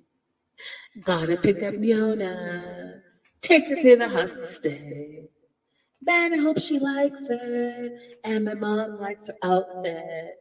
[1.03, 3.01] Gotta pick up Miona.
[3.41, 5.29] Take her to the hostel.
[6.01, 8.19] Man, I hope she likes it.
[8.23, 10.35] And my mom likes her outfit.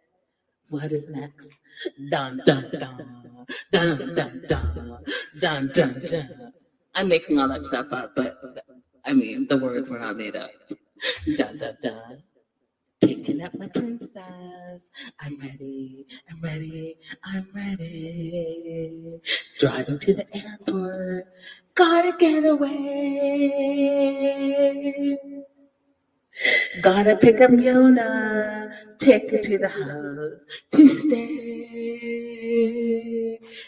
[0.69, 1.49] What is next?
[2.11, 3.47] Dun dun dun.
[3.73, 4.99] Dun dun dun.
[5.41, 6.53] Dun dun dun.
[6.95, 8.35] I'm making all that stuff up, but
[9.05, 10.51] I mean, the words were not made up.
[11.37, 12.23] Dun dun dun
[13.07, 14.89] picking up my princess.
[15.21, 19.21] I'm ready, I'm ready, I'm ready.
[19.59, 21.27] Driving to the airport,
[21.75, 22.71] gotta get away.
[26.83, 30.41] Gotta pick up Miona, take her to the house
[30.73, 31.31] to stay.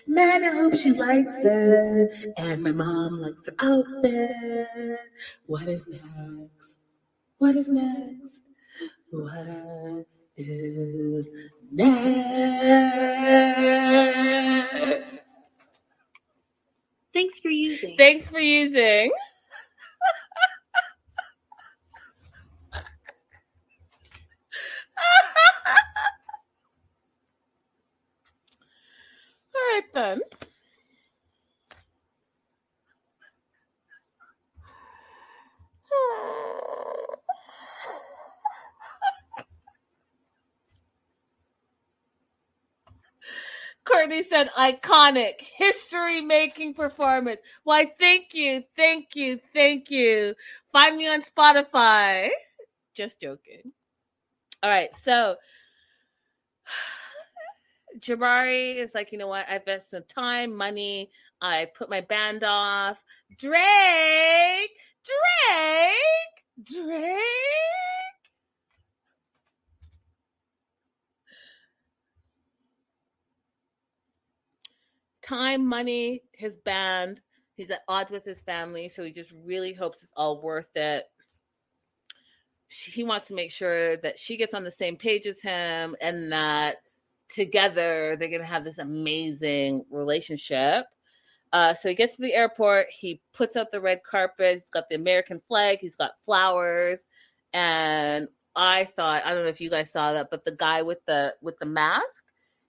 [0.07, 5.01] Man, I hope she likes it, and my mom likes her outfit.
[5.47, 6.79] What is next?
[7.39, 8.41] What is next?
[9.17, 10.07] What
[10.37, 11.27] is
[11.73, 11.97] next?
[17.15, 17.97] Thanks for using.
[17.97, 19.11] Thanks for using.
[29.55, 30.21] All right then.
[44.07, 47.41] Courtney said iconic history making performance.
[47.65, 50.37] Why, thank you, thank you, thank you.
[50.73, 52.29] Find me on Spotify.
[52.95, 53.73] Just joking.
[54.63, 55.35] All right, so
[57.99, 59.47] Jibri is like, you know what?
[59.49, 61.11] I invested time, money.
[61.41, 62.99] I put my band off.
[63.37, 64.71] Drake,
[65.03, 67.96] Drake, Drake.
[75.27, 77.21] Time, money, his band.
[77.55, 81.05] He's at odds with his family, so he just really hopes it's all worth it.
[82.69, 86.31] He wants to make sure that she gets on the same page as him and
[86.33, 86.77] that
[87.29, 90.87] together they're going to have this amazing relationship.
[91.53, 92.87] Uh, so he gets to the airport.
[92.91, 94.55] He puts out the red carpet.
[94.55, 95.79] He's got the American flag.
[95.81, 96.99] He's got flowers,
[97.53, 101.05] and I thought I don't know if you guys saw that, but the guy with
[101.07, 102.03] the with the mask,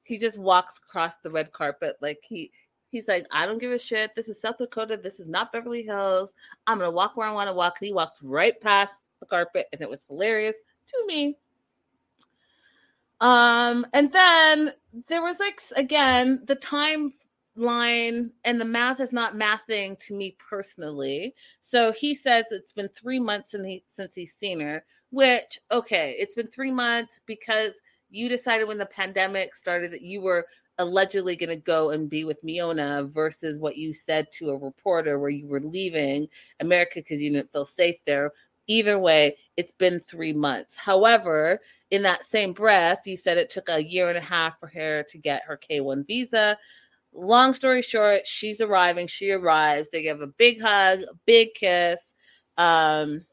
[0.08, 2.52] he just walks across the red carpet like he
[2.90, 4.16] he's like I don't give a shit.
[4.16, 4.98] This is South Dakota.
[4.98, 6.34] This is not Beverly Hills.
[6.66, 7.76] I'm gonna walk where I want to walk.
[7.80, 10.56] And he walks right past the carpet, and it was hilarious
[10.88, 11.38] to me.
[13.20, 14.74] Um, and then
[15.08, 21.34] there was like again the timeline and the math is not mathing to me personally.
[21.62, 26.16] So he says it's been three months since he since he's seen her, which okay,
[26.18, 27.72] it's been three months because
[28.10, 30.46] you decided when the pandemic started that you were
[30.80, 35.20] allegedly going to go and be with Miona versus what you said to a reporter
[35.20, 36.28] where you were leaving
[36.60, 38.32] America because you didn't feel safe there.
[38.68, 40.76] Either way, it's been three months.
[40.76, 44.68] However, in that same breath, you said it took a year and a half for
[44.68, 46.58] her to get her K 1 visa.
[47.14, 49.08] Long story short, she's arriving.
[49.08, 49.88] She arrives.
[49.92, 52.00] They give a big hug, a big kiss.
[52.58, 53.26] Um,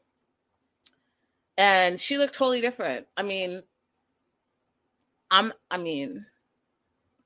[1.57, 3.07] and she looked totally different.
[3.17, 3.61] I mean,
[5.31, 6.25] I'm, I mean,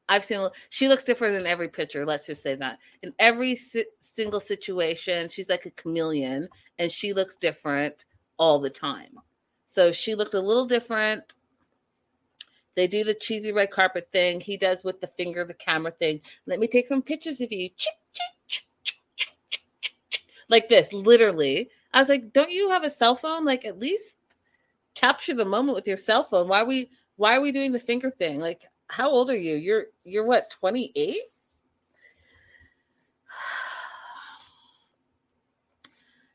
[0.08, 2.06] I've seen, she looks different in every picture.
[2.06, 2.80] Let's just say that.
[3.04, 6.50] In every si- single situation, she's like a chameleon
[6.80, 8.06] and she looks different
[8.38, 9.20] all the time.
[9.68, 11.24] So she looked a little different.
[12.76, 14.40] They do the cheesy red carpet thing.
[14.40, 16.22] He does with the finger, the camera thing.
[16.48, 17.70] Let me take some pictures of you.
[20.48, 21.70] Like this, literally.
[21.94, 23.46] I was like, don't you have a cell phone?
[23.46, 24.16] Like at least
[24.96, 26.48] capture the moment with your cell phone.
[26.48, 26.90] Why are we
[27.20, 28.40] why are we doing the finger thing?
[28.40, 29.56] Like, how old are you?
[29.56, 31.18] You're you're what, 28?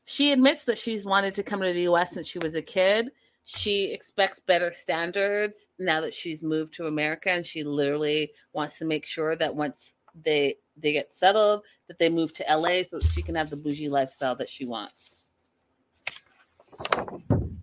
[0.07, 3.11] She admits that she's wanted to come to the US since she was a kid
[3.45, 8.85] she expects better standards now that she's moved to America and she literally wants to
[8.85, 9.93] make sure that once
[10.23, 13.87] they they get settled that they move to LA so she can have the bougie
[13.87, 15.13] lifestyle that she wants.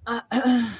[0.07, 0.21] Uh,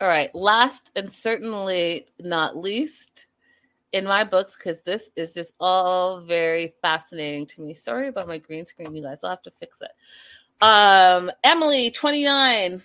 [0.00, 3.26] all right, last and certainly not least,
[3.92, 7.74] in my books because this is just all very fascinating to me.
[7.74, 9.18] Sorry about my green screen, you guys.
[9.22, 9.90] I'll have to fix it.
[10.64, 12.82] Um, Emily, 29.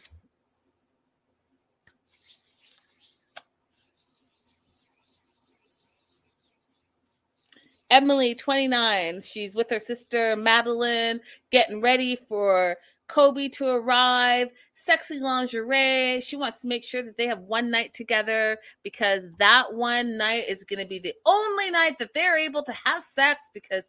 [7.91, 9.21] Emily, 29.
[9.21, 11.21] She's with her sister Madeline,
[11.51, 16.21] getting ready for Kobe to arrive, sexy lingerie.
[16.21, 20.45] She wants to make sure that they have one night together because that one night
[20.47, 23.83] is going to be the only night that they're able to have sex because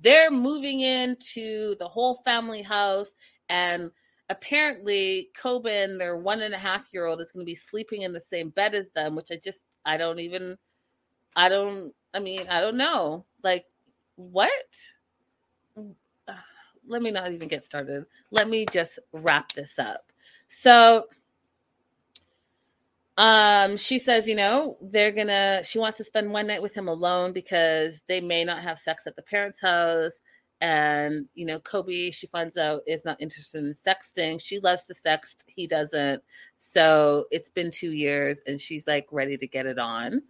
[0.00, 3.14] they're moving into the whole family house.
[3.48, 3.90] And
[4.28, 8.02] apparently, Kobe and their one and a half year old is going to be sleeping
[8.02, 10.56] in the same bed as them, which I just, I don't even,
[11.36, 13.24] I don't, I mean, I don't know.
[13.42, 13.66] Like,
[14.16, 14.50] what?
[16.92, 18.04] Let me not even get started.
[18.30, 20.12] Let me just wrap this up.
[20.48, 21.06] So
[23.16, 26.88] um she says, you know, they're to she wants to spend one night with him
[26.88, 30.20] alone because they may not have sex at the parents' house.
[30.60, 34.40] And you know kobe she finds out is not interested in sexting.
[34.40, 36.22] She loves to sext he doesn't.
[36.58, 40.22] So it's been two years and she's like ready to get it on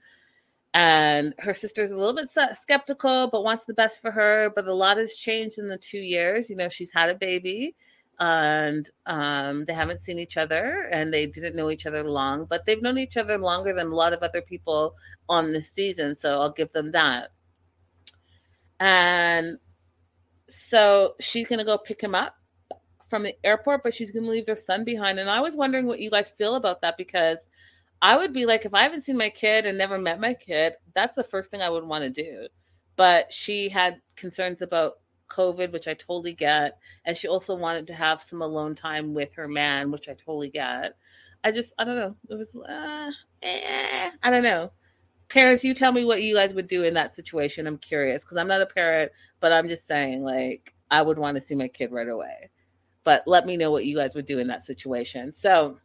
[0.74, 4.72] and her sister's a little bit skeptical but wants the best for her but a
[4.72, 6.48] lot has changed in the two years.
[6.48, 7.74] You know she's had a baby
[8.18, 12.64] and um, they haven't seen each other and they didn't know each other long but
[12.64, 14.94] they've known each other longer than a lot of other people
[15.28, 17.30] on this season so i'll give them that.
[18.80, 19.58] And
[20.48, 22.36] so she's going to go pick him up
[23.08, 25.18] from the airport but she's going to leave their son behind.
[25.18, 27.38] And i was wondering what you guys feel about that because
[28.02, 30.74] I would be like, if I haven't seen my kid and never met my kid,
[30.92, 32.48] that's the first thing I would want to do.
[32.96, 34.94] But she had concerns about
[35.30, 36.78] COVID, which I totally get.
[37.04, 40.50] And she also wanted to have some alone time with her man, which I totally
[40.50, 40.96] get.
[41.44, 42.16] I just, I don't know.
[42.28, 43.12] It was, uh,
[43.42, 44.72] eh, I don't know.
[45.28, 47.68] Parents, you tell me what you guys would do in that situation.
[47.68, 51.36] I'm curious because I'm not a parent, but I'm just saying, like, I would want
[51.36, 52.50] to see my kid right away.
[53.04, 55.32] But let me know what you guys would do in that situation.
[55.32, 55.78] So,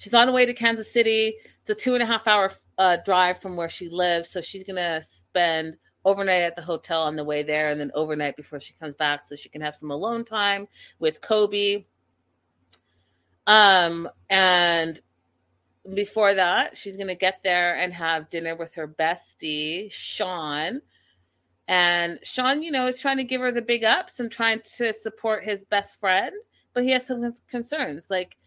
[0.00, 1.34] She's on the way to Kansas City.
[1.60, 4.30] It's a two and a half hour uh, drive from where she lives.
[4.30, 7.90] So she's going to spend overnight at the hotel on the way there and then
[7.94, 10.66] overnight before she comes back so she can have some alone time
[11.00, 11.84] with Kobe.
[13.46, 15.02] Um, and
[15.94, 20.80] before that, she's going to get there and have dinner with her bestie, Sean.
[21.68, 24.94] And Sean, you know, is trying to give her the big ups and trying to
[24.94, 26.34] support his best friend,
[26.72, 28.06] but he has some concerns.
[28.08, 28.38] Like,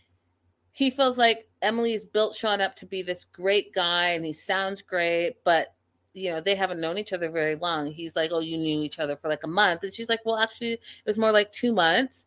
[0.73, 4.81] he feels like Emily's built Sean up to be this great guy and he sounds
[4.81, 5.73] great, but
[6.13, 7.91] you know, they haven't known each other very long.
[7.91, 9.83] He's like, Oh, you knew each other for like a month.
[9.83, 12.25] And she's like, Well, actually, it was more like two months.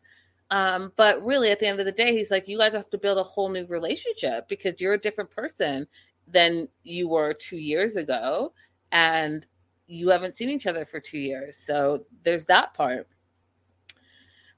[0.49, 2.97] Um, but really, at the end of the day, he's like, You guys have to
[2.97, 5.87] build a whole new relationship because you're a different person
[6.27, 8.53] than you were two years ago.
[8.91, 9.45] And
[9.87, 11.57] you haven't seen each other for two years.
[11.57, 13.07] So there's that part.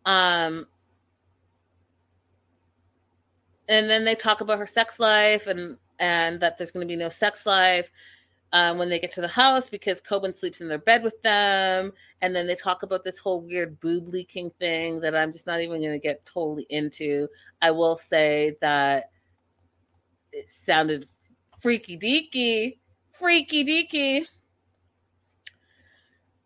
[0.06, 0.68] Um,
[3.70, 6.98] and then they talk about her sex life and and that there's going to be
[6.98, 7.90] no sex life
[8.52, 11.92] um, when they get to the house because Koban sleeps in their bed with them.
[12.22, 15.62] And then they talk about this whole weird boob leaking thing that I'm just not
[15.62, 17.28] even going to get totally into.
[17.62, 19.12] I will say that
[20.32, 21.08] it sounded
[21.60, 22.78] freaky deaky,
[23.20, 24.26] freaky deaky.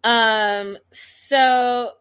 [0.03, 1.93] Um, so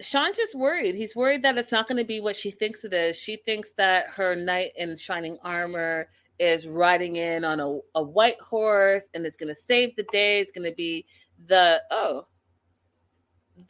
[0.00, 0.94] Sean's just worried.
[0.94, 3.16] He's worried that it's not going to be what she thinks it is.
[3.16, 6.08] She thinks that her knight in shining armor
[6.38, 10.40] is riding in on a, a white horse and it's going to save the day.
[10.40, 11.04] It's going to be
[11.48, 12.26] the, oh,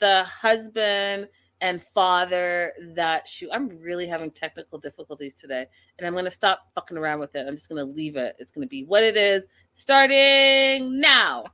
[0.01, 1.29] the husband
[1.63, 5.67] and father that she, I'm really having technical difficulties today.
[5.97, 7.47] And I'm going to stop fucking around with it.
[7.49, 8.37] I'm just going to leave it.
[8.39, 11.45] It's going to be what it is starting now.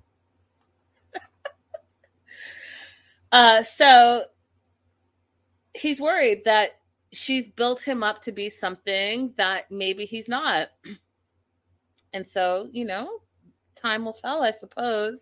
[3.33, 4.25] uh, so
[5.75, 6.81] he's worried that
[7.13, 10.69] she's built him up to be something that maybe he's not.
[12.13, 13.21] And so, you know,
[13.75, 15.19] time will tell, I suppose.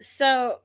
[0.00, 0.60] So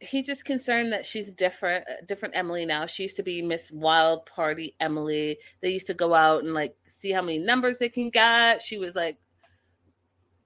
[0.00, 2.86] he's just concerned that she's different, different Emily now.
[2.86, 5.38] She used to be Miss Wild Party Emily.
[5.62, 8.62] They used to go out and like see how many numbers they can get.
[8.62, 9.18] She was like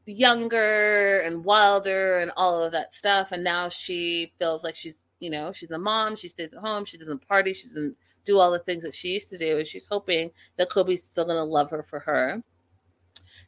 [0.09, 3.33] younger and wilder and all of that stuff.
[3.33, 6.17] And now she feels like she's, you know, she's a mom.
[6.17, 6.85] She stays at home.
[6.85, 7.53] She doesn't party.
[7.53, 9.59] She doesn't do all the things that she used to do.
[9.59, 12.43] And she's hoping that Kobe's still going to love her for her.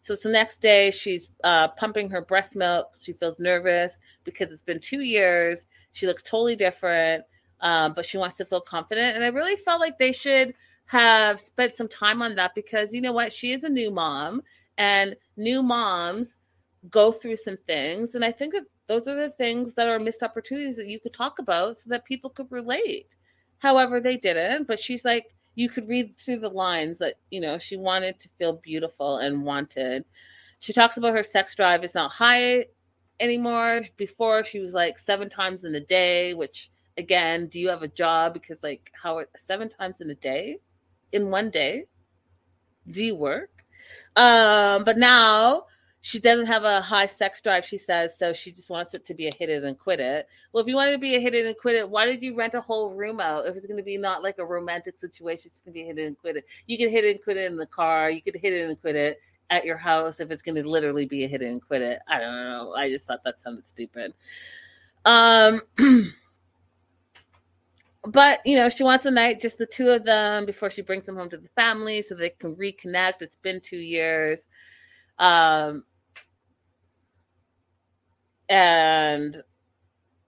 [0.03, 0.91] So it's the next day.
[0.91, 2.95] She's uh, pumping her breast milk.
[3.01, 5.67] She feels nervous because it's been two years.
[5.93, 7.25] She looks totally different,
[7.61, 9.17] um, but she wants to feel confident.
[9.17, 10.55] And I really felt like they should
[10.87, 13.33] have spent some time on that because you know what?
[13.33, 14.43] She is a new mom,
[14.79, 16.39] and new moms
[16.89, 18.15] go through some things.
[18.15, 21.13] And I think that those are the things that are missed opportunities that you could
[21.13, 23.17] talk about so that people could relate.
[23.59, 24.67] However, they didn't.
[24.67, 28.29] But she's like, you could read through the lines that, you know, she wanted to
[28.39, 30.05] feel beautiful and wanted.
[30.61, 32.67] She talks about her sex drive is not high
[33.19, 33.83] anymore.
[33.97, 37.89] Before, she was like seven times in a day, which again, do you have a
[37.89, 38.35] job?
[38.35, 40.59] Because, like, how seven times in a day?
[41.13, 41.87] In one day?
[42.91, 43.51] Do you work?
[44.17, 45.67] Um, but now
[46.03, 49.15] she doesn't have a high sex drive, she says, so she just wants it to
[49.15, 50.27] be a hit it and quit it.
[50.53, 52.35] Well, if you wanted to be a hit it and quit it, why did you
[52.35, 53.47] rent a whole room out?
[53.47, 55.99] If it's going to be not like a romantic situation, it's going to be hit
[55.99, 56.47] it and quit it.
[56.67, 58.11] You could hit it and quit it in the car.
[58.11, 59.21] You could hit it and quit it
[59.51, 61.99] at your house if it's going to literally be a hit it and quit it.
[62.09, 62.73] I don't know.
[62.75, 64.15] I just thought that sounded stupid.
[65.05, 65.61] Um,
[68.05, 71.05] but you know, she wants a night, just the two of them, before she brings
[71.05, 73.21] them home to the family, so they can reconnect.
[73.21, 74.47] It's been two years.
[75.19, 75.85] Um,
[78.51, 79.43] and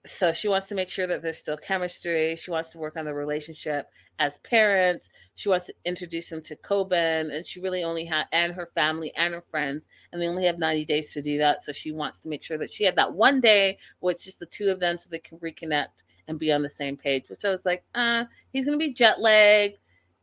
[0.05, 2.35] so she wants to make sure that there's still chemistry.
[2.35, 3.89] She wants to work on the relationship
[4.19, 5.09] as parents.
[5.35, 9.13] She wants to introduce him to Koban, and she really only had and her family
[9.15, 11.63] and her friends, and they only have 90 days to do that.
[11.63, 14.39] So she wants to make sure that she had that one day where it's just
[14.39, 15.87] the two of them, so they can reconnect
[16.27, 17.25] and be on the same page.
[17.29, 19.77] Which I was like, uh, he's gonna be jet lagged,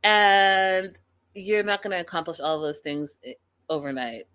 [0.05, 0.97] and
[1.35, 3.35] you're not gonna accomplish all those things eh,
[3.71, 4.27] overnight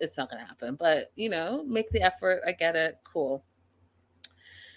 [0.00, 0.74] it's not going to happen.
[0.74, 2.42] But, you know, make the effort.
[2.46, 2.98] I get it.
[3.04, 3.44] Cool.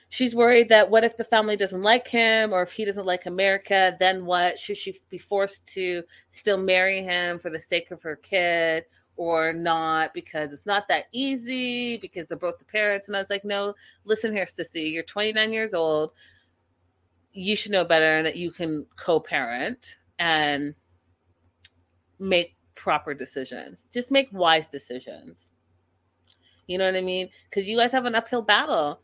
[0.09, 3.25] She's worried that what if the family doesn't like him or if he doesn't like
[3.25, 4.59] America, then what?
[4.59, 8.85] Should she be forced to still marry him for the sake of her kid
[9.15, 10.13] or not?
[10.13, 13.07] Because it's not that easy because they're both the parents.
[13.07, 13.73] And I was like, no,
[14.05, 16.11] listen here, sissy, you're 29 years old.
[17.31, 20.75] You should know better that you can co parent and
[22.19, 23.85] make proper decisions.
[23.93, 25.47] Just make wise decisions.
[26.67, 27.29] You know what I mean?
[27.49, 28.99] Because you guys have an uphill battle.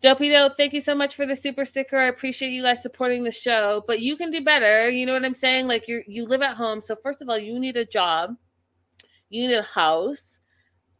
[0.00, 1.98] Dopey Dope, thank you so much for the super sticker.
[1.98, 4.88] I appreciate you guys supporting the show, but you can do better.
[4.88, 5.66] You know what I'm saying?
[5.66, 8.36] Like you you live at home, so first of all, you need a job.
[9.28, 10.38] You need a house.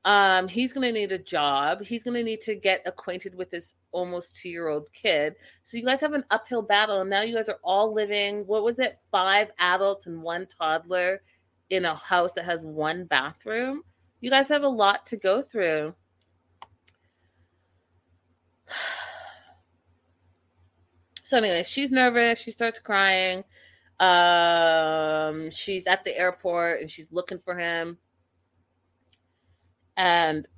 [0.05, 1.81] Um, he's gonna need a job.
[1.81, 5.37] He's gonna need to get acquainted with his almost two year old kid.
[5.63, 8.47] So you guys have an uphill battle, and now you guys are all living.
[8.49, 8.99] What was it?
[9.13, 11.23] Five adults and one toddler
[11.71, 13.83] in a house that has one bathroom.
[14.21, 15.95] You guys have a lot to go through.
[21.23, 22.41] So, anyway, she's nervous.
[22.41, 23.45] She starts crying.
[24.01, 27.99] Um, she's at the airport and she's looking for him.
[29.97, 30.49] And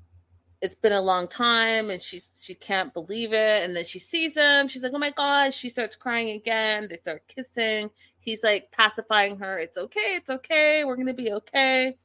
[0.63, 3.65] it's been a long time and she's she can't believe it.
[3.65, 4.69] And then she sees him.
[4.69, 5.53] She's like, Oh my god.
[5.53, 6.87] She starts crying again.
[6.89, 7.91] They start kissing.
[8.23, 9.59] He's like pacifying her.
[9.59, 10.15] It's okay.
[10.15, 10.85] It's okay.
[10.85, 11.97] We're going to be okay.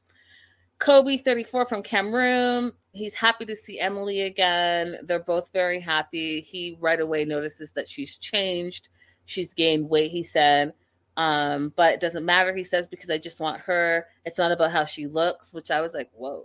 [0.78, 2.72] Kobe, 34 from Cameroon.
[2.92, 4.96] He's happy to see Emily again.
[5.04, 6.40] They're both very happy.
[6.40, 8.88] He right away notices that she's changed.
[9.26, 10.74] She's gained weight, he said.
[11.16, 14.06] Um, but it doesn't matter, he says, because I just want her.
[14.24, 16.44] It's not about how she looks, which I was like, whoa.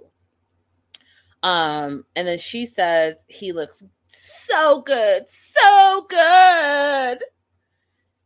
[1.42, 7.24] Um, and then she says he looks so good, so good.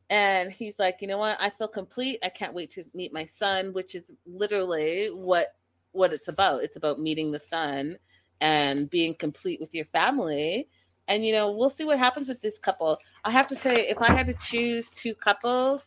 [0.10, 1.38] And he's like, you know what?
[1.40, 2.20] I feel complete.
[2.24, 5.56] I can't wait to meet my son, which is literally what
[5.94, 6.64] what it's about.
[6.64, 7.98] It's about meeting the son.
[8.42, 10.70] and being complete with your family.
[11.08, 12.98] And you know, we'll see what happens with this couple.
[13.24, 15.86] I have to say, if I had to choose two couples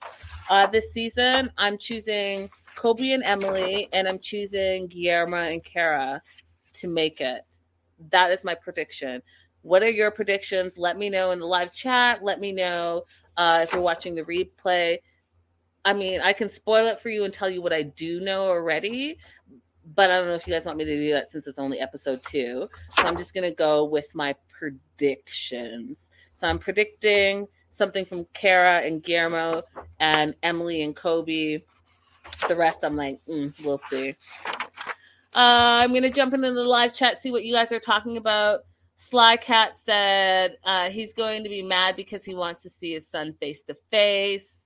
[0.49, 6.23] uh, this season, I'm choosing Kobe and Emily, and I'm choosing Guillermo and Kara
[6.75, 7.43] to make it.
[8.11, 9.23] That is my prediction.
[9.63, 10.79] What are your predictions?
[10.79, 12.25] Let me know in the live chat.
[12.25, 13.05] Let me know
[13.41, 14.99] uh, if you're watching the replay.
[15.83, 18.43] I mean, I can spoil it for you and tell you what I do know
[18.43, 19.17] already,
[19.95, 21.81] but I don't know if you guys want me to do that since it's only
[21.81, 22.69] episode two.
[22.97, 26.11] So I'm just gonna go with my predictions.
[26.35, 29.63] So I'm predicting something from Kara and Guillermo
[30.01, 31.63] and Emily and Kobe.
[32.47, 34.17] The rest, I'm like, mm, we'll see.
[35.33, 38.61] Uh, I'm gonna jump into the live chat, see what you guys are talking about.
[39.03, 43.09] Sly Cat said uh, he's going to be mad because he wants to see his
[43.09, 44.63] son face to face.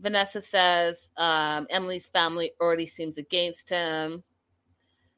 [0.00, 4.24] Vanessa says um, Emily's family already seems against him.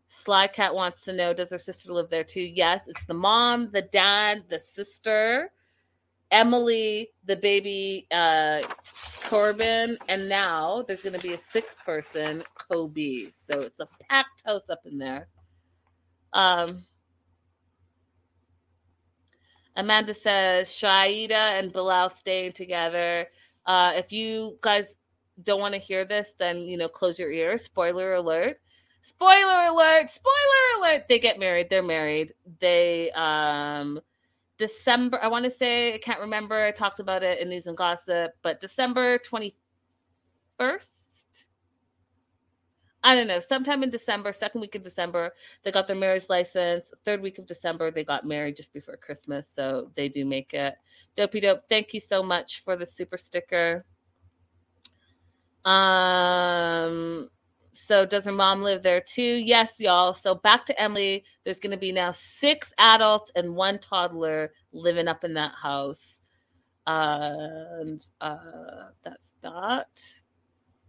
[0.09, 2.43] Sly Cat wants to know Does her sister live there too?
[2.43, 5.51] Yes, it's the mom, the dad, the sister,
[6.31, 8.61] Emily, the baby, uh,
[9.23, 13.33] Koban, and now there's going to be a sixth person, Kobe.
[13.51, 15.29] So it's a packed house up in there.
[16.35, 16.85] Um,
[19.77, 23.27] Amanda says Shaeeda and Bilal staying together.
[23.67, 24.97] Uh, if you guys
[25.43, 27.65] don't want to hear this, then you know, close your ears.
[27.65, 28.59] Spoiler alert.
[29.03, 30.11] Spoiler alert.
[30.11, 31.05] Spoiler alert.
[31.09, 31.69] They get married.
[31.71, 32.35] They're married.
[32.61, 34.01] They um
[34.59, 36.65] December, I want to say, I can't remember.
[36.65, 40.87] I talked about it in News and Gossip, but December 21st.
[43.07, 46.87] I don't know, sometime in December, second week of December, they got their marriage license.
[47.05, 49.49] Third week of December, they got married just before Christmas.
[49.55, 50.75] So they do make it.
[51.15, 51.63] Dopey dope.
[51.69, 53.85] Thank you so much for the super sticker.
[55.65, 57.31] Um,
[57.75, 59.23] so does her mom live there too?
[59.23, 60.13] Yes, y'all.
[60.13, 61.23] So back to Emily.
[61.45, 66.17] There's going to be now six adults and one toddler living up in that house.
[66.89, 69.87] and uh, that's that.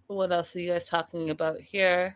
[0.08, 2.16] What else are you guys talking about here?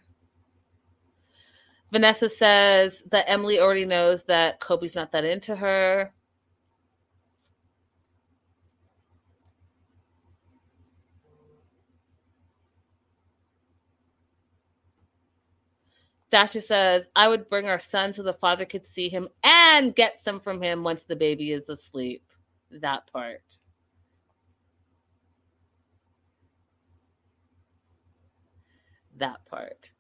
[1.91, 6.13] Vanessa says that Emily already knows that Kobe's not that into her.
[16.31, 20.23] Dasha says, I would bring our son so the father could see him and get
[20.23, 22.23] some from him once the baby is asleep.
[22.71, 23.41] That part.
[29.21, 29.91] That part.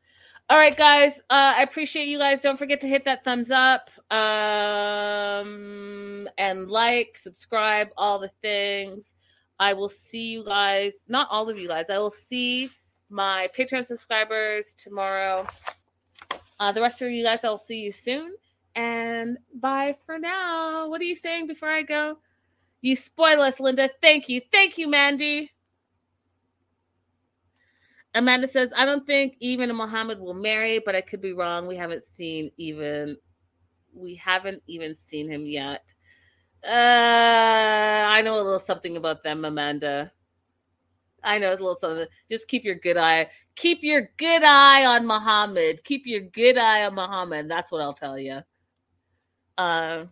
[0.49, 1.19] All right, guys.
[1.29, 2.41] Uh, I appreciate you guys.
[2.41, 5.47] Don't forget to hit that thumbs up um,
[6.37, 9.13] and like, subscribe, all the things.
[9.59, 12.69] I will see you guys, not all of you guys, I will see
[13.09, 15.47] my Patreon subscribers tomorrow
[16.61, 18.35] uh, the rest of you guys, I'll see you soon.
[18.75, 20.87] And bye for now.
[20.87, 22.19] What are you saying before I go?
[22.81, 23.89] You spoil us, Linda.
[23.99, 24.41] Thank you.
[24.51, 25.51] Thank you, Mandy.
[28.13, 31.67] Amanda says, I don't think even Muhammad will marry, but I could be wrong.
[31.67, 33.17] We haven't seen even
[33.93, 35.83] we haven't even seen him yet.
[36.65, 40.11] Uh I know a little something about them, Amanda.
[41.23, 42.07] I know a little something.
[42.29, 45.83] Just keep your good eye keep your good eye on Muhammad.
[45.83, 47.49] Keep your good eye on Muhammad.
[47.49, 48.39] That's what I'll tell you.
[49.57, 50.05] Uh,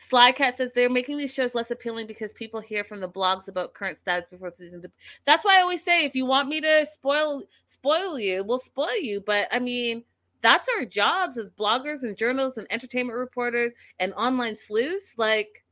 [0.00, 3.74] Slycat says they're making these shows less appealing because people hear from the blogs about
[3.74, 4.84] current status before the season.
[5.26, 8.96] That's why I always say if you want me to spoil spoil you, we'll spoil
[8.96, 9.20] you.
[9.20, 10.04] But I mean,
[10.40, 15.12] that's our jobs as bloggers and journalists and entertainment reporters and online sleuths.
[15.18, 15.64] Like,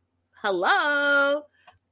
[0.43, 1.43] hello.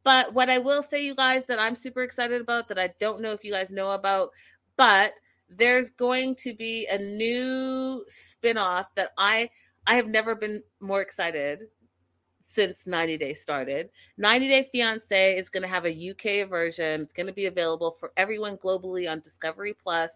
[0.04, 3.22] But what I will say, you guys, that I'm super excited about that I don't
[3.22, 4.30] know if you guys know about,
[4.76, 5.14] but
[5.48, 9.48] there's going to be a new spin-off that I
[9.86, 11.62] I have never been more excited
[12.56, 13.90] since 90 Day started.
[14.16, 17.02] 90 Day Fiance is going to have a UK version.
[17.02, 20.10] It's going to be available for everyone globally on Discovery Plus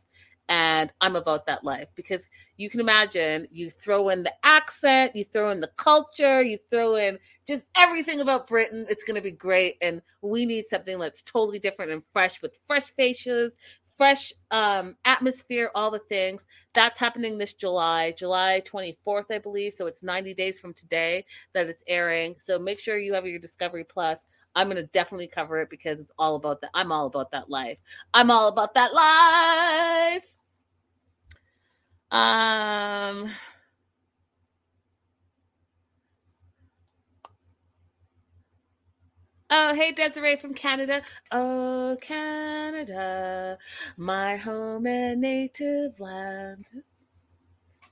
[0.50, 2.26] and I'm about that life because
[2.56, 6.96] you can imagine you throw in the accent, you throw in the culture, you throw
[6.96, 8.84] in just everything about Britain.
[8.88, 9.76] It's going to be great.
[9.80, 13.52] And we need something that's totally different and fresh with fresh faces,
[14.00, 16.46] fresh um, atmosphere, all the things.
[16.72, 19.74] That's happening this July, July 24th, I believe.
[19.74, 22.36] So it's 90 days from today that it's airing.
[22.38, 24.18] So make sure you have your Discovery Plus.
[24.56, 26.70] I'm going to definitely cover it because it's all about that.
[26.72, 27.76] I'm all about that life.
[28.14, 30.24] I'm all about that life.
[32.10, 33.30] Um,
[39.50, 41.02] Oh, hey, Desiree from Canada.
[41.32, 43.58] Oh, Canada,
[43.96, 46.66] my home and native land.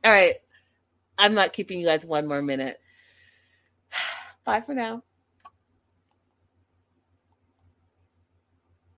[0.05, 0.36] All right.
[1.18, 2.80] I'm not keeping you guys one more minute.
[4.44, 5.02] Bye for now.